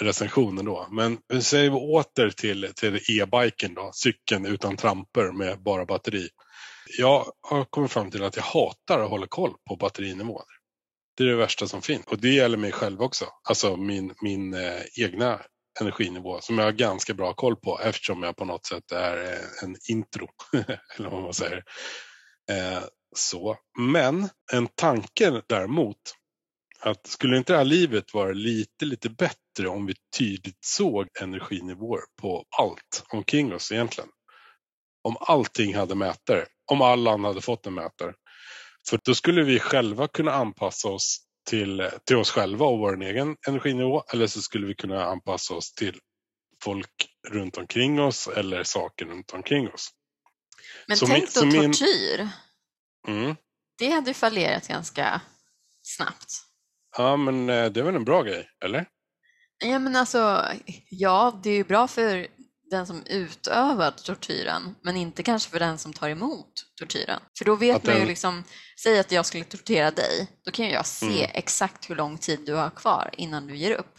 recensionen 0.02 0.66
då. 0.66 0.88
Men 0.92 1.18
vi 1.28 1.42
säger 1.42 1.70
vi 1.70 1.76
åter 1.76 2.30
till, 2.30 2.72
till 2.76 2.96
e-biken 2.96 3.74
då, 3.74 3.92
cykeln 3.94 4.46
utan 4.46 4.78
tramper 4.78 5.32
med 5.32 5.64
bara 5.64 5.86
batteri. 5.86 6.30
Jag 7.00 7.26
har 7.42 7.66
kommit 7.66 7.92
fram 7.92 8.12
till 8.12 8.24
att 8.24 8.36
jag 8.36 8.44
hatar 8.44 9.00
att 9.00 9.10
hålla 9.10 9.28
koll 9.28 9.54
på 9.70 9.76
batterinivåer. 9.76 10.46
Det 11.18 11.24
är 11.24 11.28
det 11.28 11.36
värsta 11.36 11.68
som 11.68 11.82
finns. 11.82 12.06
Och 12.06 12.18
det 12.18 12.30
gäller 12.30 12.58
mig 12.58 12.72
själv 12.72 13.02
också. 13.02 13.26
Alltså 13.50 13.78
min, 13.78 14.14
min 14.22 14.54
eh, 14.54 14.82
egna 15.00 15.40
energinivå 15.82 16.42
som 16.42 16.58
jag 16.58 16.66
har 16.66 16.72
ganska 16.72 17.14
bra 17.14 17.34
koll 17.34 17.56
på 17.56 17.80
eftersom 17.80 18.24
jag 18.24 18.36
på 18.36 18.46
något 18.46 18.66
sätt 18.66 18.92
är 18.92 19.34
eh, 19.34 19.64
en 19.64 19.76
intro. 19.90 20.28
Eller 20.98 21.10
vad 21.10 21.24
man 21.24 21.34
säger. 21.34 21.64
Eh, 22.52 22.84
så. 23.16 23.58
Men 23.80 24.30
en 24.52 24.68
tanke 24.68 25.42
däremot 25.48 25.98
att 26.80 27.08
skulle 27.08 27.38
inte 27.38 27.54
det 27.54 27.58
här 27.58 27.66
livet 27.66 28.14
vara 28.14 28.32
lite, 28.32 28.86
lite 28.86 29.10
bättre 29.10 29.68
om 29.68 29.86
vi 29.86 29.94
tydligt 30.18 30.66
såg 30.66 31.08
energinivåer 31.22 32.02
på 32.22 32.46
allt 32.60 33.04
omkring 33.10 33.54
oss 33.54 33.72
egentligen? 33.72 34.10
Om 35.04 35.18
allting 35.20 35.76
hade 35.76 35.96
mätare, 35.96 36.46
om 36.72 36.82
alla 36.82 37.18
hade 37.18 37.42
fått 37.42 37.66
en 37.66 37.74
mätare. 37.74 38.14
För 38.90 39.00
då 39.04 39.16
skulle 39.16 39.44
vi 39.44 39.60
själva 39.60 40.08
kunna 40.08 40.32
anpassa 40.32 40.90
oss 40.90 41.20
till, 41.46 41.90
till 42.06 42.16
oss 42.16 42.32
själva 42.32 42.66
och 42.66 42.80
vår 42.80 43.04
egen 43.04 43.36
energinivå 43.48 44.04
eller 44.14 44.28
så 44.28 44.42
skulle 44.42 44.68
vi 44.68 44.76
kunna 44.76 45.06
anpassa 45.06 45.54
oss 45.54 45.74
till 45.74 46.00
folk 46.64 47.08
runt 47.30 47.58
omkring 47.58 48.02
oss 48.02 48.28
eller 48.28 48.64
saker 48.64 49.06
runt 49.06 49.32
omkring 49.32 49.70
oss. 49.70 49.90
Men 50.88 50.98
Så 50.98 51.08
tänk 51.08 51.36
min- 51.36 51.52
då 51.52 51.58
min- 51.62 51.72
tortyr. 51.72 52.30
Mm. 53.08 53.36
Det 53.78 53.90
hade 53.90 54.10
ju 54.10 54.14
fallerat 54.14 54.68
ganska 54.68 55.22
snabbt. 55.82 56.34
Ja, 56.98 57.18
men 57.18 57.50
eh, 57.50 57.66
det 57.72 57.80
är 57.80 57.84
väl 57.84 57.96
en 57.96 58.06
bra 58.06 58.24
grej, 58.24 58.50
eller? 58.66 58.86
Ja, 59.66 59.80
men 59.80 59.96
alltså, 59.96 60.46
ja, 60.90 61.40
det 61.44 61.50
är 61.50 61.54
ju 61.56 61.64
bra 61.64 61.88
för 61.88 62.28
den 62.74 62.88
som 62.88 63.04
utövar 63.06 63.92
tortyren, 63.92 64.76
men 64.84 64.96
inte 64.98 65.24
kanske 65.24 65.50
för 65.52 65.60
den 65.60 65.78
som 65.78 65.94
tar 65.94 66.10
emot 66.10 66.66
tortyren. 66.80 67.20
För 67.38 67.46
då 67.46 67.56
vet 67.56 67.76
Att 67.76 67.84
man 67.86 67.94
ju 67.94 68.00
den- 68.00 68.08
liksom, 68.08 68.44
säg 68.84 69.00
att 69.00 69.12
jag 69.12 69.26
skulle 69.26 69.44
tortera 69.44 69.92
dig, 69.92 70.28
då 70.46 70.52
kan 70.52 70.70
jag 70.70 70.86
se 70.86 71.06
Mm. 71.24 71.32
exakt 71.34 71.90
hur 71.90 71.96
lång 71.96 72.18
tid 72.18 72.40
du 72.46 72.54
har 72.54 72.70
kvar 72.70 73.10
innan 73.18 73.48
du 73.48 73.56
ger 73.56 73.72
upp. 73.72 73.96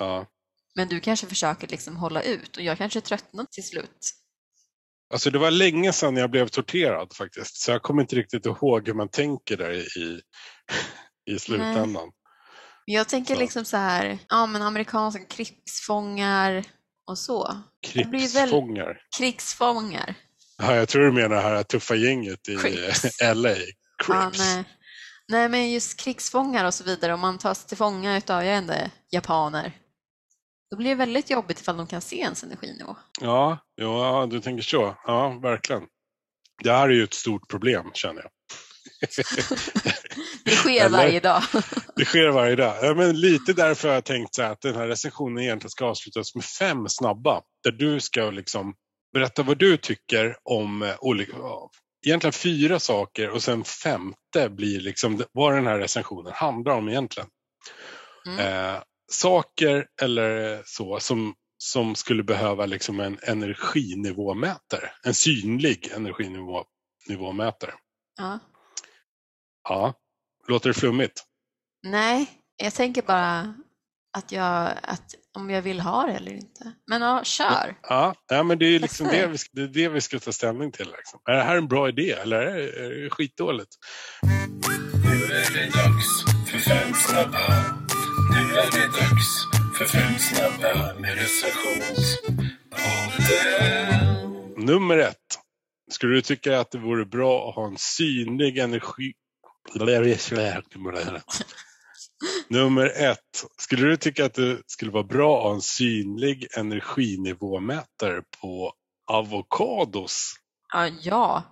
Ja. 0.00 0.26
Men 0.74 0.88
du 0.88 1.00
kanske 1.00 1.26
försöker 1.26 1.68
liksom 1.68 1.96
hålla 1.96 2.22
ut 2.22 2.56
och 2.56 2.62
jag 2.62 2.78
kanske 2.78 3.00
tröttnar 3.00 3.44
till 3.44 3.64
slut. 3.66 4.10
Alltså 5.12 5.30
det 5.30 5.38
var 5.38 5.50
länge 5.50 5.92
sedan 5.92 6.16
jag 6.16 6.30
blev 6.30 6.48
torterad 6.48 7.12
faktiskt, 7.16 7.56
så 7.56 7.70
jag 7.70 7.82
kommer 7.82 8.02
inte 8.02 8.16
riktigt 8.16 8.46
ihåg 8.46 8.86
hur 8.86 8.94
man 8.94 9.08
tänker 9.08 9.56
där 9.56 9.98
i, 9.98 10.20
i 11.30 11.38
slutändan. 11.38 12.10
Jag 12.84 13.08
tänker 13.08 13.34
Så. 13.34 13.40
liksom 13.40 13.64
så 13.64 13.76
här, 13.76 14.18
ja 14.28 14.46
men 14.46 14.62
amerikanska 14.62 15.24
krigsfångar 15.24 16.64
och 17.10 17.18
så. 17.18 17.56
Blir 17.92 18.04
väl- 18.04 18.10
Krigsfångar. 18.12 18.98
Krigsfångar. 19.18 20.14
Ja, 20.58 20.76
jag 20.76 20.88
tror 20.88 21.02
du 21.04 21.12
menar 21.12 21.36
det 21.36 21.42
här 21.42 21.62
tuffa 21.62 21.94
gänget 21.94 22.48
i 22.48 22.56
Crips. 22.56 23.20
LA. 23.34 23.50
Ja, 23.50 23.56
Crips. 24.04 24.38
nej. 24.38 24.64
nej, 25.28 25.48
men 25.48 25.70
just 25.70 26.00
krigsfångar 26.00 26.64
och 26.64 26.74
så 26.74 26.84
vidare, 26.84 27.14
om 27.14 27.20
man 27.20 27.38
tas 27.38 27.66
till 27.66 27.76
fånga 27.76 28.16
utav, 28.16 28.44
jag 28.44 28.58
inte, 28.58 28.90
japaner. 29.10 29.72
Då 30.70 30.76
blir 30.76 30.88
det 30.88 30.94
väldigt 30.94 31.30
jobbigt 31.30 31.60
ifall 31.60 31.76
de 31.76 31.86
kan 31.86 32.00
se 32.00 32.20
ens 32.20 32.42
energinivå. 32.42 32.96
Ja, 33.20 33.58
ja, 33.74 34.26
du 34.30 34.40
tänker 34.40 34.62
så. 34.62 34.96
Ja, 35.06 35.28
verkligen. 35.42 35.82
Det 36.62 36.72
här 36.72 36.88
är 36.88 36.92
ju 36.92 37.04
ett 37.04 37.14
stort 37.14 37.48
problem 37.48 37.90
känner 37.94 38.22
jag. 38.22 38.30
Det 40.44 40.50
sker 40.50 40.84
Eller? 40.84 40.98
varje 40.98 41.20
dag. 41.20 41.42
Det 41.96 42.04
sker 42.04 42.28
varje 42.28 42.56
dag. 42.56 42.76
Ja, 42.82 42.94
men 42.94 43.20
lite 43.20 43.52
därför 43.52 43.88
har 43.88 43.94
jag 43.94 44.04
tänkt 44.04 44.34
så 44.34 44.42
att 44.42 44.60
den 44.60 44.74
här 44.74 44.86
recensionen 44.86 45.44
egentligen 45.44 45.70
ska 45.70 45.84
avslutas 45.84 46.34
med 46.34 46.44
fem 46.44 46.88
snabba. 46.88 47.42
Där 47.64 47.72
du 47.72 48.00
ska 48.00 48.30
liksom 48.30 48.74
berätta 49.12 49.42
vad 49.42 49.58
du 49.58 49.76
tycker 49.76 50.36
om 50.42 50.82
eh, 50.82 50.94
olika, 51.00 51.36
egentligen 52.06 52.32
fyra 52.32 52.78
saker 52.78 53.30
och 53.30 53.42
sen 53.42 53.64
femte 53.64 54.48
blir 54.50 54.80
liksom 54.80 55.24
vad 55.32 55.54
den 55.54 55.66
här 55.66 55.78
recensionen 55.78 56.32
handlar 56.32 56.72
om 56.72 56.88
egentligen. 56.88 57.28
Mm. 58.26 58.38
Eh, 58.38 58.82
saker 59.12 59.86
eller 60.02 60.62
så 60.64 61.00
som, 61.00 61.34
som 61.58 61.94
skulle 61.94 62.22
behöva 62.22 62.66
liksom 62.66 63.00
en 63.00 63.18
energinivåmätare. 63.22 64.90
En 65.02 65.14
synlig 65.14 65.90
energinivåmätare. 65.94 67.74
Ja. 68.18 68.38
Ja, 69.68 69.94
låter 70.48 70.68
det 70.70 70.74
flummigt? 70.74 71.24
Nej, 71.86 72.30
jag 72.56 72.74
tänker 72.74 73.02
bara 73.02 73.54
att 74.18 74.32
jag, 74.32 74.72
att 74.82 75.14
om 75.36 75.50
jag 75.50 75.62
vill 75.62 75.80
ha 75.80 76.06
det 76.06 76.12
eller 76.12 76.32
inte. 76.32 76.72
Men 76.86 77.02
ja, 77.02 77.24
kör. 77.24 77.74
Ja, 77.82 78.14
ja 78.28 78.42
men 78.42 78.58
det 78.58 78.66
är, 78.66 78.78
liksom 78.78 79.06
det, 79.06 79.26
vi, 79.26 79.38
ska- 79.38 79.50
det 79.52 79.62
är 79.62 79.66
det 79.68 79.88
vi 79.88 80.00
ska 80.00 80.18
ta 80.18 80.32
ställning 80.32 80.72
till. 80.72 80.86
Liksom. 80.96 81.20
Är 81.30 81.32
det 81.32 81.42
här 81.42 81.56
en 81.56 81.68
bra 81.68 81.88
idé 81.88 82.10
eller 82.10 82.36
är 82.36 82.56
det, 82.56 82.86
är 82.86 82.90
det 83.04 83.10
skitdåligt? 83.10 83.76
Nu 85.04 85.24
är 85.24 85.54
det 85.54 85.66
dags 85.66 86.24
för 86.50 86.58
fem 86.58 86.94
snabba. 86.94 87.48
Nu 88.32 88.38
är 88.58 88.70
det 88.70 88.86
dags 88.86 89.44
för 89.78 89.84
fem 89.84 90.18
snabba 90.18 90.94
med 91.00 91.14
recensionspodden. 91.14 92.50
Nummer 94.56 94.98
ett. 94.98 95.16
Skulle 95.90 96.14
du 96.14 96.22
tycka 96.22 96.60
att 96.60 96.70
det 96.70 96.78
vore 96.78 97.04
bra 97.04 97.48
att 97.48 97.54
ha 97.54 97.66
en 97.66 97.76
synlig 97.78 98.58
energi... 98.58 99.12
Nummer 102.48 102.86
ett. 102.86 103.44
Skulle 103.58 103.86
du 103.86 103.96
tycka 103.96 104.24
att 104.24 104.34
det 104.34 104.62
skulle 104.66 104.90
vara 104.90 105.04
bra 105.04 105.38
att 105.38 105.44
ha 105.44 105.54
en 105.54 105.60
synlig 105.60 106.46
energinivåmätare 106.56 108.22
på 108.40 108.72
avokados? 109.12 110.34
Ja, 110.72 110.88
ja. 110.88 111.42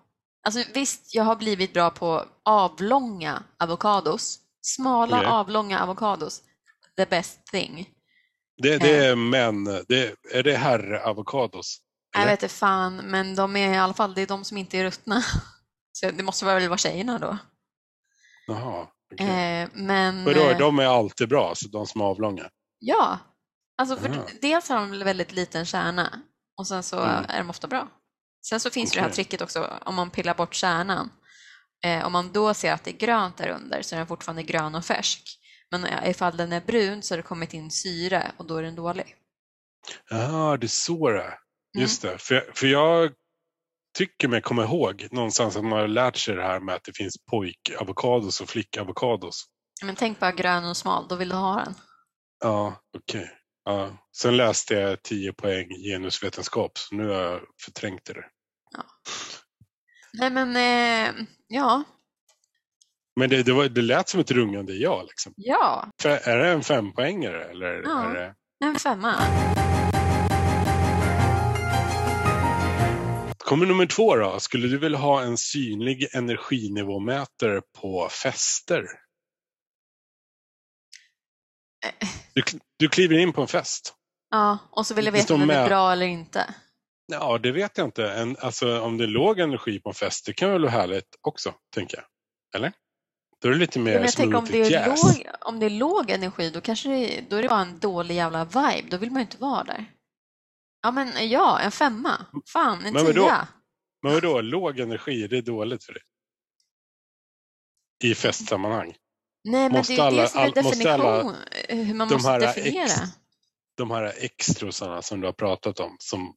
Alltså 0.47 0.71
visst, 0.75 1.15
jag 1.15 1.25
har 1.25 1.37
blivit 1.37 1.73
bra 1.73 1.91
på 1.91 2.25
avlånga 2.45 3.43
avokados. 3.59 4.39
Smala 4.61 5.17
Okej. 5.17 5.29
avlånga 5.29 5.79
avokados. 5.79 6.43
The 6.97 7.07
best 7.07 7.47
thing. 7.47 7.89
Det, 8.63 8.79
det 8.79 8.97
är 8.97 9.17
män. 9.17 9.65
Det, 9.65 10.15
är 10.33 10.43
det 10.43 10.57
herr-avokados? 10.57 11.79
Jag 12.17 12.25
vet 12.25 12.43
inte 12.43 12.55
fan, 12.55 12.97
men 12.97 13.35
de 13.35 13.57
är 13.57 13.75
i 13.75 13.77
alla 13.77 13.95
fall, 13.95 14.15
det 14.15 14.23
är 14.23 14.27
de 14.27 14.45
som 14.45 14.57
inte 14.57 14.79
är 14.79 14.85
ruttna. 14.85 15.23
Så 15.93 16.11
det 16.11 16.23
måste 16.23 16.45
väl 16.45 16.69
vara 16.69 16.79
tjejerna 16.79 17.19
då. 17.19 17.39
Jaha. 18.49 18.87
okej. 19.15 19.27
Eh, 19.63 19.69
men... 19.75 20.25
Vadå, 20.25 20.51
eh, 20.51 20.59
de 20.59 20.79
är 20.79 20.85
alltid 20.87 21.29
bra, 21.29 21.55
så 21.55 21.69
de 21.69 21.87
som 21.87 22.01
är 22.01 22.05
avlånga? 22.05 22.51
Ja. 22.79 23.19
Alltså 23.79 23.97
för 23.97 24.09
Aha. 24.09 24.27
dels 24.43 24.69
har 24.69 24.77
de 24.77 24.99
väldigt 25.05 25.33
liten 25.33 25.65
kärna 25.67 26.21
och 26.59 26.67
sen 26.67 26.83
så 26.83 26.99
Mm. 27.01 27.25
är 27.29 27.39
de 27.39 27.51
ofta 27.51 27.67
bra. 27.69 27.89
Sen 28.47 28.61
så 28.61 28.71
finns 28.71 28.91
det 28.93 28.99
det 28.99 29.03
här 29.03 29.11
tricket 29.11 29.41
också, 29.43 29.79
om 29.85 29.95
man 29.95 30.11
pillar 30.11 30.35
bort 30.35 30.55
kärnan. 30.55 31.11
Eh, 31.85 32.07
om 32.07 32.13
man 32.13 32.33
då 32.33 32.55
ser 32.55 32.73
att 32.73 32.85
det 32.85 32.91
är 32.91 32.97
grönt 32.99 33.37
där 33.37 33.49
under 33.49 33.83
så 33.83 33.95
är 33.95 33.99
den 33.99 34.07
fortfarande 34.07 34.43
grön 34.43 34.75
och 34.75 34.85
färsk. 34.85 35.23
Men 35.71 35.85
eh, 35.85 36.11
ifall 36.11 36.37
den 36.37 36.53
är 36.53 36.61
brun 36.61 37.03
så 37.03 37.15
har 37.15 37.17
det 37.17 37.23
kommit 37.23 37.55
in 37.55 37.71
syre 37.71 38.33
och 38.37 38.47
då 38.47 38.57
är 38.57 38.63
den 38.63 38.75
dålig. 38.75 39.15
Ja, 40.11 40.57
det 40.61 40.67
är 40.67 40.69
så 40.69 41.11
det. 41.11 41.39
Just 41.79 42.03
det. 42.03 42.19
För, 42.19 42.51
för 42.55 42.67
jag 42.67 43.13
tycker 43.99 44.29
mig 44.29 44.43
komma 44.43 44.65
ihåg 44.65 45.09
någonstans 45.11 45.57
att 45.57 45.65
man 45.65 45.79
har 45.79 45.89
lärt 45.89 46.17
sig 46.17 46.35
det 46.35 46.43
här 46.43 46.61
med 46.61 46.75
att 46.75 46.85
det 46.85 46.97
finns 46.97 47.25
pojkavokados 47.31 48.41
och 48.41 48.49
flickavokados. 48.49 49.45
Men 49.85 49.97
tänk 49.97 50.19
bara 50.21 50.33
grön 50.33 50.65
och 50.65 50.77
smal, 50.77 51.09
då 51.09 51.17
vill 51.17 51.29
du 51.29 51.35
ha 51.35 51.65
den. 51.65 51.75
Ja, 52.41 52.81
okej. 52.99 53.31
Ja. 53.65 53.99
Sen 54.17 54.37
läste 54.37 54.75
jag 54.75 55.03
10 55.03 55.33
poäng 55.33 55.69
genusvetenskap, 55.69 56.79
så 56.79 56.95
nu 56.95 57.09
har 57.09 57.15
jag 57.15 57.41
förträngt 57.65 58.05
det. 58.05 58.25
Nej 60.13 60.31
men, 60.31 60.57
eh, 60.57 61.15
ja, 61.47 61.83
Men 63.17 63.31
det, 63.31 63.43
det, 63.43 63.53
var, 63.53 63.69
det 63.69 63.83
lät 63.83 64.09
som 64.09 64.21
ett 64.21 64.31
rungande 64.31 64.73
ja. 64.73 65.03
Liksom. 65.03 65.33
ja, 65.37 65.89
För 66.03 66.09
är 66.09 66.39
det 66.39 66.49
en 66.49 66.63
fempoängare? 66.63 67.45
Eller 67.45 67.83
Ja. 67.83 68.09
det... 68.09 68.35
en 68.67 68.75
femma. 68.75 69.15
Kommer 73.49 73.67
nummer 73.67 73.87
två 73.87 74.17
då. 74.17 74.41
Skulle 74.41 74.69
du 74.69 74.79
vilja 74.79 74.99
ha 74.99 75.23
en 75.23 75.37
synlig 75.37 76.09
energinivåmätare 76.15 77.61
på 77.81 78.09
fester? 78.09 78.85
Eh. 81.87 82.09
Du, 82.35 82.43
du 82.79 82.89
kliver 82.89 83.19
in 83.19 83.33
på 83.33 83.41
en 83.41 83.49
fest. 83.49 83.95
Ja, 84.31 84.59
och 84.71 84.87
så 84.87 84.95
vill 84.95 85.05
jag 85.05 85.15
Det 85.15 85.19
veta 85.19 85.35
om 85.35 85.41
den 85.41 85.51
är 85.51 85.69
bra 85.69 85.93
eller 85.93 86.07
inte. 86.07 86.55
Ja, 87.13 87.39
det 87.39 87.53
vet 87.53 87.79
jag 87.79 87.87
inte. 87.87 88.11
En, 88.11 88.37
alltså, 88.41 88.81
om 88.81 88.99
det 88.99 89.05
är 89.05 89.09
låg 89.09 89.41
energi 89.41 89.81
på 89.81 89.89
en 89.89 89.95
fest, 89.95 90.27
det 90.27 90.33
kan 90.33 90.51
väl 90.51 90.63
vara 90.63 90.73
härligt 90.73 91.17
också, 91.21 91.55
tänker 91.75 91.97
jag. 91.97 92.07
Eller? 92.57 92.73
Då 93.43 93.49
är 93.49 93.53
det 93.53 93.59
lite 93.59 93.79
mer 93.79 93.95
Men 93.95 94.03
jag 94.03 94.13
tänker 94.13 94.39
om 94.39 94.45
det, 94.45 94.75
är 94.75 94.87
låg, 94.87 95.29
om 95.41 95.61
det 95.61 95.67
är 95.67 95.71
låg 95.71 96.11
energi, 96.11 96.51
då 96.51 96.61
kanske 96.61 96.89
det, 96.89 97.25
då 97.31 97.37
är 97.37 97.43
det 97.43 97.49
bara 97.49 97.61
en 97.61 97.79
dålig 97.79 98.15
jävla 98.15 98.45
vibe. 98.45 98.89
Då 98.91 98.97
vill 98.97 99.11
man 99.11 99.21
ju 99.21 99.25
inte 99.25 99.39
vara 99.39 99.65
där. 99.65 99.87
Ja, 100.83 100.91
men 100.91 101.29
ja, 101.31 101.61
en 101.61 101.71
femma. 101.71 102.27
Fan, 102.53 102.85
en 102.87 102.93
Men 102.95 103.15
tia. 103.15 103.49
Men 104.03 104.13
vadå, 104.13 104.41
låg 104.41 104.81
energi, 104.81 105.27
det 105.27 105.39
är 105.39 105.43
dåligt 105.43 105.85
för 105.85 105.93
dig? 105.93 106.03
I 108.05 108.15
festsammanhang? 108.15 108.97
Nej, 109.45 109.63
men 109.69 109.73
Måste 109.73 109.93
det 109.93 110.01
är 110.03 110.07
alla- 110.07 110.23
det 110.23 110.29
som 110.29 110.41
är 110.41 110.45
all- 110.45 110.65
måste 110.65 110.93
alla- 110.95 111.17
definition, 111.23 111.37
hur 111.87 111.95
man 111.95 112.09
de 112.09 112.15
måste 112.15 112.31
här 112.31 112.41
definiera. 112.41 112.85
ex- 112.85 113.01
de 113.77 113.91
här 113.91 114.13
extrosarna 114.25 115.03
som 115.03 115.21
du 115.21 115.27
har 115.27 115.33
pratat 115.33 115.81
om, 115.81 115.97
som 115.99 116.35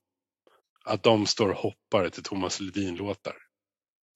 att 0.85 1.03
de 1.03 1.25
står 1.27 1.49
och 1.49 1.57
hoppar 1.57 2.09
till 2.09 2.23
Thomas 2.23 2.59
Ledin-låtar. 2.59 3.35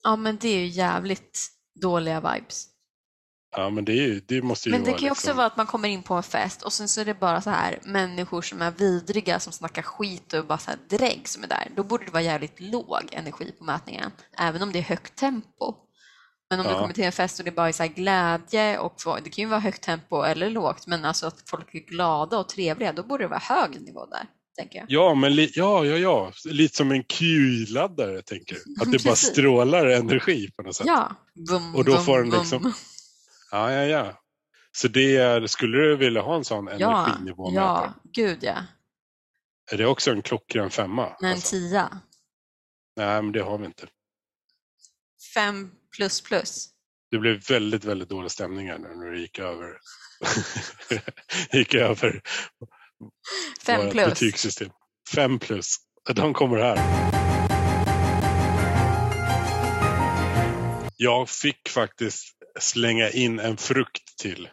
Ja, 0.04 0.16
men 0.16 0.38
det 0.38 0.48
är 0.50 0.58
ju 0.60 0.68
jävligt 0.68 1.48
dåliga 1.82 2.34
vibes. 2.34 2.68
Ja, 3.58 3.70
men 3.70 3.86
det, 3.86 3.94
ju, 3.94 4.22
det 4.28 4.42
måste 4.42 4.70
ju 4.70 4.72
Men 4.72 4.84
det 4.84 4.90
vara 4.90 4.98
kan 5.00 5.06
ju 5.06 5.12
också 5.12 5.28
liksom, 5.28 5.38
vara 5.38 5.48
att 5.48 5.58
man 5.58 5.66
kommer 5.66 5.90
in 5.90 6.04
på 6.04 6.14
en 6.14 6.24
fest 6.24 6.62
och 6.62 6.74
sen 6.74 6.88
så 6.88 7.02
är 7.02 7.06
det 7.06 7.20
bara 7.20 7.42
så 7.42 7.50
här 7.50 7.80
människor 7.84 8.42
som 8.42 8.62
är 8.62 8.72
vidriga 8.72 9.40
som 9.40 9.54
snackar 9.54 9.82
skit 9.82 10.34
och 10.34 10.46
bara 10.46 10.58
så 10.58 10.72
här 10.72 10.80
drägg 10.98 11.22
som 11.28 11.44
är 11.44 11.48
där. 11.48 11.72
Då 11.76 11.84
borde 11.84 12.06
det 12.06 12.12
vara 12.12 12.24
jävligt 12.24 12.60
låg 12.60 13.10
energi 13.12 13.52
på 13.60 13.64
mätningen, 13.64 14.12
även 14.38 14.62
om 14.62 14.72
det 14.72 14.80
är 14.80 14.84
högt 14.84 15.16
tempo. 15.16 15.76
Men 16.50 16.60
om 16.60 16.66
du 16.66 16.72
Ja. 16.72 16.80
kommer 16.80 16.94
till 16.94 17.04
en 17.04 17.12
fest 17.12 17.40
och 17.40 17.46
det 17.46 17.52
bara 17.52 17.68
är 17.68 17.72
så 17.72 17.84
här 17.84 17.90
glädje 17.90 18.78
och 18.80 18.94
det 19.24 19.30
kan 19.30 19.44
ju 19.44 19.50
vara 19.50 19.60
högt 19.60 19.84
tempo 19.84 20.22
eller 20.24 20.50
lågt, 20.50 20.88
men 20.88 21.06
alltså 21.06 21.28
att 21.28 21.44
folk 21.50 21.76
är 21.76 21.80
glada 21.80 22.38
och 22.38 22.50
trevliga, 22.50 22.94
då 22.94 23.04
borde 23.04 23.24
det 23.24 23.28
vara 23.28 23.40
hög 23.40 23.82
nivå 23.82 24.06
där. 24.06 24.28
Ja, 24.88 25.14
men 25.16 25.36
li, 25.36 25.52
ja, 25.56 25.86
ja, 25.86 25.98
ja. 25.98 26.32
Lite 26.46 26.76
som 26.78 26.92
en 26.92 27.04
Q-laddare, 27.04 28.22
tänker 28.22 28.56
jag. 28.66 28.88
Att 28.88 28.92
det 28.92 29.04
bara 29.04 29.16
strålar 29.32 29.86
energi 29.86 30.52
på 30.56 30.62
något 30.64 30.76
sätt. 30.76 30.88
Ja. 30.88 31.12
Bum, 31.50 31.76
Och 31.76 31.86
då 31.86 31.92
bum, 31.94 32.04
får 32.06 32.18
den 32.18 32.30
liksom- 32.30 32.74
Ja, 33.52 33.72
ja, 33.72 33.84
ja. 33.86 34.22
Så 34.72 34.88
det 34.88 35.18
är, 35.18 35.48
skulle 35.48 35.78
du 35.78 35.96
vilja 35.96 36.22
ha 36.22 36.36
en 36.36 36.46
sån 36.46 36.70
Ja, 36.78 37.06
energinivåmätare? 37.06 37.64
ja, 37.66 37.94
gud 38.14 38.38
ja. 38.44 38.58
Är 39.72 39.78
det 39.78 39.86
också 39.86 40.12
en 40.12 40.22
klockren 40.22 40.70
femma? 40.70 41.16
Nej, 41.22 41.32
en 41.32 41.36
Alltså? 41.36 41.50
tia. 41.56 42.02
Nej, 42.96 43.22
men 43.22 43.32
det 43.32 43.42
har 43.42 43.58
vi 43.58 43.66
inte. 43.66 43.88
Fem 45.34 45.72
plus 45.98 46.22
plus. 46.22 46.70
Det 47.12 47.18
blev 47.18 47.42
väldigt, 47.50 47.84
väldigt 47.86 48.10
dålig 48.10 48.32
stämning 48.32 48.68
här 48.70 48.78
nu 48.78 48.88
när 48.96 49.12
det 49.12 49.20
gick 49.20 49.40
över, 49.40 49.78
gick 51.52 51.74
över 51.76 52.22
Fem 53.66 53.90
plus. 53.92 54.06
betygssystem. 54.10 54.70
Fem 55.16 55.40
plus. 55.40 55.76
De 56.16 56.34
kommer 56.34 56.58
här. 56.58 57.06
Jag 60.98 61.30
fick 61.30 61.70
faktiskt 61.70 62.35
slänga 62.60 63.10
in 63.10 63.40
en 63.40 63.58
frukt 63.58 64.18
till. 64.18 64.50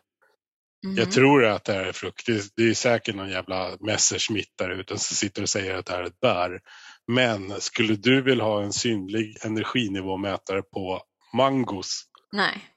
Mhm. 0.87 0.97
Jag 0.97 1.13
tror 1.13 1.45
att 1.45 1.65
det 1.65 1.73
här 1.73 1.85
är 1.85 1.93
frukt. 1.93 2.27
Det 2.27 2.33
är, 2.33 2.43
det 2.57 2.63
är 2.63 2.75
säkert 2.75 3.15
någon 3.15 3.31
jävla 3.31 3.77
Messerschmitt 3.81 4.53
där 4.59 4.71
ute 4.71 4.99
som 4.99 5.17
sitter 5.17 5.43
och 5.43 5.49
säger 5.49 5.75
att 5.75 5.87
det 5.87 5.93
här 5.93 6.01
är 6.03 6.07
ett 6.07 6.21
bär. 6.21 6.61
Men 7.07 7.61
skulle 7.61 7.97
du 7.97 8.23
vilja 8.23 8.45
ha 8.45 8.63
en 8.63 8.73
synlig 8.73 9.37
energinivåmätare 9.45 10.63
på 10.63 11.03
mangos? 11.35 12.05
Nej. 12.33 12.69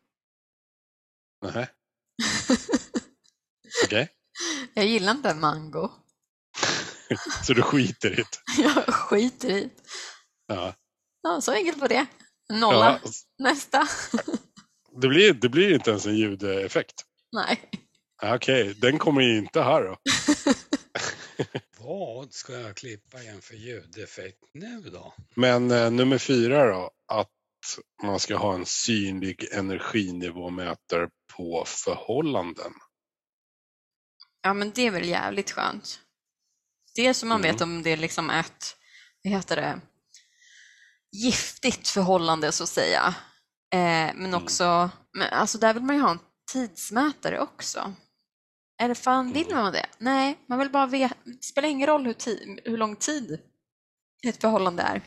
Nej. 1.54 1.68
Okej, 3.86 4.10
Jag 4.74 4.86
gillar 4.86 5.12
inte 5.12 5.34
mango. 5.34 5.92
så 7.44 7.54
du 7.54 7.62
skiter 7.62 8.12
i 8.12 8.16
det? 8.16 8.24
Jag 8.64 8.94
skiter 8.94 9.50
i 9.50 9.62
det. 9.62 9.70
Ja. 10.48 10.76
Ja, 11.22 11.42
så 11.42 11.52
enkelt 11.52 11.80
på 11.80 11.88
det. 11.88 12.06
Nolla. 12.50 13.00
Ja, 13.04 13.12
Nästa. 13.40 13.88
Det, 15.02 15.08
blir, 15.08 15.34
det 15.34 15.50
blir 15.50 15.74
inte 15.74 15.90
ens 15.90 16.06
en 16.06 16.18
ljudeffekt. 16.18 16.94
Nej. 17.32 17.60
Ja, 18.22 18.36
Okej, 18.36 18.74
den 18.74 19.00
kommer 19.00 19.22
ju 19.22 19.38
inte 19.38 19.62
här 19.62 19.82
då. 19.84 19.98
Vad 21.80 22.34
ska 22.34 22.54
jag 22.54 22.76
klippa 22.78 23.22
igen 23.22 23.42
för 23.42 23.56
ljudeffekt 23.56 24.40
nu 24.54 24.82
då? 24.82 25.14
Men 25.36 25.72
eh, 25.72 25.92
nummer 25.92 26.18
fyra 26.18 26.66
då, 26.72 26.92
att 27.08 27.30
man 28.04 28.20
ska 28.20 28.36
ha 28.36 28.54
en 28.54 28.66
synlig 28.66 29.48
energinivåmätare 29.54 31.10
på 31.38 31.64
förhållanden. 31.68 32.72
Ja, 34.42 34.54
men 34.54 34.72
det 34.76 34.82
är 34.88 34.92
väl 34.92 35.06
jävligt 35.10 35.52
skönt. 35.52 36.00
Det 36.96 37.08
är 37.08 37.14
som 37.14 37.30
man 37.30 37.40
Mm. 37.42 37.52
vet 37.52 37.62
om 37.62 37.84
det 37.84 37.90
är 37.90 37.98
liksom 37.98 38.30
ett, 38.30 38.76
vad 39.24 39.34
heter 39.34 39.56
det, 39.56 39.82
giftigt 41.12 41.88
förhållande 41.88 42.52
så 42.52 42.64
att 42.64 42.70
säga. 42.70 43.16
Eh, 43.76 44.12
men 44.16 44.34
också, 44.34 44.90
men 45.14 45.30
alltså 45.32 45.58
där 45.58 45.74
vill 45.74 45.84
man 45.84 45.96
ju 45.96 46.02
ha 46.02 46.12
en 46.12 46.20
tidsmätare 46.52 47.40
också. 47.40 47.94
Eller 48.82 48.96
fan, 48.96 49.32
vill 49.32 49.48
man 49.50 49.74
det? 49.74 49.86
Nej, 49.98 50.40
man 50.48 50.60
vill 50.60 50.70
bara 50.70 50.86
veta, 50.86 51.16
det 51.24 51.44
spelar 51.44 51.70
ingen 51.70 51.88
roll 51.88 52.06
hur, 52.06 52.70
hur 52.70 52.78
lång 52.78 52.96
tid 52.96 53.40
ett 54.28 54.42
förhållande 54.42 54.84
är. 54.84 55.02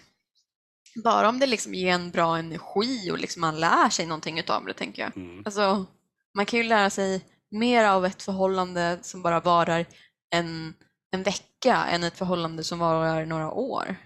Bara 1.05 1.29
om 1.29 1.39
det 1.39 1.47
liksom 1.47 1.75
ger 1.75 1.93
en 1.93 2.11
bra 2.11 2.39
energi 2.39 3.11
och 3.11 3.19
liksom 3.19 3.41
man 3.41 3.61
lär 3.61 3.89
sig 3.89 4.07
någonting 4.07 4.39
utav 4.39 4.65
det, 4.65 4.75
tänker 4.75 5.03
jag. 5.03 5.17
Mm. 5.17 5.43
Alltså, 5.45 5.87
man 6.35 6.47
kan 6.47 6.59
ju 6.59 6.65
lära 6.65 6.91
sig 6.91 7.25
mer 7.51 7.85
av 7.85 8.07
ett 8.07 8.23
förhållande 8.23 8.99
som 9.03 9.23
bara 9.23 9.41
varar 9.41 9.87
en, 10.31 10.75
en 11.11 11.23
vecka 11.23 11.85
än 11.87 12.05
ett 12.05 12.19
förhållande 12.19 12.65
som 12.65 12.79
varar 12.79 13.27
några 13.27 13.51
år. 13.51 13.97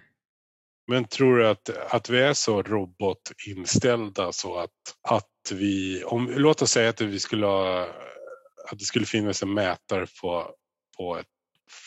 Men 0.87 1.05
tror 1.05 1.39
du 1.39 1.49
att, 1.49 1.69
att 1.69 2.11
vi 2.11 2.21
är 2.21 2.35
så 2.35 2.63
robotinställda 2.63 4.33
så 4.33 4.57
att, 4.57 4.71
att 5.09 5.53
vi, 5.53 6.05
om, 6.05 6.31
låt 6.37 6.63
oss 6.63 6.71
säga 6.71 6.91
att 6.91 7.01
vi 7.01 7.21
skulle 7.21 7.47
ha, 7.47 7.83
att 8.71 8.79
det 8.79 8.85
skulle 8.85 9.07
finnas 9.07 9.43
en 9.43 9.55
mätare 9.55 10.07
på, 10.21 10.55
på 10.99 11.17
ett 11.17 11.27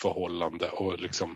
förhållande 0.02 0.70
och 0.70 1.00
liksom 1.00 1.36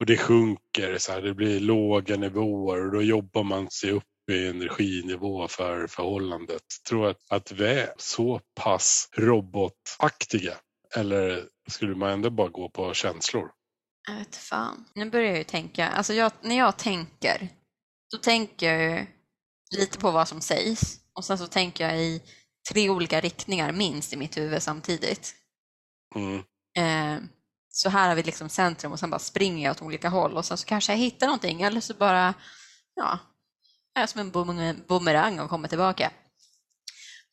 och 0.00 0.06
det 0.06 0.16
sjunker, 0.16 0.98
så 0.98 1.12
här, 1.12 1.22
det 1.22 1.34
blir 1.34 1.60
låga 1.60 2.16
nivåer 2.16 2.86
och 2.86 2.92
då 2.92 3.02
jobbar 3.02 3.42
man 3.42 3.70
sig 3.70 3.90
upp 3.90 4.04
i 4.30 4.46
energinivå 4.46 5.48
för 5.48 5.86
förhållandet. 5.86 6.62
Tror 6.88 7.04
du 7.04 7.10
att, 7.10 7.20
att 7.30 7.52
vi 7.52 7.66
är 7.66 7.92
så 7.96 8.40
pass 8.54 9.08
robotaktiga 9.16 10.54
eller 10.96 11.44
skulle 11.70 11.94
man 11.94 12.10
ändå 12.10 12.30
bara 12.30 12.48
gå 12.48 12.68
på 12.68 12.94
känslor? 12.94 13.50
Jag 14.06 14.14
vet 14.14 14.36
fan. 14.36 14.84
Nu 14.94 15.10
börjar 15.10 15.28
jag 15.28 15.38
ju 15.38 15.44
tänka, 15.44 15.88
alltså 15.88 16.14
jag, 16.14 16.32
när 16.40 16.58
jag 16.58 16.76
tänker, 16.76 17.48
då 18.10 18.18
tänker 18.18 18.72
jag 18.72 18.98
ju 18.98 19.06
lite 19.78 19.98
på 19.98 20.10
vad 20.10 20.28
som 20.28 20.40
sägs 20.40 21.00
och 21.14 21.24
sen 21.24 21.38
så 21.38 21.46
tänker 21.46 21.88
jag 21.88 21.98
i 21.98 22.22
tre 22.72 22.90
olika 22.90 23.20
riktningar 23.20 23.72
minst 23.72 24.12
i 24.12 24.16
mitt 24.16 24.36
huvud 24.36 24.62
samtidigt. 24.62 25.34
Mm. 26.14 26.38
Eh, 26.76 27.24
så 27.70 27.88
här 27.88 28.08
har 28.08 28.16
vi 28.16 28.22
liksom 28.22 28.48
centrum 28.48 28.92
och 28.92 28.98
sen 29.00 29.10
bara 29.10 29.18
springer 29.18 29.64
jag 29.64 29.70
åt 29.70 29.82
olika 29.82 30.08
håll 30.08 30.36
och 30.36 30.44
sen 30.44 30.58
så 30.58 30.66
kanske 30.66 30.92
jag 30.92 30.98
hittar 30.98 31.26
någonting 31.26 31.62
eller 31.62 31.80
så 31.80 31.94
bara, 31.94 32.34
ja, 32.94 33.18
är 33.94 34.00
jag 34.00 34.08
som 34.08 34.20
en 34.20 34.82
boomerang 34.86 35.40
och 35.40 35.50
kommer 35.50 35.68
tillbaka. 35.68 36.10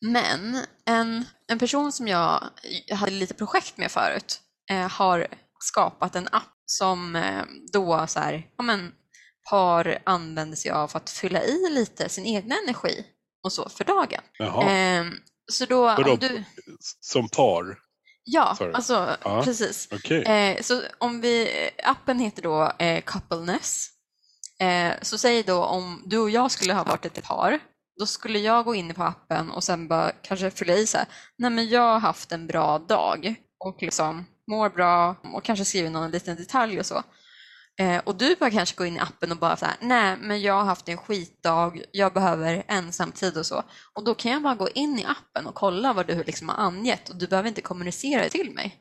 Men 0.00 0.66
en, 0.84 1.24
en 1.46 1.58
person 1.58 1.92
som 1.92 2.08
jag 2.08 2.50
hade 2.90 3.12
lite 3.12 3.34
projekt 3.34 3.76
med 3.76 3.90
förut 3.90 4.40
eh, 4.70 4.88
har 4.88 5.26
skapat 5.58 6.16
en 6.16 6.28
app 6.32 6.51
som 6.66 7.16
eh, 7.16 7.42
då 7.72 8.06
så 8.06 8.20
här, 8.20 8.46
ja 8.56 8.62
men, 8.62 8.92
par 9.50 9.98
använder 10.06 10.56
sig 10.56 10.70
av 10.70 10.88
för 10.88 10.98
att 10.98 11.10
fylla 11.10 11.42
i 11.44 11.70
lite 11.70 12.08
sin 12.08 12.26
egna 12.26 12.54
energi 12.64 13.04
och 13.44 13.52
så 13.52 13.68
för 13.68 13.84
dagen. 13.84 14.20
Eh, 14.68 15.04
så 15.52 15.66
då, 15.66 15.82
Vadå? 15.82 16.12
om 16.12 16.18
du, 16.18 16.44
som 17.00 17.28
par? 17.28 17.78
ja, 18.24 18.54
Sorry. 18.58 18.72
alltså 18.72 19.16
Ja. 19.24 19.42
precis. 19.44 19.88
Okej. 19.92 20.22
Eh, 20.22 20.62
så 20.62 20.82
om 20.98 21.20
vi, 21.20 21.48
appen 21.84 22.18
heter 22.18 22.42
då 22.42 22.72
eh, 22.78 23.02
Coupleness. 23.02 23.88
Eh, 24.60 24.92
så 25.02 25.18
säg 25.18 25.42
då 25.42 25.64
om 25.64 26.02
du 26.06 26.18
och 26.18 26.30
jag 26.30 26.50
skulle 26.50 26.74
ha 26.74 26.84
varit 26.84 27.04
ett 27.06 27.22
par, 27.22 27.58
då 27.98 28.06
skulle 28.06 28.38
jag 28.38 28.64
gå 28.64 28.74
in 28.74 28.94
på 28.94 29.02
appen 29.02 29.50
och 29.50 29.64
sen 29.64 29.88
bara 29.88 30.12
kanske 30.22 30.50
fylla 30.50 30.74
i 30.74 30.86
så 30.86 30.98
här, 30.98 31.06
nej 31.38 31.50
men 31.50 31.68
jag 31.68 31.80
har 31.92 32.00
haft 32.00 32.32
en 32.32 32.46
bra 32.46 32.78
dag 32.78 33.34
och 33.64 33.82
liksom 33.82 34.26
mår 34.52 34.68
bra 34.68 35.16
och 35.34 35.44
kanske 35.44 35.64
skriver 35.64 35.90
någon 35.90 36.10
liten 36.10 36.36
detalj 36.36 36.78
och 36.78 36.86
så. 36.86 37.02
Eh, 37.80 37.98
och 38.04 38.14
du 38.16 38.36
bara 38.36 38.50
kanske 38.50 38.76
gå 38.76 38.86
in 38.86 38.96
i 38.96 39.00
appen 39.00 39.32
och 39.32 39.38
bara 39.38 39.56
så 39.56 39.66
här, 39.66 39.76
nej 39.80 40.16
men 40.16 40.42
jag 40.42 40.54
har 40.54 40.64
haft 40.64 40.88
en 40.88 40.98
skitdag, 40.98 41.82
jag 41.92 42.12
behöver 42.12 42.62
ensamtid 42.68 43.36
och 43.36 43.46
så. 43.46 43.62
Och 43.92 44.04
då 44.04 44.14
kan 44.14 44.32
jag 44.32 44.42
bara 44.42 44.54
gå 44.54 44.68
in 44.68 44.98
i 44.98 45.04
appen 45.04 45.46
och 45.46 45.54
kolla 45.54 45.92
vad 45.92 46.06
du 46.06 46.22
liksom 46.22 46.48
har 46.48 46.56
angett 46.56 47.08
och 47.08 47.16
du 47.16 47.26
behöver 47.26 47.48
inte 47.48 47.60
kommunicera 47.62 48.22
det 48.22 48.30
till 48.30 48.50
mig. 48.54 48.78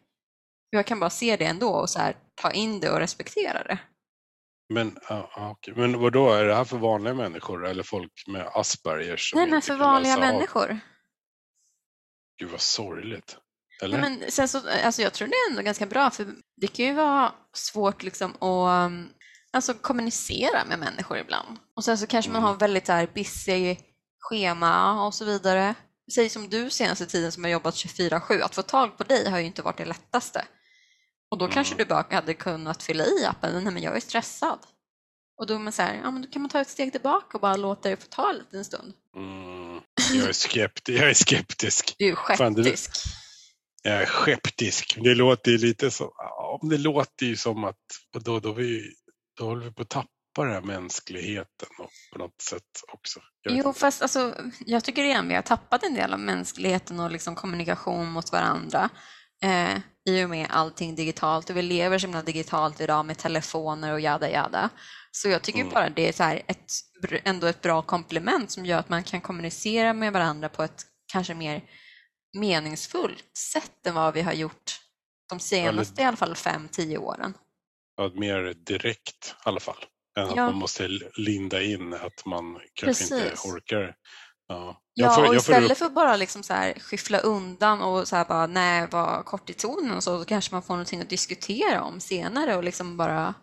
Jag 0.69 0.85
kan 0.85 0.99
bara 0.99 1.09
se 1.09 1.37
det 1.37 1.45
ändå 1.45 1.69
och 1.69 1.89
så 1.89 1.99
här, 1.99 2.15
ta 2.35 2.51
in 2.51 2.79
det 2.79 2.91
och 2.91 2.99
respektera 2.99 3.63
det. 3.63 3.79
Men, 4.73 4.99
ja, 5.09 5.29
okej. 5.51 5.73
men 5.77 5.99
vad 5.99 6.13
då 6.13 6.31
är 6.31 6.45
det 6.45 6.55
här 6.55 6.63
för 6.63 6.77
vanliga 6.77 7.13
människor 7.13 7.67
eller 7.67 7.83
folk 7.83 8.23
med 8.27 8.47
Aspergers? 8.53 9.33
Nej, 9.35 9.49
men 9.49 9.61
för 9.61 9.75
vanliga 9.75 10.13
av? 10.13 10.19
människor. 10.19 10.79
Gud 12.39 12.49
vad 12.49 12.61
sorgligt. 12.61 13.37
Eller? 13.81 13.97
Nej, 14.01 14.09
men 14.19 14.31
sen 14.31 14.47
så, 14.47 14.61
alltså 14.83 15.01
jag 15.01 15.13
tror 15.13 15.27
det 15.27 15.33
är 15.33 15.49
ändå 15.49 15.61
ganska 15.61 15.85
bra, 15.85 16.09
för 16.09 16.27
det 16.61 16.67
kan 16.67 16.85
ju 16.85 16.93
vara 16.93 17.31
svårt 17.53 18.03
liksom 18.03 18.31
att 18.35 18.85
um, 18.87 19.09
alltså, 19.53 19.73
kommunicera 19.73 20.65
med 20.65 20.79
människor 20.79 21.17
ibland. 21.17 21.57
Och 21.75 21.83
sen 21.83 21.97
så 21.97 22.07
kanske 22.07 22.31
man 22.31 22.41
Mm. 22.41 22.47
har 22.47 22.55
väldigt 22.55 22.85
så 22.85 22.91
här 22.91 23.07
busy 23.13 23.75
schema 24.19 25.05
och 25.05 25.13
så 25.13 25.25
vidare. 25.25 25.75
Säg 26.15 26.29
som 26.29 26.49
du 26.49 26.69
senaste 26.69 27.05
tiden 27.05 27.31
som 27.31 27.43
har 27.43 27.51
jobbat 27.51 27.75
24-7, 27.75 28.41
att 28.41 28.55
få 28.55 28.61
tag 28.61 28.97
på 28.97 29.03
dig 29.03 29.29
har 29.29 29.39
ju 29.39 29.45
inte 29.45 29.61
varit 29.61 29.77
det 29.77 29.85
lättaste. 29.85 30.45
Och 31.31 31.37
då 31.37 31.47
kanske 31.47 31.75
du 31.75 31.85
bara 31.85 32.05
hade 32.11 32.33
kunnat 32.33 32.83
fylla 32.83 33.05
i 33.05 33.25
appen, 33.25 33.63
nej 33.63 33.73
men 33.73 33.83
jag 33.83 33.95
är 33.95 33.99
stressad. 33.99 34.59
Och 35.37 35.47
då 35.47 35.53
är 35.55 35.59
man 35.59 35.73
så 35.73 35.81
här, 35.81 35.99
ja 36.03 36.11
men 36.11 36.21
då 36.21 36.27
kan 36.27 36.41
man 36.41 36.49
ta 36.49 36.61
ett 36.61 36.69
steg 36.69 36.91
tillbaka 36.91 37.37
och 37.37 37.41
bara 37.41 37.55
låta 37.55 37.89
det 37.89 37.97
få 37.97 38.07
ta 38.09 38.29
en 38.29 38.35
liten 38.37 38.65
stund. 38.65 38.93
Mm, 39.15 39.81
jag, 40.13 40.29
är 40.29 40.33
skepti- 40.33 40.91
jag 40.99 41.09
är 41.09 41.13
skeptisk. 41.13 41.95
Du 41.97 42.09
är 42.11 42.35
Fan, 42.37 42.53
du- 42.53 42.63
Jag 43.81 44.01
är 44.01 44.05
skeptisk. 44.05 44.97
Det 45.03 45.15
låter 45.15 45.51
ju 45.51 45.57
lite 45.57 45.91
så. 45.91 46.13
det 46.69 46.77
låter 46.77 47.25
ju 47.25 47.35
som 47.35 47.63
att 47.63 47.75
då, 48.19 48.39
då, 48.39 48.53
vi, 48.53 48.93
då 49.37 49.45
håller 49.45 49.65
vi 49.65 49.71
på 49.71 49.81
att 49.81 49.89
tappa 49.89 50.07
den 50.35 50.51
här 50.51 50.61
mänskligheten 50.61 51.69
på 52.13 52.19
något 52.19 52.41
sätt 52.41 52.63
också. 52.93 53.19
Jag 53.41 53.57
Jo, 53.57 53.73
fast 53.73 54.01
alltså, 54.01 54.35
jag 54.65 54.83
tycker 54.83 55.03
igen 55.03 55.27
vi 55.27 55.35
har 55.35 55.41
tappat 55.41 55.83
en 55.83 55.93
del 55.93 56.13
av 56.13 56.19
mänskligheten 56.19 56.99
och 56.99 57.11
liksom 57.11 57.35
kommunikation 57.35 58.11
mot 58.11 58.31
varandra 58.31 58.89
eh, 59.43 59.77
i 60.09 60.23
och 60.25 60.29
med 60.29 60.47
allting 60.49 60.95
digitalt. 60.95 61.49
Och 61.49 61.57
vi 61.57 61.61
lever 61.61 61.99
så 61.99 62.07
himla 62.07 62.21
digitalt 62.21 62.81
idag 62.81 63.05
med 63.05 63.17
telefoner 63.17 63.93
och 63.93 63.99
jada 63.99 64.29
jada. 64.29 64.69
Så 65.11 65.29
jag 65.29 65.41
tycker 65.41 65.59
Mm. 65.59 65.73
bara 65.73 65.89
det 65.89 66.07
är 66.07 66.13
så 66.13 66.23
här 66.23 66.41
ett, 66.47 66.65
ändå 67.23 67.47
ett 67.47 67.61
bra 67.61 67.81
komplement 67.81 68.51
som 68.51 68.65
gör 68.65 68.79
att 68.79 68.89
man 68.89 69.03
kan 69.03 69.21
kommunicera 69.21 69.93
med 69.93 70.13
varandra 70.13 70.49
på 70.49 70.63
ett 70.63 70.81
kanske 71.11 71.33
mer 71.33 71.63
meningsfullt 72.33 73.37
sätt 73.37 73.85
än 73.87 73.93
vad 73.93 74.13
vi 74.13 74.21
har 74.21 74.33
gjort 74.33 74.79
de 75.29 75.39
senaste 75.39 76.01
i 76.01 76.05
alla 76.05 76.17
fall 76.17 76.35
fem, 76.35 76.67
tio 76.71 76.97
åren. 76.97 77.33
Ja, 77.97 78.11
mer 78.15 78.53
direkt 78.53 79.27
i 79.27 79.33
alla 79.43 79.59
fall. 79.59 79.85
Än 80.17 80.23
att 80.29 80.35
Ja. 80.35 80.45
man 80.45 80.55
måste 80.55 80.87
linda 81.17 81.61
in 81.61 81.93
att 81.93 82.25
man 82.25 82.59
kanske 82.73 83.03
inte 83.03 83.29
Precis. 83.29 83.45
orkar. 83.45 83.95
Ja, 84.47 84.81
Ja, 84.93 85.13
får- 85.15 85.27
och 85.27 85.35
istället 85.35 85.71
upp- 85.71 85.77
för 85.77 85.89
bara 85.89 86.15
liksom 86.15 86.43
så 86.43 86.53
här 86.53 86.73
skyffla 86.79 87.17
undan 87.19 87.81
och 87.81 88.07
så 88.07 88.15
här 88.15 88.25
bara 88.25 88.47
nej, 88.47 88.87
vara 88.91 89.23
kort 89.23 89.49
i 89.49 89.53
tonen 89.53 89.91
och 89.97 90.03
så, 90.03 90.19
så 90.19 90.25
kanske 90.25 90.53
man 90.55 90.61
får 90.63 90.73
någonting 90.73 91.01
att 91.01 91.09
diskutera 91.09 91.83
om 91.83 91.99
senare 91.99 92.55
och 92.55 92.63
liksom 92.63 92.97
bara 92.97 93.33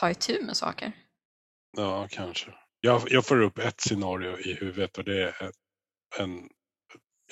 ta 0.00 0.10
itu 0.10 0.42
med 0.42 0.56
saker. 0.56 0.92
Ja, 1.76 2.08
kanske. 2.10 2.54
Jag, 2.80 3.02
jag 3.06 3.26
får 3.26 3.40
upp 3.42 3.58
ett 3.58 3.80
scenario 3.80 4.38
i 4.38 4.52
huvudet 4.54 4.98
och 4.98 5.04
det 5.04 5.22
är 5.28 5.50
en 6.18 6.48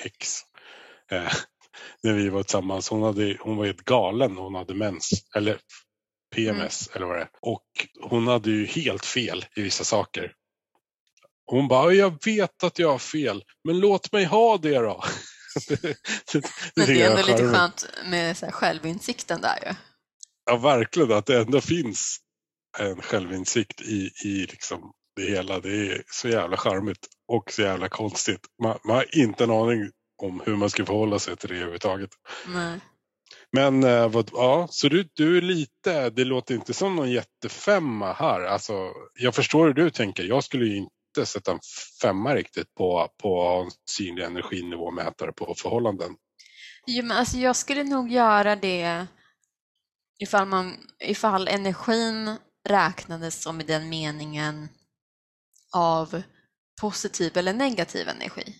ex. 0.04 0.40
Eh, 1.10 1.32
när 2.02 2.12
vi 2.12 2.28
var 2.28 2.42
tillsammans. 2.42 2.88
Hon, 2.88 3.02
hade, 3.02 3.36
hon 3.40 3.56
var 3.56 3.66
helt 3.66 3.84
galen. 3.84 4.36
Hon 4.36 4.54
hade 4.54 4.74
mens. 4.74 5.10
Eller 5.36 5.58
PMS 6.34 6.90
eller 6.94 7.06
vad 7.06 7.16
det 7.16 7.22
är. 7.22 7.28
Och 7.40 7.66
hon 8.00 8.26
hade 8.26 8.50
ju 8.50 8.66
helt 8.66 9.06
fel 9.06 9.44
i 9.56 9.62
vissa 9.62 9.84
saker. 9.84 10.32
Hon 11.46 11.68
bara, 11.68 11.92
jag 11.92 12.24
vet 12.24 12.64
att 12.64 12.78
jag 12.78 12.90
har 12.90 12.98
fel, 12.98 13.44
men 13.64 13.80
låt 13.80 14.12
mig 14.12 14.24
ha 14.24 14.56
det 14.56 14.78
då. 14.78 15.04
det, 15.68 15.82
det, 16.32 16.50
Men 16.76 16.86
det 16.86 17.02
är 17.02 17.10
ändå 17.10 17.22
lite 17.22 17.52
skönt 17.52 17.86
med 18.10 18.36
så 18.36 18.46
här 18.46 18.52
självinsikten 18.52 19.40
där 19.40 19.58
ju. 19.66 19.74
Ja, 20.44 20.56
verkligen. 20.56 21.12
Att 21.12 21.26
det 21.26 21.40
ändå 21.40 21.60
finns 21.60 22.18
en 22.78 23.02
självinsikt 23.02 23.80
i, 23.80 24.10
i 24.24 24.46
liksom 24.46 24.92
det 25.16 25.22
hela. 25.22 25.60
Det 25.60 25.92
är 25.92 26.02
så 26.06 26.28
jävla 26.28 26.56
charmigt 26.56 27.06
och 27.28 27.52
så 27.52 27.62
jävla 27.62 27.88
konstigt. 27.88 28.40
Man, 28.62 28.78
man 28.84 28.96
har 28.96 29.18
inte 29.18 29.44
en 29.44 29.50
aning 29.50 29.90
om 30.22 30.42
hur 30.46 30.56
man 30.56 30.70
ska 30.70 30.86
förhålla 30.86 31.18
sig 31.18 31.36
till 31.36 31.48
det 31.48 31.54
överhuvudtaget. 31.54 32.10
Nej. 32.46 32.80
Men 33.52 33.84
eh, 33.84 34.08
vad, 34.08 34.30
ja, 34.32 34.68
så 34.70 34.88
du, 34.88 35.08
du 35.14 35.36
är 35.36 35.42
lite, 35.42 36.10
det 36.10 36.24
låter 36.24 36.54
inte 36.54 36.74
som 36.74 36.96
någon 36.96 37.10
jättefemma 37.10 38.12
här. 38.12 38.40
Alltså, 38.40 38.92
jag 39.14 39.34
förstår 39.34 39.66
hur 39.66 39.74
du 39.74 39.90
tänker. 39.90 40.22
Jag 40.22 40.44
skulle 40.44 40.64
ju 40.66 40.76
inte 40.76 41.26
sätta 41.26 41.52
en 41.52 41.60
femma 42.02 42.34
riktigt 42.34 42.74
på, 42.74 43.08
på 43.22 43.42
en 43.64 43.70
synlig 43.90 44.24
energinivåmätare 44.24 45.32
på 45.32 45.54
förhållanden. 45.56 46.16
Jo, 46.86 47.04
men 47.04 47.16
alltså 47.16 47.36
jag 47.36 47.56
skulle 47.56 47.84
nog 47.84 48.10
göra 48.10 48.56
det 48.56 49.06
ifall, 50.18 50.46
man, 50.46 50.76
ifall 51.04 51.48
energin 51.48 52.36
räknades 52.68 53.42
som 53.42 53.60
i 53.60 53.64
den 53.64 53.88
meningen 53.88 54.68
av 55.76 56.22
positiv 56.80 57.36
eller 57.36 57.52
negativ 57.52 58.08
energi. 58.08 58.54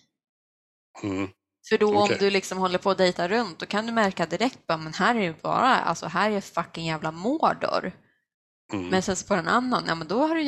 Mm. 1.03 1.29
För 1.69 1.77
då 1.77 1.87
Okej. 1.87 2.13
om 2.13 2.19
du 2.19 2.29
liksom 2.29 2.57
håller 2.57 2.77
på 2.77 2.89
att 2.89 2.97
dejta 2.97 3.27
runt, 3.27 3.59
då 3.59 3.65
kan 3.65 3.85
du 3.85 3.91
märka 3.91 4.25
direkt 4.25 4.67
bara, 4.67 4.77
men 4.77 4.93
här 4.93 5.15
är 5.15 5.27
det 5.27 5.41
bara, 5.41 5.75
alltså 5.75 6.05
här 6.05 6.31
är 6.31 6.41
fucking 6.41 6.85
jävla 6.85 7.11
Mordor. 7.11 7.91
Mm. 8.73 8.87
Men 8.87 9.01
sen 9.01 9.15
så 9.15 9.27
på 9.27 9.33
en 9.33 9.47
annan, 9.47 9.83
ja 9.87 9.95
men 9.95 10.07
då 10.07 10.27
har 10.27 10.35
du, 10.35 10.43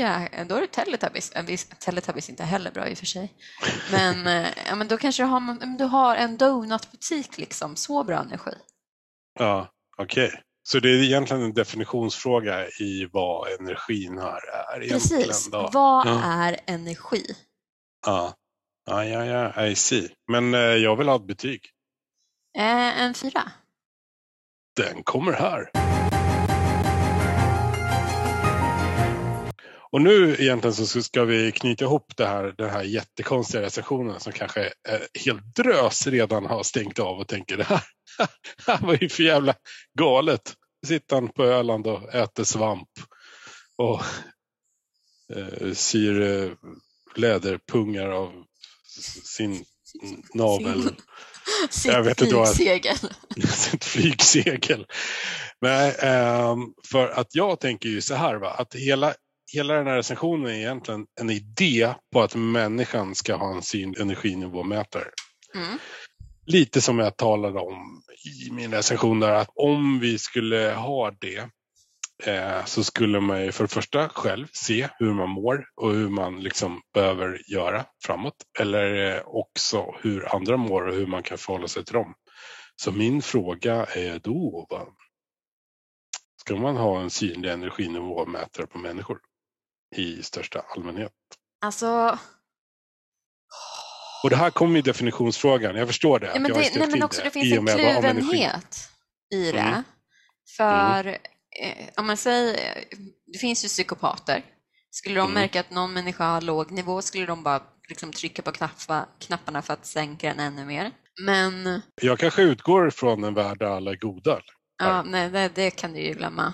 då 0.46 0.56
har 0.56 0.62
du 0.62 0.68
Teletubbies, 0.68 1.32
äh, 1.32 1.46
Teletubbies 1.80 2.28
är 2.28 2.32
inte 2.32 2.44
heller 2.44 2.72
bra 2.72 2.88
i 2.88 2.94
och 2.94 2.98
för 2.98 3.06
sig. 3.06 3.34
Men, 3.92 4.28
eh, 4.46 4.48
ja, 4.68 4.76
men 4.76 4.88
då 4.88 4.98
kanske 4.98 5.24
du 5.24 5.28
har, 5.28 5.78
du 5.78 5.84
har 5.84 6.16
en 6.16 6.38
donutbutik 6.38 7.38
liksom, 7.38 7.76
så 7.76 8.04
bra 8.04 8.20
energi. 8.20 8.54
Ja, 9.40 9.68
okej. 9.98 10.42
Så 10.64 10.80
det 10.80 10.90
är 10.90 11.04
egentligen 11.04 11.44
en 11.44 11.54
definitionsfråga 11.54 12.68
i 12.68 13.10
vad 13.14 13.48
energin 13.60 14.18
här 14.18 14.40
är 14.76 14.90
Precis, 14.90 15.50
vad 15.52 16.08
Ja. 16.08 16.22
är 16.24 16.60
energi? 16.66 17.36
Ja. 18.06 18.34
Ja, 18.86 19.06
ja, 19.06 19.26
ja, 19.26 19.66
I 19.66 19.76
see. 19.76 20.10
Men 20.32 20.54
eh, 20.54 20.60
jag 20.60 20.96
vill 20.96 21.08
ha 21.08 21.16
ett 21.16 21.28
betyg. 21.28 21.70
Eh, 22.58 23.02
en 23.02 23.14
fyra. 23.14 23.52
Den 24.76 25.04
kommer 25.04 25.34
här. 25.34 25.70
Och 29.92 30.02
nu 30.02 30.36
egentligen 30.40 30.74
så 30.74 31.04
ska 31.04 31.24
vi 31.24 31.52
knyta 31.52 31.86
ihop 31.86 32.14
det 32.18 32.26
här, 32.26 32.54
den 32.58 32.70
här 32.70 32.84
jättekonstiga 32.84 33.62
recensionen 33.62 34.20
som 34.20 34.34
kanske 34.34 34.66
eh, 34.66 35.22
helt 35.26 35.56
drös 35.56 36.08
redan 36.08 36.46
har 36.46 36.64
stängt 36.64 37.00
av 37.00 37.20
och 37.20 37.28
tänker 37.28 37.58
det 37.58 37.64
här, 37.64 37.84
här 38.68 38.80
var 38.82 38.98
ju 39.02 39.10
för 39.10 39.24
jävla 39.24 39.56
galet. 40.00 40.54
Sitter 40.88 41.16
han 41.16 41.28
på 41.30 41.44
Öland 41.44 41.88
och 41.88 42.16
äter 42.16 42.44
svamp 42.44 42.90
och 43.78 44.02
eh, 45.36 45.74
syr 45.74 46.22
eh, 46.22 46.52
läderpungar 47.16 48.08
av 48.10 48.46
sin 49.24 49.66
navel. 50.34 50.90
Sitt 51.70 51.92
Jag 51.92 52.04
vet 52.04 52.22
inte 52.22 52.36
flygsegel. 52.36 52.96
ett 53.74 53.86
flygsegel. 53.86 54.86
Nej, 55.62 55.96
ehm, 56.00 56.60
för 56.92 57.10
att 57.10 57.36
jag 57.36 57.60
tänker 57.60 57.90
ju 57.90 58.02
så 58.02 58.16
här 58.16 58.36
va, 58.36 58.50
att 58.50 58.76
hela, 58.76 59.14
hela 59.54 59.74
den 59.74 59.88
här 59.88 59.96
recensionen 59.96 60.52
är 60.52 60.58
egentligen 60.58 61.06
en 61.22 61.30
idé 61.30 61.94
på 62.14 62.22
att 62.22 62.36
människan 62.36 63.16
ska 63.16 63.36
ha 63.36 63.56
en 63.56 63.62
sin 63.62 63.96
energinivåmätare. 64.00 65.10
Mm. 65.56 65.78
Lite 66.46 66.82
som 66.82 67.00
jag 67.00 67.18
talade 67.18 67.60
om 67.60 68.02
i 68.48 68.52
min 68.52 68.74
recension 68.74 69.20
där, 69.20 69.34
att 69.34 69.50
om 69.56 70.00
vi 70.00 70.20
skulle 70.20 70.74
ha 70.74 71.12
det 71.12 71.50
eh, 72.24 72.66
så 72.66 72.84
skulle 72.84 73.20
man 73.20 73.46
ju 73.46 73.52
för 73.52 73.64
det 73.64 73.68
första 73.74 74.10
själv 74.10 74.48
se 74.54 74.90
hur 75.00 75.14
man 75.14 75.30
mår 75.30 75.66
och 75.76 75.92
hur 75.92 76.10
man 76.10 76.40
liksom 76.40 76.82
behöver 76.94 77.42
göra 77.52 77.86
framåt. 78.06 78.36
Eller 78.60 79.16
eh, 79.16 79.22
också 79.26 79.96
hur 80.02 80.36
andra 80.36 80.58
mår 80.58 80.88
och 80.88 80.94
hur 80.94 81.08
man 81.08 81.24
kan 81.24 81.38
förhålla 81.38 81.68
sig 81.68 81.86
till 81.86 81.94
dem. 81.94 82.14
Så 82.76 82.92
min 82.92 83.22
fråga 83.22 83.86
är 83.86 84.20
då, 84.20 84.68
va? 84.70 84.88
ska 86.46 86.56
man 86.56 86.78
ha 86.78 87.02
en 87.02 87.10
synlig 87.10 87.52
energinivåmätare 87.52 88.68
på 88.68 88.78
människor 88.78 89.20
i 89.96 90.24
största 90.24 90.60
allmänhet? 90.60 91.12
Alltså, 91.62 92.18
Och 94.24 94.30
det 94.30 94.36
här 94.36 94.50
kommer 94.50 94.76
ju 94.76 94.82
definitionsfrågan, 94.82 95.76
jag 95.76 95.88
förstår 95.88 96.20
det. 96.20 96.28
ja, 96.28 96.40
men 96.40 96.52
det, 96.52 96.72
nej, 96.76 96.88
men 96.90 97.04
också 97.04 97.22
det 97.24 97.32
finns 97.32 97.46
i 97.46 97.58
och 97.58 97.70
en 97.70 98.02
kluvenhet 98.02 98.90
i 99.34 99.52
det. 99.52 99.60
Mm. 99.60 99.84
För 100.58 101.08
eh, 101.08 101.16
om 101.98 102.08
man 102.08 102.18
säger, 102.18 102.84
det 103.34 103.38
finns 103.40 103.64
ju 103.66 103.68
psykopater. 103.68 104.46
Skulle 104.92 105.16
de 105.16 105.22
Mm. 105.22 105.34
märka 105.34 105.60
att 105.60 105.72
någon 105.72 105.94
människa 105.94 106.26
har 106.26 106.42
låg 106.42 106.72
nivå 106.72 107.02
skulle 107.02 107.26
de 107.26 107.44
bara 107.44 107.64
liksom 107.90 108.12
trycka 108.12 108.42
på 108.42 108.52
knappa, 108.52 109.06
knapparna 109.20 109.62
för 109.62 109.74
att 109.74 109.86
sänka 109.86 110.28
den 110.28 110.40
ännu 110.40 110.66
mer. 110.66 110.92
Men 111.22 111.82
Jag 112.02 112.20
kanske 112.20 112.42
utgår 112.42 112.90
från 112.90 113.24
en 113.24 113.34
värld 113.34 113.60
där 113.60 113.66
alla 113.66 113.92
är 113.92 113.96
goda. 113.96 114.40
ja, 114.78 115.04
nej, 115.04 115.30
det, 115.30 115.52
det 115.56 115.72
kan 115.72 115.94
du 115.94 116.00
ju 116.00 116.14
glömma. 116.14 116.54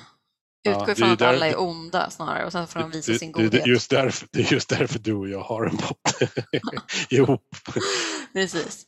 Ja, 0.62 0.72
Utgå 0.72 0.86
det 0.86 0.92
är 0.92 0.94
ifrån 0.96 1.12
att 1.12 1.22
alla 1.22 1.48
är 1.48 1.60
onda 1.60 2.10
snarare 2.10 2.46
och 2.46 2.52
sen 2.52 2.68
får 2.68 2.80
de 2.80 2.92
visa 2.92 3.12
Det- 3.12 3.20
sin 3.20 3.32
det, 3.32 3.38
det, 3.38 3.44
godhet. 3.48 3.52
det, 3.64 3.70
är 3.70 3.74
just 3.74 3.90
därför, 3.90 4.28
det 4.32 4.40
är 4.40 4.54
just 4.54 4.70
därför 4.70 5.00
du 5.00 5.14
och 5.14 5.30
jag 5.30 5.42
har 5.42 5.66
en 5.66 5.78
podd 5.78 6.30
ihop. 7.10 7.56
Precis. 8.34 8.86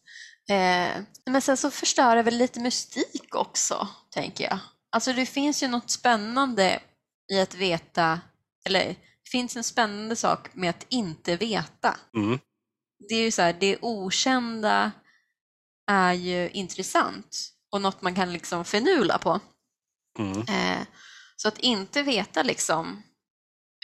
Eh, 0.50 1.02
men 1.26 1.42
sen 1.42 1.58
så 1.58 1.72
förstör 1.72 2.16
det 2.16 2.24
väl 2.24 2.38
lite 2.38 2.60
mystik 2.60 3.36
också, 3.36 3.88
tänker 4.14 4.44
jag. 4.44 4.60
Alltså 4.92 5.14
det 5.14 5.26
finns 5.26 5.64
ju 5.64 5.68
något 5.68 5.90
spännande 5.90 6.80
i 7.34 7.40
att 7.40 7.56
veta, 7.56 8.22
eller 8.66 8.86
det 8.86 9.30
finns 9.32 9.56
en 9.58 9.64
spännande 9.64 10.16
sak 10.16 10.56
med 10.56 10.70
att 10.70 10.86
inte 10.90 11.36
veta. 11.36 11.98
Mm. 12.18 12.40
Det 13.10 13.16
är 13.16 13.22
ju 13.24 13.32
så 13.32 13.42
här, 13.42 13.54
det 13.60 13.78
okända 13.82 14.92
är 15.92 16.14
ju 16.14 16.50
intressant 16.50 17.52
och 17.72 17.82
något 17.82 18.02
man 18.02 18.16
kan 18.16 18.34
liksom 18.34 18.66
finula 18.66 19.18
på. 19.18 19.40
Mm. 20.20 20.42
Eh, 20.42 20.88
så 21.36 21.48
att 21.48 21.60
inte 21.60 22.04
veta 22.04 22.44
liksom 22.44 23.04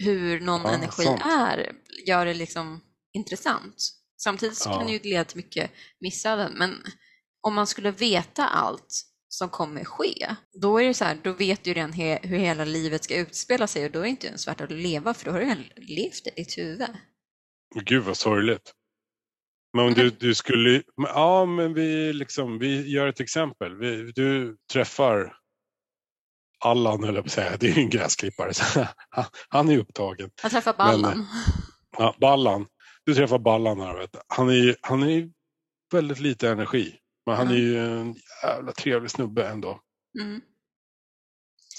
hur 0.04 0.40
någon 0.42 0.62
Ja, 0.62 0.70
energi 0.72 1.04
sant. 1.04 1.22
är 1.26 1.72
gör 2.08 2.26
det 2.26 2.34
liksom 2.34 2.82
intressant. 3.14 3.76
Samtidigt 4.24 4.58
så 4.58 4.70
Ja. 4.70 4.78
kan 4.78 4.86
det 4.88 4.94
ju 4.94 5.00
leda 5.00 5.24
till 5.24 5.38
mycket 5.38 5.72
missöden, 6.00 6.54
men 6.54 6.84
om 7.42 7.54
man 7.56 7.68
skulle 7.68 7.92
veta 7.92 8.48
allt 8.48 9.04
som 9.30 9.50
kommer 9.50 9.84
ske, 9.84 10.36
då 10.62 10.78
är 10.82 10.88
det 10.88 10.94
så 10.94 11.06
här, 11.06 11.18
då 11.24 11.34
vet 11.34 11.64
du 11.64 11.74
redan 11.74 11.92
he- 11.94 12.28
hur 12.28 12.38
hela 12.38 12.66
livet 12.66 13.04
ska 13.04 13.16
utspela 13.18 13.68
sig 13.68 13.86
och 13.86 13.92
då 13.92 14.00
är 14.00 14.04
det 14.04 14.10
inte 14.10 14.28
ens 14.28 14.48
värt 14.48 14.62
att 14.62 14.72
leva 14.72 15.14
för 15.14 15.26
då 15.26 15.32
har 15.32 15.40
du 15.40 15.46
redan 15.46 15.64
levt 15.76 16.28
i 16.28 16.32
ditt 16.36 16.58
huvud. 16.58 16.88
Gud 17.86 18.04
vad 18.04 18.18
sorgligt. 18.18 18.74
Men 19.74 19.86
om 19.86 19.94
du, 19.94 20.10
du 20.10 20.36
skulle, 20.36 20.84
ja 20.98 21.46
men 21.46 21.74
vi 21.74 22.14
liksom, 22.14 22.60
vi 22.60 22.90
gör 22.90 23.08
ett 23.08 23.20
exempel. 23.20 23.76
Vi, 23.78 24.12
du 24.12 24.58
träffar 24.74 25.38
Allan 26.60 27.04
höll 27.04 27.16
jag 27.16 27.24
på 27.24 27.28
att 27.28 27.32
säga, 27.32 27.58
det 27.60 27.68
är 27.68 27.74
ju 27.76 27.82
en 27.82 27.90
gräsklippare. 27.90 28.54
Så 28.54 28.64
han- 29.10 29.26
han 29.50 29.70
är 29.70 29.78
upptagen. 29.78 30.30
Jag 30.42 30.52
träffar 30.52 30.76
Men, 30.78 31.02
ballen. 31.02 31.26
Ja, 31.98 32.16
Ballan, 32.20 32.66
du 33.06 33.16
träffar 33.16 33.40
Ballan 33.40 33.80
här. 33.80 33.98
Vet 33.98 34.12
du. 34.12 34.20
Han 34.28 34.50
är 34.50 34.76
han 34.82 35.04
är 35.04 35.30
väldigt 35.94 36.20
lite 36.20 36.50
energi. 36.50 36.96
Men 37.28 37.36
han 37.36 37.48
är 37.48 37.52
Mm. 37.52 37.64
ju 37.66 38.00
en 38.00 38.16
jävla 38.44 38.72
trevlig 38.72 39.12
snubbe 39.12 39.48
ändå. 39.48 39.80
Mm. 40.22 40.42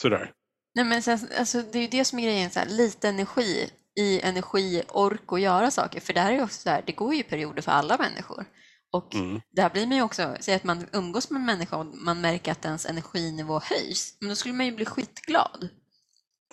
Sådär. 0.01 0.33
Nej, 0.75 0.85
men 0.85 1.03
sen, 1.03 1.19
alltså, 1.39 1.63
det 1.63 1.79
är 1.79 1.83
ju 1.83 1.89
det 1.89 2.05
som 2.05 2.19
är 2.19 2.23
grejen, 2.23 2.51
så 2.51 2.59
här, 2.59 2.67
lite 2.67 3.09
energi 3.09 3.71
i 4.01 4.21
energi, 4.21 4.83
ork 4.89 5.33
och 5.33 5.41
göra 5.41 5.71
saker. 5.71 6.01
För 6.01 6.13
det 6.13 6.21
här 6.21 6.33
är 6.33 6.37
ju 6.37 6.43
också 6.43 6.61
så 6.61 6.71
här, 6.71 6.83
det 6.87 6.93
går 6.93 7.15
ju 7.15 7.23
perioder 7.23 7.63
för 7.63 7.73
alla 7.73 7.97
människor. 7.99 8.45
Och 8.93 9.15
Mm. 9.15 9.41
där 9.51 9.71
blir 9.71 9.87
man 9.87 9.97
ju 9.97 10.03
också, 10.03 10.37
säg 10.41 10.55
att 10.55 10.65
man 10.65 10.87
umgås 10.93 11.31
med 11.31 11.41
en 11.41 11.47
människa 11.47 11.77
och 11.77 11.87
man 11.87 12.21
märker 12.21 12.53
att 12.53 12.65
ens 12.65 12.87
energinivå 12.87 13.61
höjs, 13.65 14.17
men 14.21 14.29
då 14.29 14.37
skulle 14.37 14.55
man 14.55 14.67
ju 14.67 14.73
bli 14.73 14.85
skitglad. 14.85 15.69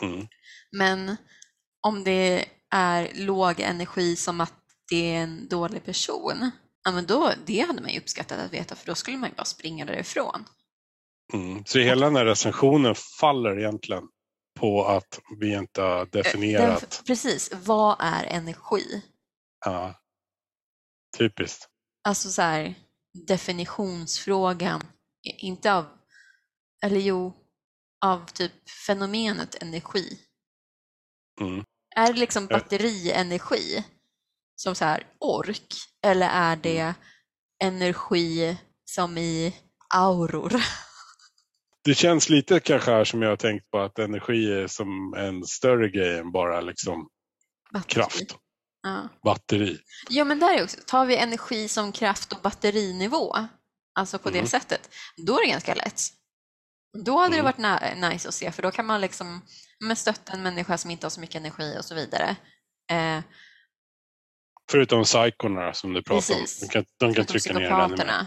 Mm. 0.01 0.27
Men 0.71 1.17
om 1.81 2.03
det 2.03 2.45
är 2.69 3.11
låg 3.13 3.59
energi 3.59 4.15
som 4.15 4.41
att 4.41 4.53
det 4.89 5.15
är 5.15 5.21
en 5.23 5.47
dålig 5.47 5.85
person, 5.85 6.51
ja 6.85 6.91
men 6.91 7.05
då, 7.05 7.33
det 7.45 7.59
hade 7.59 7.81
man 7.81 7.91
ju 7.91 7.99
uppskattat 7.99 8.39
att 8.39 8.53
veta 8.53 8.75
för 8.75 8.85
då 8.85 8.95
skulle 8.95 9.17
man 9.17 9.29
ju 9.29 9.35
bara 9.35 9.45
springa 9.45 9.85
därifrån. 9.85 10.45
Mm. 11.33 11.65
Så 11.65 11.79
hela 11.79 12.05
den 12.05 12.15
här 12.15 12.25
recensionen 12.25 12.95
faller 12.95 13.59
egentligen 13.59 14.03
på 14.59 14.85
att 14.85 15.19
vi 15.39 15.53
inte 15.53 15.81
har 15.81 15.97
Den, 16.05 16.09
definierat. 16.23 17.03
precis, 17.07 17.53
vad 17.53 17.97
är 17.99 18.23
energi? 18.23 19.01
Ja. 19.65 20.01
Typiskt. 21.17 21.69
Alltså 22.03 22.29
så 22.29 22.41
här, 22.41 22.75
definitionsfrågan, 23.27 24.83
inte 25.23 25.73
av, 25.73 25.85
eller 26.83 26.99
jo, 26.99 27.33
av 28.05 28.25
typ 28.25 28.69
fenomenet 28.87 29.55
energi. 29.61 30.19
Mm. 31.41 31.63
Är 31.95 32.13
det 32.13 32.19
liksom 32.19 32.47
batterienergi 32.47 33.85
som 34.55 34.75
så 34.75 34.85
här 34.85 35.07
ork 35.19 35.73
eller 36.05 36.29
är 36.29 36.55
det 36.55 36.93
energi 37.63 38.57
som 38.85 39.17
i 39.17 39.55
auror? 39.93 40.53
Det 41.83 41.95
känns 41.95 42.29
lite 42.29 42.59
kanske 42.59 42.91
här 42.91 43.03
som 43.05 43.21
jag 43.21 43.29
har 43.29 43.35
tänkt 43.37 43.71
på 43.71 43.79
att 43.79 43.99
energi 43.99 44.51
är 44.53 44.67
som 44.67 45.13
en 45.17 45.45
större 45.45 45.89
grej 45.89 46.19
än 46.19 46.31
bara 46.31 46.61
liksom 46.61 47.09
Batteri. 47.73 47.93
kraft, 47.93 48.35
Ja. 48.83 49.09
batteri. 49.23 49.79
ja, 50.09 50.23
men 50.23 50.39
där 50.39 50.53
är 50.57 50.63
också, 50.63 50.77
tar 50.87 51.05
vi 51.05 51.17
energi 51.17 51.67
som 51.67 51.91
kraft 51.91 52.33
och 52.33 52.41
batterinivå, 52.41 53.35
alltså 53.93 54.19
på 54.19 54.29
Mm. 54.29 54.43
det 54.43 54.49
sättet, 54.49 54.89
då 55.17 55.33
är 55.39 55.45
det 55.45 55.51
ganska 55.51 55.75
lätt. 55.75 56.01
Då 57.05 57.17
hade 57.19 57.35
det 57.35 57.39
Mm. 57.39 57.45
varit 57.45 57.57
na- 57.81 58.09
nice 58.09 58.27
att 58.27 58.33
se, 58.35 58.51
för 58.51 58.61
då 58.63 58.71
kan 58.71 58.85
man 58.85 59.01
liksom 59.01 59.41
stötta 59.95 60.33
en 60.33 60.43
människa 60.43 60.77
som 60.77 60.91
inte 60.91 61.05
har 61.05 61.09
så 61.11 61.19
mycket 61.19 61.35
energi 61.35 61.75
och 61.79 61.85
så 61.85 61.95
vidare. 61.95 62.35
Eh, 62.91 63.23
Förutom 64.71 65.03
psykorna 65.03 65.73
som 65.73 65.93
du 65.93 66.01
pratar 66.03 66.35
Precis. 66.35 66.61
om. 66.61 66.67
De 66.67 66.73
kan, 66.73 66.85
de 66.99 67.13
kan 67.13 67.25
trycka 67.25 67.53
ner 67.53 67.69
den 67.69 67.81
ännu 67.81 67.95
mer. 67.97 68.25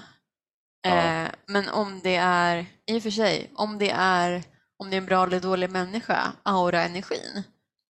Eh, 0.87 1.29
men 1.47 1.69
om 1.69 2.01
det 2.05 2.17
är, 2.17 2.67
i 2.87 2.99
och 2.99 3.03
för 3.03 3.11
sig, 3.11 3.51
om 3.55 3.79
det 3.79 3.91
är, 3.91 4.43
om 4.79 4.91
det 4.91 4.97
är 4.97 4.99
en 4.99 5.07
bra 5.07 5.25
eller 5.25 5.41
dålig 5.41 5.71
människa, 5.71 6.33
aura-energin, 6.43 7.43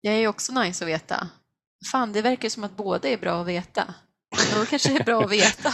det 0.03 0.09
är 0.09 0.17
ju 0.17 0.27
också 0.27 0.53
nice 0.53 0.83
att 0.83 0.89
veta. 0.89 1.29
Fan, 1.91 2.13
det 2.13 2.21
verkar 2.21 2.49
som 2.49 2.63
att 2.63 2.77
båda 2.77 3.09
är 3.09 3.17
bra 3.17 3.41
att 3.41 3.47
veta. 3.47 3.93
Då 4.55 4.65
kanske 4.65 4.89
det 4.89 4.99
är 4.99 5.03
bra 5.03 5.23
att 5.23 5.31
veta. 5.31 5.73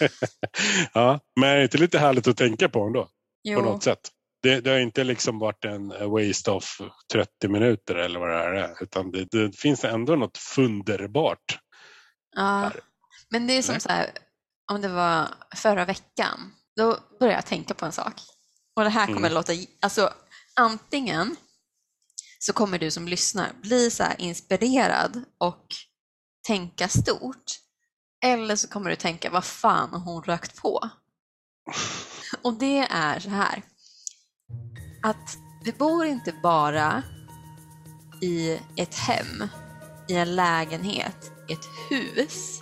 ja, 0.94 1.20
men 1.40 1.48
är 1.48 1.56
det 1.56 1.62
inte 1.62 1.78
lite 1.78 1.98
härligt 1.98 2.28
att 2.28 2.36
tänka 2.36 2.68
på 2.68 2.86
ändå? 2.86 3.02
På 3.04 3.10
Jo, 3.44 3.60
något 3.60 3.82
sätt. 3.82 4.08
Det, 4.42 4.60
det 4.60 4.70
har 4.70 4.78
inte 4.78 5.04
liksom 5.04 5.38
varit 5.38 5.64
en 5.64 5.88
waste 5.88 6.50
of 6.50 6.80
30 7.12 7.48
minuter 7.48 7.94
eller 7.94 8.20
vad 8.20 8.28
det 8.28 8.34
här 8.34 8.52
är. 8.52 8.82
Utan 8.82 9.10
det, 9.10 9.24
det 9.30 9.58
finns 9.58 9.84
ändå 9.84 10.16
något 10.16 10.38
funderbart. 10.38 11.58
Ja. 12.36 12.72
Men 13.28 13.46
det 13.46 13.52
är 13.52 13.62
som 13.62 13.80
så 13.80 13.88
här, 13.88 14.10
om 14.72 14.80
det 14.80 14.88
var 14.88 15.28
förra 15.56 15.84
veckan, 15.84 16.54
då 16.76 16.98
började 17.20 17.38
jag 17.38 17.46
tänka 17.46 17.74
på 17.74 17.86
en 17.86 17.92
sak. 17.92 18.14
Och 18.76 18.84
det 18.84 18.90
här 18.90 19.06
kommer 19.06 19.18
Mm. 19.18 19.32
låta, 19.32 19.52
alltså 19.80 20.12
antingen 20.56 21.36
så 22.38 22.52
kommer 22.52 22.78
du 22.78 22.90
som 22.90 23.08
lyssnar 23.08 23.52
bli 23.62 23.90
så 23.90 24.04
inspirerad 24.18 25.24
och 25.38 25.66
tänka 26.46 26.88
stort. 26.88 27.44
Eller 28.24 28.56
så 28.56 28.68
kommer 28.68 28.90
du 28.90 28.96
tänka, 28.96 29.30
vad 29.30 29.44
fan 29.44 29.90
har 29.90 30.00
hon 30.00 30.22
rökt 30.22 30.56
på? 30.56 30.90
Och 32.42 32.54
det 32.54 32.78
är 32.90 33.20
så 33.20 33.28
här, 33.30 33.62
att 35.02 35.36
vi 35.64 35.72
bor 35.72 36.06
inte 36.06 36.32
bara 36.42 37.02
i 38.22 38.60
ett 38.76 38.94
hem, 38.94 39.48
i 40.10 40.16
en 40.16 40.36
lägenhet, 40.36 41.32
i 41.48 41.52
ett 41.52 41.68
hus, 41.90 42.60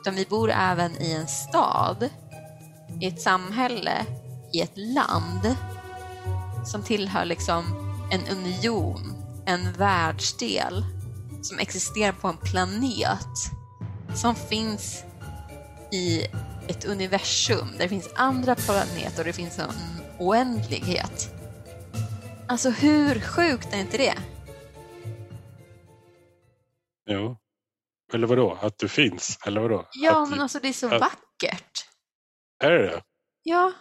utan 0.00 0.14
vi 0.14 0.24
bor 0.24 0.50
även 0.50 1.02
i 1.02 1.12
en 1.12 1.28
stad, 1.28 2.08
i 3.00 3.06
ett 3.06 3.20
samhälle, 3.20 4.06
i 4.52 4.60
ett 4.60 4.76
land 4.76 5.56
som 6.66 6.82
tillhör 6.82 7.24
liksom 7.24 7.64
en 8.12 8.36
union, 8.36 9.12
en 9.46 9.72
världsdel 9.72 10.84
som 11.42 11.58
existerar 11.58 12.12
på 12.12 12.28
en 12.28 12.36
planet 12.36 13.36
som 14.14 14.34
finns 14.34 15.04
i 15.92 16.26
ett 16.68 16.84
universum 16.84 17.68
där 17.72 17.78
det 17.78 17.88
finns 17.88 18.08
andra 18.14 18.54
planeter 18.54 19.18
och 19.18 19.24
det 19.24 19.32
finns 19.32 19.58
en 19.58 19.70
oändlighet. 20.18 21.34
Alltså 22.46 22.70
hur 22.70 23.20
sjukt 23.20 23.68
är 23.72 23.78
inte 23.78 23.96
det? 23.96 24.14
Jo. 27.10 27.36
Eller 28.12 28.26
vadå? 28.26 28.58
Att 28.62 28.78
du 28.78 28.88
finns? 28.88 29.38
Eller 29.46 29.60
vadå? 29.60 29.88
Ja, 29.92 30.22
att, 30.22 30.30
men 30.30 30.40
alltså 30.40 30.58
det 30.60 30.68
är 30.68 30.72
så 30.72 30.94
att- 30.94 31.00
vackert. 31.00 31.86
Är 32.64 32.70
det 32.70 32.82
det? 32.86 33.02
Ja, 33.42 33.72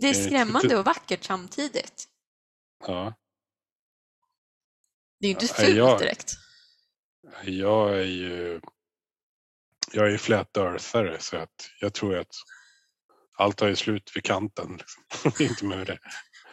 det 0.00 0.06
är 0.08 0.20
Eh, 0.20 0.26
skrämmande 0.26 0.76
och 0.78 0.84
vackert 0.84 1.24
samtidigt. 1.24 2.04
Ja. 2.86 3.14
Det 5.20 5.26
är 5.26 5.28
ju 5.28 5.34
inte 5.34 5.46
Ja, 5.46 5.54
fult 5.54 5.76
jag- 5.76 5.98
direkt. 5.98 6.32
Jag 7.44 7.92
är 7.98 8.02
ju 8.04 8.60
jag 9.92 10.12
är 10.12 10.18
flat 10.18 10.56
earthare 10.56 11.18
så 11.20 11.36
att 11.36 11.70
jag 11.80 11.94
tror 11.94 12.18
att 12.18 12.34
allt 13.38 13.60
har 13.60 13.68
ju 13.68 13.76
slut 13.76 14.12
vid 14.14 14.24
kanten. 14.24 14.76
Liksom. 14.76 15.32
Inte 15.46 15.64
med 15.64 15.86
det. 15.86 15.98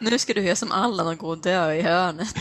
Nu 0.00 0.18
ska 0.18 0.34
du 0.34 0.42
göra 0.42 0.56
som 0.56 0.72
Allan 0.72 1.06
och 1.06 1.18
gå 1.18 1.28
och 1.28 1.38
dö 1.40 1.72
i 1.74 1.80
hörnet. 1.82 2.34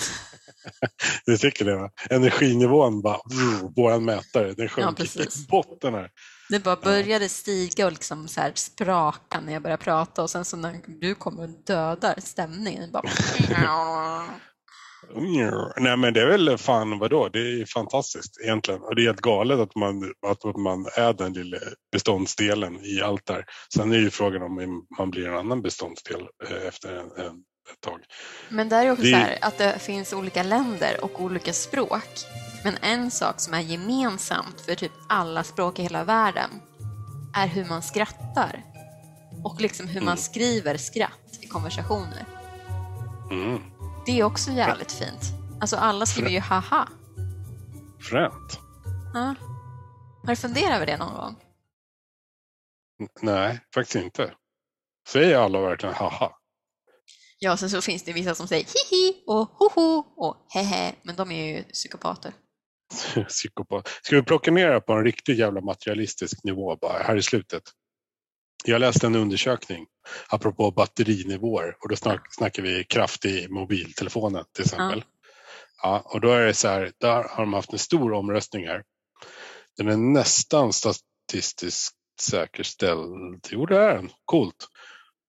Det 1.26 1.38
tycker 1.38 1.66
det. 1.66 1.76
Va? 1.76 1.90
Energinivån 2.10 3.02
bara, 3.02 3.20
vrr, 3.26 3.76
våran 3.76 4.06
mätare, 4.06 4.54
den 4.54 4.70
sjönk 4.70 5.00
i 5.00 5.04
precis. 5.04 5.48
botten 5.48 5.94
här. 5.94 6.10
Det 6.50 6.60
bara 6.60 6.76
började 6.76 7.30
stiga 7.30 7.86
och 7.86 7.92
liksom 7.92 8.28
så 8.28 8.42
här 8.42 8.52
spraka 8.56 9.40
när 9.40 9.54
jag 9.54 9.62
började 9.62 9.84
prata 9.84 10.24
och 10.24 10.30
sen 10.30 10.46
så 10.46 10.58
när 10.58 10.80
du 11.02 11.16
kommer 11.16 11.44
och 11.44 11.50
dödar 11.66 12.16
stämningen. 12.18 12.92
Bara... 12.92 13.04
Nej 15.80 15.98
men 15.98 16.14
det 16.14 16.22
är 16.22 16.28
väl 16.28 16.58
fan 16.58 17.00
vadå, 17.00 17.30
det 17.30 17.40
är 17.40 17.66
fantastiskt 17.66 18.42
egentligen. 18.44 18.82
Och 18.82 18.96
det 18.96 19.02
är 19.02 19.06
helt 19.06 19.22
galet 19.22 19.60
att 19.60 19.76
man, 19.76 20.14
att 20.28 20.58
man 20.58 20.86
är 20.96 21.14
den 21.14 21.34
lilla 21.34 21.58
beståndsdelen 21.92 22.86
i 22.86 23.02
allt 23.02 23.26
där. 23.26 23.46
Sen 23.74 23.92
är 23.92 23.98
ju 23.98 24.10
frågan 24.10 24.42
om 24.42 24.86
man 24.98 25.12
blir 25.12 25.28
en 25.28 25.38
annan 25.38 25.62
beståndsdel 25.62 26.22
eh, 26.50 26.68
efter 26.68 26.94
en, 26.94 27.26
en, 27.26 27.36
ett 27.74 27.82
tag. 27.82 28.00
Men 28.50 28.70
där 28.70 28.86
är 28.86 28.92
också 28.92 29.04
Det- 29.04 29.10
så 29.12 29.16
här 29.18 29.38
att 29.42 29.58
det 29.58 29.80
finns 29.80 30.14
olika 30.14 30.44
länder 30.44 31.04
och 31.04 31.22
olika 31.22 31.54
språk. 31.54 32.10
Men 32.64 32.78
en 32.82 33.12
sak 33.12 33.40
som 33.40 33.54
är 33.54 33.60
gemensamt 33.60 34.62
för 34.62 34.76
typ 34.76 34.92
alla 35.10 35.44
språk 35.44 35.80
i 35.80 35.82
hela 35.84 36.04
världen 36.04 36.50
är 37.36 37.48
hur 37.48 37.66
man 37.66 37.82
skrattar. 37.82 38.64
Och 39.44 39.62
liksom 39.62 39.88
hur 39.88 40.02
man 40.02 40.08
Mm. 40.08 40.18
skriver 40.18 40.78
skratt 40.78 41.38
i 41.42 41.48
konversationer. 41.48 42.26
Mm. 43.32 43.62
Det 44.06 44.20
är 44.20 44.24
också 44.24 44.52
jävligt 44.52 44.92
fint. 44.92 45.22
Alltså 45.62 45.76
alla 45.78 46.06
skriver 46.06 46.30
ju 46.30 46.40
haha. 46.40 46.88
Fränt. 48.10 48.60
Ja. 49.14 49.36
Har 50.24 50.28
du 50.28 50.36
funderat 50.36 50.76
över 50.76 50.86
det 50.86 50.98
någon 50.98 51.14
gång? 51.14 51.36
Nej, 53.22 53.60
faktiskt 53.74 53.96
inte. 53.96 54.34
Säger 55.08 55.38
alla 55.38 55.62
verkligen 55.62 55.96
haha? 55.96 56.32
Ja, 57.44 57.58
sen 57.58 57.70
så 57.70 57.82
finns 57.82 58.04
det 58.04 58.14
vissa 58.14 58.36
som 58.36 58.48
säger 58.48 58.66
hihi 58.66 59.24
och 59.28 59.50
hoho 59.50 60.04
och 60.18 60.46
hehe, 60.50 60.96
men 61.04 61.16
de 61.16 61.32
är 61.32 61.46
ju 61.46 61.64
psykopater. 61.64 62.34
Psykopat. 63.28 63.88
Ska 64.02 64.16
vi 64.16 64.24
plocka 64.24 64.52
ner 64.52 64.72
det 64.72 64.82
på 64.82 64.94
en 64.94 65.04
riktigt 65.04 65.38
jävla 65.38 65.62
materialistisk 65.62 66.44
nivå 66.44 66.76
bara 66.76 67.04
här 67.04 67.16
i 67.16 67.22
slutet? 67.22 67.64
Jag 68.66 68.80
läste 68.80 69.08
en 69.08 69.16
undersökning 69.16 69.86
apropå 70.28 70.72
batterinivåer 70.72 71.76
och 71.80 71.90
då 71.90 71.96
snack, 71.96 72.28
snackar 72.34 72.64
vi 72.64 72.84
kraft 72.84 73.26
i 73.26 73.48
mobiltelefonen 73.50 74.46
till 74.56 74.66
exempel. 74.66 75.04
Ja. 75.84 76.00
och 76.06 76.22
då 76.22 76.32
är 76.32 76.46
det 76.46 76.54
så 76.54 76.68
här, 76.68 76.92
där 77.00 77.24
har 77.24 77.44
de 77.44 77.54
haft 77.54 77.74
en 77.74 77.80
stor 77.80 78.14
omröstning 78.14 78.68
här. 78.68 78.84
Den 79.78 79.88
är 79.88 79.98
nästan 79.98 80.74
statistiskt 80.74 81.96
säkerställd. 82.22 83.48
Jo, 83.50 83.66
det 83.66 83.78
är 83.78 83.96
den. 83.96 84.10
Coolt. 84.26 84.68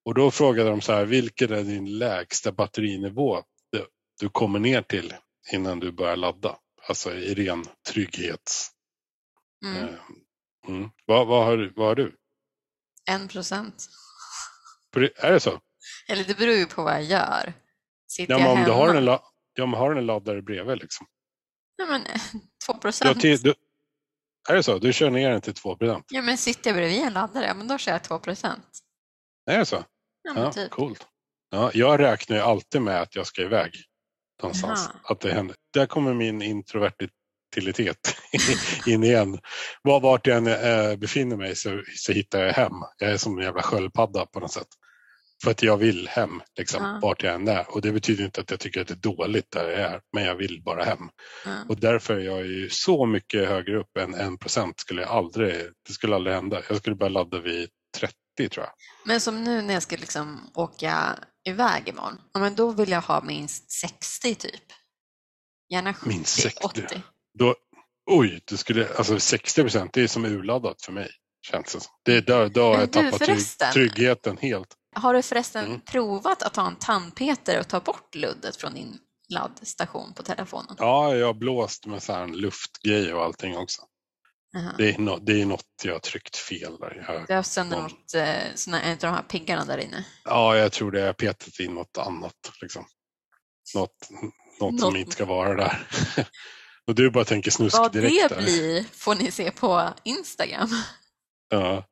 Och 0.05 0.15
då 0.15 0.31
frågade 0.31 0.71
de 0.71 0.81
så 0.81 0.93
här, 0.93 1.05
vilken 1.05 1.53
är 1.53 1.63
din 1.63 1.99
lägsta 1.99 2.53
batterinivå? 2.53 3.43
du 4.21 4.29
kommer 4.29 4.59
ner 4.59 4.83
till 4.83 5.15
innan 5.53 5.81
du 5.81 5.93
börjar 5.93 6.17
ladda. 6.17 6.57
Alltså 6.89 7.15
i 7.15 7.35
ren 7.35 7.65
trygghets... 7.89 8.71
Mm. 9.65 9.83
eh, 9.89 9.95
Mm. 10.69 10.91
Vad, 11.07 11.27
vad, 11.27 11.45
har, 11.45 11.57
du- 11.57 11.73
vad 11.77 11.87
har 11.87 11.95
du? 11.95 12.17
En 13.11 13.29
procent. 13.29 13.87
Är 15.17 15.33
det 15.33 15.41
så? 15.41 15.61
Eller 16.09 16.25
det 16.25 16.39
beror 16.39 16.55
ju 16.55 16.67
på 16.67 16.83
vad 16.83 16.93
jag 16.95 17.03
gör. 17.05 17.53
Sitter 18.09 18.33
Ja, 18.35 18.39
men 18.39 18.47
jag 18.47 18.53
om 18.59 18.65
du 18.65 18.71
hemma? 18.73 18.75
har 18.87 18.95
en, 18.95 19.05
la- 19.05 19.33
ja, 19.55 19.67
men 19.67 19.81
har 19.81 19.93
du 19.95 19.99
en 19.99 20.07
laddare 20.07 20.43
bredvid 20.43 20.79
liksom. 20.79 21.07
Ja, 21.77 21.87
men, 21.87 22.03
två 22.67 22.73
Du 22.73 22.79
procent. 22.79 23.21
du, 23.21 23.55
är 24.49 24.55
det 24.55 24.63
så? 24.63 24.79
Du 24.79 24.93
kör 24.93 25.11
ner 25.11 25.31
den 25.31 25.41
till 25.41 25.55
2 25.55 25.77
procent? 25.77 26.07
Ja, 26.11 26.23
men 26.23 26.39
sitter 26.39 26.71
jag 26.71 26.77
bredvid 26.77 27.01
en 27.03 27.13
laddare, 27.13 27.47
ja, 27.47 27.55
men 27.55 27.69
då 27.69 27.79
kör 27.79 27.93
jag 27.93 28.05
två 28.05 28.19
procent. 28.19 28.79
Är 29.51 29.59
det 29.59 29.67
så? 29.67 29.85
Ja, 30.23 30.33
Ja, 30.37 30.53
typ. 30.53 30.71
coolt. 30.71 31.07
Ja, 31.51 31.71
jag 31.75 32.01
räknar 32.01 32.37
ju 32.37 32.43
alltid 32.43 32.83
med 32.83 33.01
att 33.03 33.15
jag 33.17 33.27
ska 33.27 33.43
iväg 33.43 33.71
någonstans. 34.43 34.89
Att 35.05 35.21
det 35.21 35.33
händer. 35.35 35.57
Där 35.75 35.87
kommer 35.87 36.15
min 36.15 36.43
introvertibilitet 36.43 38.17
in 38.87 39.05
igen. 39.05 39.39
Var, 39.83 40.01
vart 40.01 40.27
jag 40.27 40.37
än 40.37 40.47
äh, 40.47 40.97
befinner 40.97 41.37
mig 41.37 41.57
så, 41.57 41.83
så 41.97 42.13
hittar 42.13 42.43
jag 42.45 42.53
hem. 42.53 42.73
Jag 42.99 43.11
är 43.11 43.17
som 43.17 43.39
en 43.39 43.45
jävla 43.45 43.63
sköldpadda 43.63 44.27
på 44.27 44.41
något 44.41 44.53
sätt. 44.53 44.67
För 45.45 45.51
att 45.51 45.63
jag 45.63 45.77
vill 45.77 46.09
hem, 46.09 46.43
liksom, 46.59 46.85
Ja. 46.85 46.99
vart 47.03 47.23
jag 47.23 47.35
än 47.35 47.49
är. 47.49 47.71
Och 47.75 47.81
det 47.83 47.93
betyder 47.93 48.25
inte 48.25 48.41
att 48.41 48.51
jag 48.51 48.61
tycker 48.61 48.81
att 48.81 48.89
det 48.89 48.95
är 48.95 49.15
dåligt 49.17 49.51
där 49.51 49.69
jag 49.71 49.81
är, 49.81 50.01
men 50.13 50.25
jag 50.25 50.35
vill 50.35 50.63
bara 50.63 50.85
hem. 50.85 51.09
Ja. 51.45 51.51
Och 51.69 51.81
därför 51.81 52.15
är 52.17 52.21
jag 52.25 52.47
ju 52.47 52.69
så 52.71 53.07
mycket 53.07 53.49
högre 53.49 53.79
upp 53.79 53.97
än 53.99 54.15
en 54.15 54.39
procent 54.39 54.81
skulle 54.81 55.03
jag 55.03 55.11
aldrig, 55.11 55.55
det 55.87 55.93
skulle 55.93 56.15
aldrig 56.15 56.35
hända. 56.37 56.63
Jag 56.69 56.77
skulle 56.79 56.97
börja 56.97 57.11
ladda 57.11 57.39
vid 57.41 57.69
30 57.99 58.15
tror 58.37 58.67
jag. 58.67 58.73
Men 59.05 59.21
som 59.21 59.45
nu 59.45 59.63
när 59.63 59.75
jag 59.75 59.83
ska 59.83 59.97
liksom 59.97 60.51
åka 60.55 61.19
iväg 61.49 61.89
imorgon, 61.89 62.21
ja, 62.33 62.41
men 62.41 62.55
då 62.55 62.71
vill 62.73 62.91
jag 62.91 63.01
ha 63.01 63.23
minst 63.23 63.71
60 63.71 64.35
typ. 64.35 64.63
Gärna 65.73 65.95
70, 65.95 66.09
Minst 66.09 66.43
60. 66.43 66.65
80. 66.65 67.03
Då, 67.39 67.55
oj, 68.11 68.41
det 68.45 68.57
skulle, 68.57 68.95
alltså 68.97 69.21
60 69.21 69.61
procent, 69.63 69.93
det 69.93 70.03
är 70.03 70.09
som 70.09 70.25
urladdat 70.25 70.83
för 70.83 70.93
mig. 70.93 71.11
Känns 71.51 71.65
det 71.75 71.81
som. 71.81 71.93
Det 72.05 72.17
är 72.17 72.23
där, 72.23 72.49
då 72.49 72.63
har 72.63 72.79
jag 72.81 72.91
du, 72.91 73.11
tappat 73.11 73.73
tryggheten 73.73 74.37
helt. 74.41 74.69
Har 74.97 75.15
du 75.15 75.23
förresten 75.23 75.65
Mm. 75.67 75.81
provat 75.81 76.43
att 76.43 76.55
ta 76.55 76.67
en 76.67 76.77
tandpeter 76.77 77.61
och 77.61 77.69
ta 77.69 77.81
bort 77.81 78.15
luddet 78.15 78.57
från 78.57 78.75
din 78.75 78.99
laddstation 79.29 80.15
på 80.15 80.23
telefonen? 80.23 80.77
Ja, 80.79 81.15
jag 81.15 81.27
har 81.27 81.35
blåst 81.35 81.87
med 81.87 82.03
så 82.03 82.13
här 82.13 82.23
en 82.23 82.33
luftgrej 82.37 83.15
och 83.15 83.25
allting 83.25 83.57
också. 83.57 83.83
Jaha. 84.53 84.75
Det 84.79 84.95
är, 84.95 84.99
no, 84.99 85.19
det 85.19 85.43
är 85.43 85.47
något 85.47 85.65
jag 85.85 85.93
har 85.93 85.99
tryckt 85.99 86.37
fel 86.37 86.77
där. 86.81 87.05
Jag, 87.09 87.27
Du 87.27 87.33
har 87.33 87.37
haft 87.37 87.53
sönder 87.53 87.81
något, 87.83 88.15
eh, 88.15 88.55
såna, 88.55 88.83
en 88.83 88.93
av 88.93 88.99
de 88.99 89.07
här 89.07 89.23
piggarna 89.23 89.65
där 89.65 89.79
inne. 89.79 90.05
ja, 90.25 90.57
jag 90.57 90.73
tror 90.73 90.91
det. 90.91 90.99
Jag 91.01 91.07
har 91.07 91.13
petat 91.13 91.59
in 91.61 91.75
något 91.75 91.99
annat. 91.99 92.35
Liksom. 92.63 92.87
Något, 93.75 94.09
något 94.61 94.81
som 94.81 94.97
inte 94.97 95.13
ska 95.13 95.25
vara 95.25 95.55
där. 95.57 95.87
och 96.87 96.95
du 96.95 97.11
bara 97.11 97.25
tänker 97.25 97.51
snusk 97.51 97.79
Vad 97.79 97.93
direkt 97.93 98.29
det 98.29 98.35
där. 98.35 98.43
blir 98.43 98.85
får 98.93 99.15
ni 99.15 99.31
se 99.31 99.51
på 99.51 99.89
Instagram. 100.05 100.69
Ja. 101.49 101.85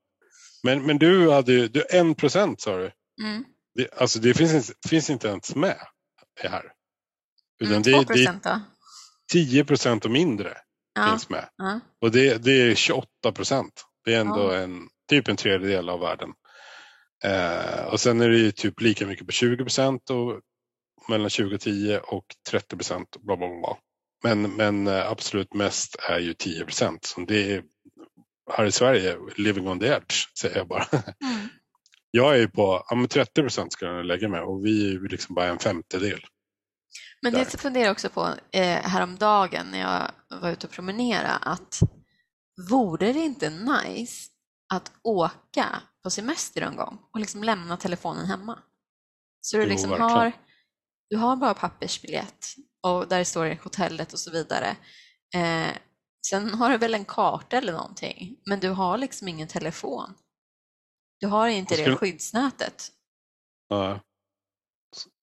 Men, 0.62 0.86
men 0.86 0.98
du 0.98 1.30
hade 1.30 1.52
ju, 1.52 1.68
du, 1.68 1.84
en 1.90 2.14
procent 2.14 2.60
sa 2.60 2.76
du. 2.76 2.92
Mm. 3.22 3.44
Det, 3.74 3.94
alltså 4.00 4.18
det 4.18 4.34
finns, 4.34 4.52
inte- 4.54 4.88
finns 4.88 5.10
inte 5.10 5.28
ens 5.28 5.54
med 5.54 5.76
här. 6.40 6.64
Utan 7.62 7.72
Mm, 7.76 7.82
det, 7.82 7.92
2 7.92 7.98
det 8.02 8.02
är 8.02 8.16
procent 8.16 8.44
då? 8.44 8.60
10 9.32 9.64
procent 9.64 10.04
och 10.04 10.10
mindre 10.10 10.56
Ja. 10.94 11.10
finns 11.10 11.28
med. 11.30 11.48
ja. 11.56 11.80
Och 12.00 12.10
det, 12.10 12.44
det 12.44 12.52
är 12.62 12.74
28 12.74 13.06
procent. 13.34 13.84
Det 14.04 14.14
är 14.14 14.20
ändå 14.20 14.52
Ja. 14.52 14.58
en, 14.58 14.88
typ 15.10 15.28
en 15.28 15.36
tredjedel 15.36 15.88
av 15.88 16.00
världen. 16.00 16.30
Eh, 17.24 17.84
och 17.84 18.00
sen 18.00 18.20
är 18.20 18.28
det 18.28 18.38
ju 18.38 18.52
typ 18.52 18.80
lika 18.80 19.06
mycket 19.06 19.26
på 19.26 19.32
20 19.32 19.56
procent 19.56 20.10
och 20.10 20.40
mellan 21.08 21.30
20 21.30 21.54
och 21.54 21.60
10 21.60 21.98
och 22.00 22.24
30 22.50 22.76
procent. 22.76 23.16
Bla, 23.20 23.36
bla, 23.36 23.48
bla. 23.48 23.76
Men, 24.24 24.42
men 24.56 24.86
eh, 24.86 25.10
absolut 25.10 25.54
mest 25.54 25.96
är 26.08 26.18
ju 26.18 26.34
10 26.34 26.64
procent. 26.64 27.04
Så 27.04 27.20
det 27.20 27.52
är 27.54 27.62
här 28.52 28.64
i 28.64 28.72
Sverige, 28.72 29.16
living 29.36 29.68
on 29.68 29.80
the 29.80 29.86
edge, 29.86 30.38
säger 30.40 30.56
jag 30.56 30.68
bara. 30.68 30.84
Mm. 30.92 31.48
Jag 32.10 32.34
är 32.34 32.38
ju 32.38 32.48
på 32.48 32.84
ja, 32.90 32.96
men 32.96 33.08
30 33.08 33.42
procent 33.42 33.72
ska 33.72 33.86
jag 33.86 34.06
lägga 34.06 34.28
med 34.28 34.42
och 34.42 34.66
vi 34.66 34.86
är 34.86 34.90
ju 34.90 35.08
liksom 35.08 35.34
bara 35.34 35.46
en 35.46 35.58
femtedel. 35.58 36.20
Men 37.22 37.32
Där. 37.32 37.38
jag 37.40 37.48
funderar 37.60 37.90
också 37.92 38.08
på 38.08 38.34
eh, 38.52 38.82
häromdagen 38.82 39.66
när 39.70 39.78
jag 39.80 40.10
var 40.40 40.50
ute 40.50 40.66
och 40.66 40.72
promenera 40.72 41.30
att 41.36 41.80
vore 42.70 43.12
det 43.12 43.18
inte 43.20 43.50
nice 43.50 44.30
att 44.74 44.92
åka 45.02 45.82
på 46.02 46.10
semester 46.10 46.62
en 46.62 46.76
gång 46.76 46.98
och 47.12 47.20
liksom 47.20 47.44
lämna 47.44 47.76
telefonen 47.76 48.26
hemma? 48.26 48.58
Så 49.40 49.56
du 49.56 49.62
Jo, 49.62 49.68
liksom 49.68 49.90
verkligen. 49.90 50.10
har, 50.10 50.32
du 51.10 51.16
har 51.16 51.36
bara 51.36 51.54
pappersbiljett 51.54 52.46
och 52.82 53.08
där 53.08 53.24
står 53.24 53.44
det 53.44 53.62
hotellet 53.62 54.12
och 54.12 54.18
så 54.18 54.30
vidare. 54.30 54.76
Eh, 55.34 55.76
sen 56.26 56.54
har 56.54 56.70
du 56.70 56.76
väl 56.78 56.94
en 56.94 57.04
karta 57.04 57.56
eller 57.56 57.72
någonting, 57.72 58.36
men 58.46 58.60
du 58.60 58.68
har 58.68 58.98
liksom 58.98 59.28
ingen 59.28 59.48
telefon. 59.48 60.14
Du 61.20 61.26
har 61.26 61.48
inte 61.48 61.74
Jag 61.74 61.78
det 61.78 61.82
skulle- 61.84 61.96
skyddsnätet. 61.96 62.88
Ja. 63.68 64.00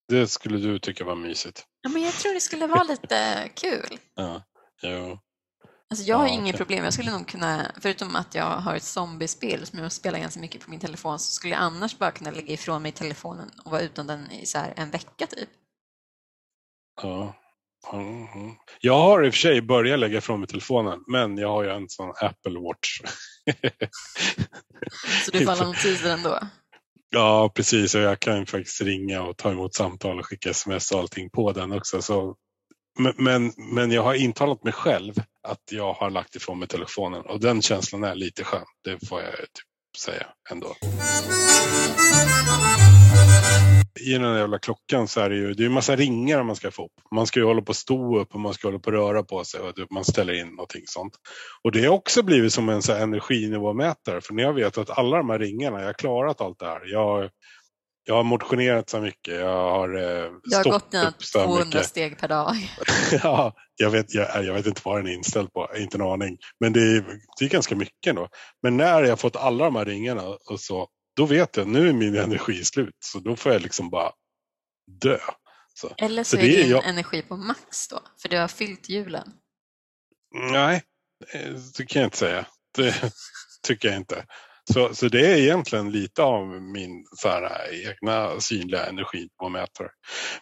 Det 0.08 0.28
skulle 0.28 0.58
du 0.58 0.80
tycka 0.80 1.04
var 1.04 1.16
mysigt. 1.16 1.66
Ja, 1.82 1.90
men 1.90 2.02
jag 2.02 2.14
tror 2.14 2.34
det 2.34 2.42
skulle 2.42 2.68
vara 2.68 2.84
lite 2.84 3.50
kul. 3.56 4.00
Ja. 4.16 4.44
Jo. 4.82 5.20
Alltså 5.90 6.06
jag 6.06 6.18
har 6.18 6.28
Ja, 6.28 6.34
inget 6.34 6.58
problem. 6.58 6.84
Jag 6.84 6.94
skulle 6.94 7.12
nog 7.12 7.28
kunna, 7.28 7.72
förutom 7.82 8.16
att 8.16 8.36
jag 8.36 8.46
har 8.46 8.76
ett 8.76 8.84
zombiespel 8.84 9.66
som 9.66 9.80
jag 9.80 9.92
spelar 9.92 10.20
ganska 10.20 10.40
mycket 10.40 10.62
på 10.66 10.70
min 10.70 10.80
telefon, 10.80 11.20
så 11.20 11.32
skulle 11.32 11.54
jag 11.54 11.62
annars 11.62 11.98
bara 11.98 12.12
kunna 12.12 12.32
lägga 12.32 12.54
ifrån 12.54 12.82
mig 12.82 12.92
telefonen 12.92 13.52
och 13.66 13.72
vara 13.72 13.82
utan 13.82 14.08
den 14.08 14.32
i 14.32 14.46
så 14.46 14.58
här 14.58 14.74
en 14.78 14.92
vecka 14.92 15.28
typ. 15.28 15.50
Ja. 17.02 17.36
Mhm. 17.94 18.56
Jag 18.82 19.00
har 19.00 19.24
i 19.26 19.30
och 19.30 19.34
för 19.34 19.40
sig 19.40 19.62
börjat 19.62 20.00
lägga 20.00 20.18
ifrån 20.18 20.40
mig 20.40 20.48
telefonen, 20.50 21.00
men 21.08 21.38
jag 21.38 21.50
har 21.50 21.64
ju 21.64 21.70
en 21.70 21.90
sån 21.90 22.10
Apple 22.10 22.60
Watch. 22.60 23.02
Så 25.26 25.32
du 25.32 25.46
får 25.46 25.52
alla 25.52 25.66
notiser 25.66 26.14
ändå 26.14 26.40
ja, 27.10 27.52
precis. 27.56 27.96
Och 27.96 28.02
jag 28.02 28.20
kan 28.20 28.46
faktiskt 28.46 28.82
ringa 28.82 29.22
och 29.24 29.38
ta 29.38 29.52
emot 29.52 29.76
samtal 29.76 30.20
och 30.20 30.26
skicka 30.26 30.50
sms 30.50 30.92
och 30.92 31.00
allting 31.00 31.30
på 31.30 31.52
den 31.52 31.72
också. 31.72 32.02
Så, 32.02 32.36
men, 33.00 33.14
men, 33.18 33.54
men 33.58 33.92
jag 33.92 34.04
har 34.04 34.14
intalat 34.14 34.64
mig 34.64 34.74
själv 34.74 35.14
att 35.44 35.62
jag 35.72 35.94
har 35.94 36.10
lagt 36.10 36.36
ifrån 36.36 36.60
mig 36.60 36.68
telefonen 36.68 37.22
och 37.22 37.40
den 37.40 37.62
känslan 37.62 38.04
är 38.04 38.16
lite 38.16 38.44
skön. 38.44 38.66
Det 38.84 39.08
får 39.08 39.22
jag 39.22 39.34
typ 39.34 39.98
säga 39.98 40.28
ändå. 40.52 40.76
I 44.02 44.14
den 44.14 44.22
där 44.22 44.38
jävla 44.38 44.60
klockan 44.60 45.08
så 45.08 45.22
är 45.22 45.30
det 45.30 45.36
ju 45.36 45.54
det 45.54 45.64
är 45.64 45.66
en 45.66 45.72
massa 45.72 45.96
ringar 45.96 46.44
man 46.44 46.56
ska 46.56 46.72
få 46.72 46.86
upp. 46.86 46.92
Man 47.16 47.28
ska 47.28 47.40
ju 47.40 47.46
hålla 47.46 47.62
på 47.62 47.72
att 47.72 47.78
stå 47.78 48.20
upp 48.20 48.34
och 48.34 48.40
man 48.40 48.54
ska 48.54 48.68
hålla 48.68 48.80
på 48.80 48.90
att 48.90 48.94
röra 48.94 49.24
på 49.24 49.44
sig 49.44 49.60
och 49.60 49.74
man 49.92 50.06
ställer 50.06 50.34
in 50.34 50.48
någonting 50.48 50.84
sånt. 50.86 51.14
Och 51.64 51.72
det 51.72 51.86
har 51.86 51.94
också 51.94 52.24
blivit 52.24 52.54
som 52.54 52.70
en 52.70 52.82
så 52.82 52.94
här 52.94 53.04
energinivåmätare 53.04 54.22
för 54.22 54.34
när 54.34 54.44
jag 54.44 54.54
vet 54.54 54.78
att 54.78 54.98
alla 54.98 55.18
de 55.18 55.30
här 55.30 55.40
ringarna, 55.40 55.80
jag 55.80 55.86
har 55.86 55.94
klarat 55.94 56.42
allt 56.42 56.60
det 56.60 56.66
här. 56.66 56.82
Jag, 56.86 57.30
jag 58.08 58.16
har 58.16 58.24
motionerat 58.24 58.90
så 58.90 59.02
mycket, 59.02 59.36
jag 59.36 59.70
har 59.70 59.96
eh, 59.98 60.32
Jag 60.44 60.58
har 60.58 60.72
gått 60.72 60.94
här 60.94 61.14
200 61.34 61.66
mycket. 61.66 61.86
steg 61.86 62.20
per 62.20 62.28
dag. 62.28 62.56
ja, 63.24 63.54
jag 63.76 63.90
vet, 63.90 64.14
jag, 64.14 64.46
jag 64.46 64.54
vet 64.54 64.66
inte 64.66 64.82
vad 64.84 64.98
den 64.98 65.08
är 65.08 65.14
inställd 65.14 65.54
på, 65.54 65.70
inte 65.78 65.98
en 65.98 66.02
aning. 66.02 66.38
Men 66.60 66.74
det 66.74 66.80
är, 66.80 67.06
det 67.40 67.46
är 67.46 67.50
ganska 67.50 67.76
mycket 67.76 68.16
då. 68.16 68.28
Men 68.64 68.78
när 68.78 69.02
jag 69.02 69.10
har 69.10 69.16
fått 69.16 69.36
alla 69.36 69.66
de 69.66 69.76
här 69.76 69.86
ringarna 69.86 70.24
och 70.50 70.60
så, 70.60 70.88
då 71.18 71.26
vet 71.26 71.58
jag 71.58 71.68
nu 71.68 71.90
är 71.90 71.94
min 71.94 72.16
energi 72.16 72.64
slut. 72.66 72.96
Så 73.00 73.20
då 73.20 73.36
får 73.36 73.52
jag 73.52 73.62
liksom 73.62 73.90
bara 73.90 74.12
dö. 75.02 75.20
Så. 75.74 75.94
Eller 75.98 76.24
så, 76.24 76.30
Så 76.38 76.44
är 76.44 76.48
din 76.48 76.70
jag- 76.70 76.86
energi 76.88 77.22
på 77.22 77.38
max 77.38 77.88
då, 77.88 78.00
för 78.22 78.30
du 78.30 78.38
har 78.38 78.48
fyllt 78.48 78.90
hjulen. 78.90 79.32
Nej, 80.52 80.84
det 81.78 81.86
kan 81.86 82.02
jag 82.02 82.08
inte 82.08 82.18
säga. 82.18 82.46
Det 82.78 83.12
tycker 83.68 83.88
jag 83.88 83.98
inte. 83.98 84.26
Så, 84.74 84.96
så 84.96 85.08
det 85.08 85.32
är 85.32 85.38
egentligen 85.38 85.92
lite 85.92 86.24
av 86.24 86.48
min 86.62 87.06
så 87.18 87.30
här, 87.30 87.68
egna 87.90 88.40
synliga 88.40 88.86
energimätare. 88.86 89.90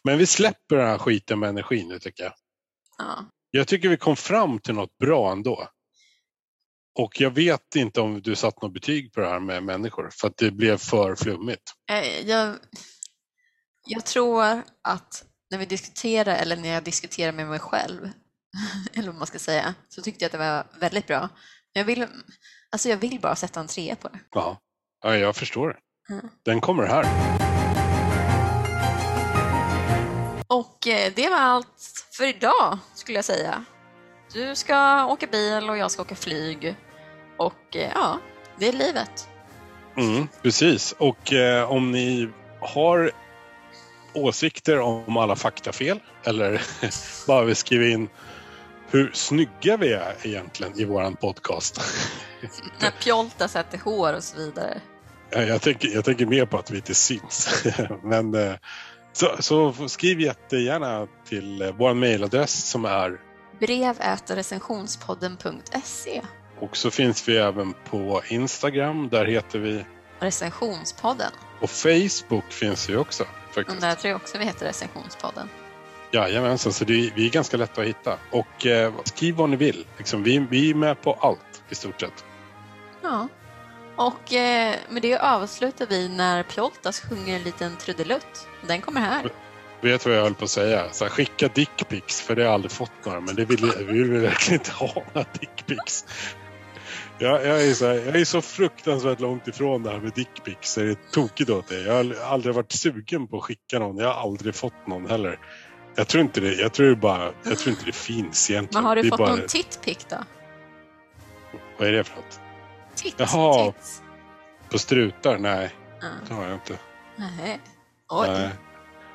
Men 0.03 0.17
vi 0.17 0.25
släpper 0.25 0.75
den 0.75 0.87
här 0.87 0.97
skiten 0.97 1.39
med 1.39 1.49
energin 1.49 1.87
nu 1.87 1.99
tycker 1.99 2.23
jag. 2.23 2.33
Ja. 2.97 3.25
Jag 3.51 3.67
tycker 3.67 3.89
vi 3.89 3.97
kom 3.97 4.15
fram 4.15 4.59
till 4.59 4.73
något 4.73 4.97
bra 4.97 5.31
ändå. 5.31 5.67
Och 6.99 7.21
jag 7.21 7.31
vet 7.31 7.75
inte 7.75 8.01
om 8.01 8.21
du 8.21 8.35
satt 8.35 8.61
något 8.61 8.73
betyg 8.73 9.13
på 9.13 9.19
det 9.19 9.27
här 9.29 9.39
med 9.39 9.63
människor 9.63 10.09
för 10.11 10.27
att 10.27 10.37
det 10.37 10.51
blev 10.51 10.77
för 10.77 11.15
flummigt. 11.15 11.61
Eh, 11.91 12.27
Jag, 12.29 12.55
jag 13.87 14.05
tror 14.05 14.43
att 14.83 15.25
när 15.51 15.57
vi 15.57 15.65
diskuterar, 15.65 16.35
eller 16.35 16.55
när 16.55 16.69
jag 16.69 16.83
diskuterar 16.83 17.31
med 17.31 17.47
mig 17.47 17.59
själv, 17.59 18.09
eller 18.93 19.07
vad 19.07 19.15
man 19.15 19.27
ska 19.27 19.39
säga, 19.39 19.75
så 19.89 20.01
tyckte 20.01 20.23
jag 20.23 20.27
att 20.27 20.31
det 20.31 20.37
var 20.37 20.79
väldigt 20.79 21.07
bra. 21.07 21.29
Jag 21.73 21.83
vill, 21.85 22.07
alltså 22.71 22.89
jag 22.89 22.97
vill 22.97 23.19
bara 23.21 23.35
sätta 23.35 23.59
en 23.59 23.67
trea 23.67 23.95
på 23.95 24.07
det. 24.07 24.19
Ja, 24.31 24.61
ja 25.03 25.17
jag 25.17 25.35
förstår 25.35 25.67
det. 25.67 26.13
Mm. 26.13 26.29
Den 26.45 26.61
kommer 26.61 26.87
här. 26.87 27.05
Och 30.47 30.87
eh, 30.87 31.13
det 31.15 31.29
var 31.29 31.37
allt 31.37 32.05
för 32.17 32.27
idag, 32.27 32.77
skulle 32.93 33.17
jag 33.17 33.25
säga. 33.25 33.65
Du 34.33 34.55
ska 34.55 35.05
åka 35.05 35.27
bil 35.27 35.69
och 35.69 35.77
jag 35.77 35.91
ska 35.91 36.01
åka 36.01 36.15
flyg. 36.15 36.75
Och 37.37 37.75
eh, 37.75 37.91
ja, 37.95 38.19
det 38.57 38.67
är 38.67 38.73
livet. 38.73 39.29
Mm, 39.97 40.27
precis. 40.41 40.91
Och 40.91 41.33
eh, 41.33 41.71
om 41.71 41.91
ni 41.91 42.29
har 42.59 43.11
åsikter 44.13 44.79
om 44.79 45.17
alla 45.17 45.35
faktafel 45.35 45.99
eller 46.23 46.61
bara 47.27 47.43
vill 47.43 47.55
skriva 47.55 47.85
in 47.85 48.09
hur 48.89 49.11
snygga 49.13 49.77
vi 49.77 49.93
är 49.93 50.15
egentligen 50.23 50.79
i 50.79 50.85
våran 50.85 51.15
podcast. 51.15 51.81
När 52.81 52.91
Pjolta 52.91 53.47
sätter 53.47 53.77
hår 53.77 54.13
och 54.13 54.23
så 54.23 54.37
vidare. 54.37 54.81
Ja, 55.29 55.41
Jag 55.41 55.61
tänker, 55.61 55.87
jag 55.87 56.05
tänker 56.05 56.25
mer 56.25 56.45
på 56.45 56.57
att 56.57 56.71
vi 56.71 56.75
inte 56.75 56.95
syns. 56.95 57.65
Men, 58.03 58.35
eh, 58.35 58.53
så, 59.13 59.35
så 59.39 59.73
skriv 59.87 60.21
jättegärna 60.21 61.07
till 61.27 61.61
eh, 61.61 61.71
vår 61.77 61.93
mejladress 61.93 62.69
som 62.69 62.85
är 62.85 63.19
Brev 63.59 63.95
recensionspodden.se 64.27 66.21
och 66.59 66.77
så 66.77 66.91
finns 66.91 67.27
vi 67.27 67.37
även 67.37 67.73
på 67.89 68.21
Instagram. 68.27 69.09
Där 69.09 69.25
heter 69.25 69.59
vi 69.59 69.85
Recensionspodden. 70.19 71.31
och 71.61 71.69
Facebook 71.69 72.51
finns 72.51 72.89
vi 72.89 72.95
också. 72.95 73.23
Och 73.23 73.55
Faktiskt. 73.55 73.81
där 73.81 73.95
tror 73.95 74.09
jag 74.09 74.15
också 74.21 74.37
vi 74.37 74.45
heter 74.45 74.65
Recensionspodden. 74.65 75.49
Jajamensan, 76.11 76.73
så 76.73 76.85
det, 76.85 76.93
är- 76.93 77.11
vi 77.15 77.25
är 77.25 77.29
ganska 77.31 77.57
lätta 77.57 77.81
att 77.81 77.87
hitta. 77.87 78.17
Och 78.31 78.65
eh, 78.65 78.93
skriv 79.03 79.35
vad 79.35 79.49
ni 79.49 79.55
vill. 79.55 79.85
Liksom, 79.97 80.23
vi, 80.23 80.39
vi 80.49 80.69
är 80.69 80.75
med 80.75 81.01
på 81.01 81.13
allt 81.13 81.63
i 81.69 81.75
stort 81.75 81.99
sett. 82.01 82.25
Ja. 83.01 83.27
Och 83.95 84.33
eh, 84.33 84.75
med 84.89 85.01
det 85.01 85.17
avslutar 85.17 85.85
vi 85.89 86.09
när 86.09 86.43
Pjoltas 86.43 86.99
sjunger 86.99 87.35
en 87.35 87.43
liten 87.43 87.75
trudelutt. 87.77 88.47
Den 88.67 88.81
kommer 88.81 89.01
här. 89.01 89.29
Vet 89.81 90.03
du 90.03 90.09
vad 90.09 90.17
jag 90.19 90.23
höll 90.23 90.33
på 90.35 90.43
att 90.43 90.49
säga? 90.49 90.83
Så 90.91 91.05
här, 91.05 91.11
skicka 91.11 91.47
dickpics, 91.47 92.21
för 92.21 92.35
det 92.35 92.41
har 92.41 92.45
jag 92.45 92.53
aldrig 92.53 92.71
fått 92.71 92.91
några. 93.05 93.19
Men 93.19 93.35
det 93.35 93.45
vill, 93.45 93.71
vi 93.77 94.03
vill 94.03 94.21
verkligen 94.21 94.59
inte 94.61 94.71
ha 94.71 95.03
några 95.13 95.27
dickpics. 95.39 96.05
Jag, 97.19 97.45
jag, 97.45 97.67
är 97.67 97.73
så 97.73 97.85
här, 97.85 97.93
jag 97.93 98.15
är 98.15 98.25
så 98.25 98.41
fruktansvärt 98.41 99.19
långt 99.19 99.47
ifrån 99.47 99.83
det 99.83 99.89
här 99.91 99.99
med 99.99 100.11
dickpics. 100.13 100.75
Det 100.75 100.81
är 100.81 100.95
tokigt 101.11 101.49
åt 101.49 101.67
det. 101.67 101.81
Jag 101.81 101.93
har 101.93 102.15
aldrig 102.25 102.55
varit 102.55 102.71
sugen 102.71 103.27
på 103.27 103.37
att 103.37 103.43
skicka 103.43 103.79
någon. 103.79 103.97
Jag 103.97 104.13
har 104.13 104.21
aldrig 104.21 104.55
fått 104.55 104.87
någon 104.87 105.09
heller. 105.09 105.39
Jag 105.95 106.07
tror 106.07 106.23
inte 106.23 106.39
det, 106.41 106.53
jag 106.53 106.73
tror 106.73 106.87
det 106.89 106.95
bara, 106.95 107.31
jag 107.43 107.57
tror 107.57 107.69
inte 107.71 107.85
det 107.85 107.95
finns 107.95 108.49
egentligen. 108.51 108.83
Men 108.83 108.87
har 108.89 108.95
du 108.95 109.09
fått 109.09 109.19
bara, 109.19 109.29
någon 109.29 109.47
titpic 109.47 110.05
då? 110.09 110.15
Vad 111.77 111.87
är 111.87 111.91
det 111.91 112.03
för 112.03 112.15
något? 112.15 112.39
Tits? 112.95 113.15
Jaha. 113.17 113.71
Tits. 113.71 114.01
På 114.69 114.79
strutar? 114.79 115.37
Nej, 115.37 115.69
Ja. 116.01 116.07
det 116.27 116.33
har 116.33 116.43
jag 116.43 116.53
inte. 116.53 116.77
Nej. 117.15 117.59
Oj. 118.09 118.27
Nej. 118.27 118.49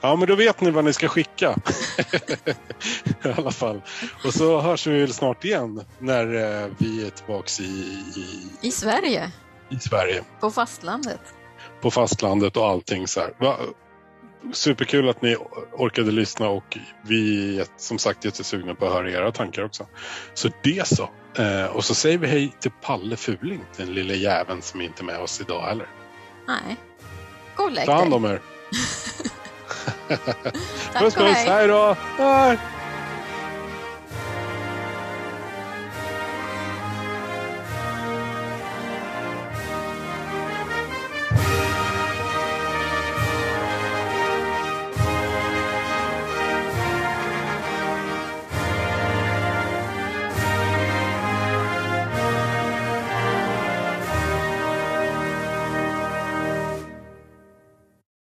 Ja, 0.00 0.16
men 0.16 0.28
då 0.28 0.34
vet 0.34 0.60
ni 0.60 0.70
vad 0.70 0.84
ni 0.84 0.92
ska 0.92 1.08
skicka. 1.08 1.54
I 3.24 3.28
alla 3.36 3.50
fall. 3.50 3.82
Och 4.24 4.34
så 4.34 4.60
hörs 4.60 4.86
vi 4.86 5.00
väl 5.00 5.12
snart 5.12 5.44
igen 5.44 5.84
när 5.98 6.24
eh, 6.34 6.68
vi 6.78 7.06
är 7.06 7.10
tillbaks 7.10 7.60
i, 7.60 7.64
i, 8.16 8.48
I 8.60 8.70
Sverige. 8.70 9.30
i 9.70 9.78
Sverige. 9.78 10.22
På 10.40 10.50
fastlandet. 10.50 11.20
På 11.80 11.90
fastlandet 11.90 12.56
och 12.56 12.66
allting 12.68 13.08
så 13.08 13.20
här. 13.20 13.32
Va? 13.38 13.56
Superkul 14.52 15.08
att 15.08 15.22
ni 15.22 15.36
orkade 15.72 16.10
lyssna 16.10 16.48
och 16.48 16.78
vi 17.06 17.58
är 17.60 17.66
som 17.76 17.98
sagt 17.98 18.24
jättesugna 18.24 18.74
på 18.74 18.86
att 18.86 18.92
höra 18.92 19.10
era 19.10 19.32
tankar 19.32 19.64
också. 19.64 19.86
Så 20.34 20.48
det 20.62 20.86
så. 20.88 21.10
Eh, 21.42 21.64
och 21.66 21.84
så 21.84 21.94
säger 21.94 22.18
vi 22.18 22.26
hej 22.26 22.52
till 22.60 22.70
Palle 22.82 23.16
Fuling, 23.16 23.60
den 23.76 23.94
lilla 23.94 24.14
jäveln 24.14 24.62
som 24.62 24.80
inte 24.80 25.02
är 25.02 25.04
med 25.04 25.20
oss 25.20 25.40
idag 25.40 25.62
heller. 25.62 25.86
Nej. 26.48 26.76
Gå 27.56 27.64
och 27.64 27.72
lägg 27.72 27.86
Ta 27.86 27.92
hand 27.94 28.10
dig. 28.10 28.16
om 28.16 28.24
er. 28.24 28.40
Tack 30.16 30.98
Puss 31.02 31.14
puss, 31.14 31.36
hej. 31.36 31.48
hej 31.48 31.68
då! 31.68 31.96
Hej! 32.18 32.58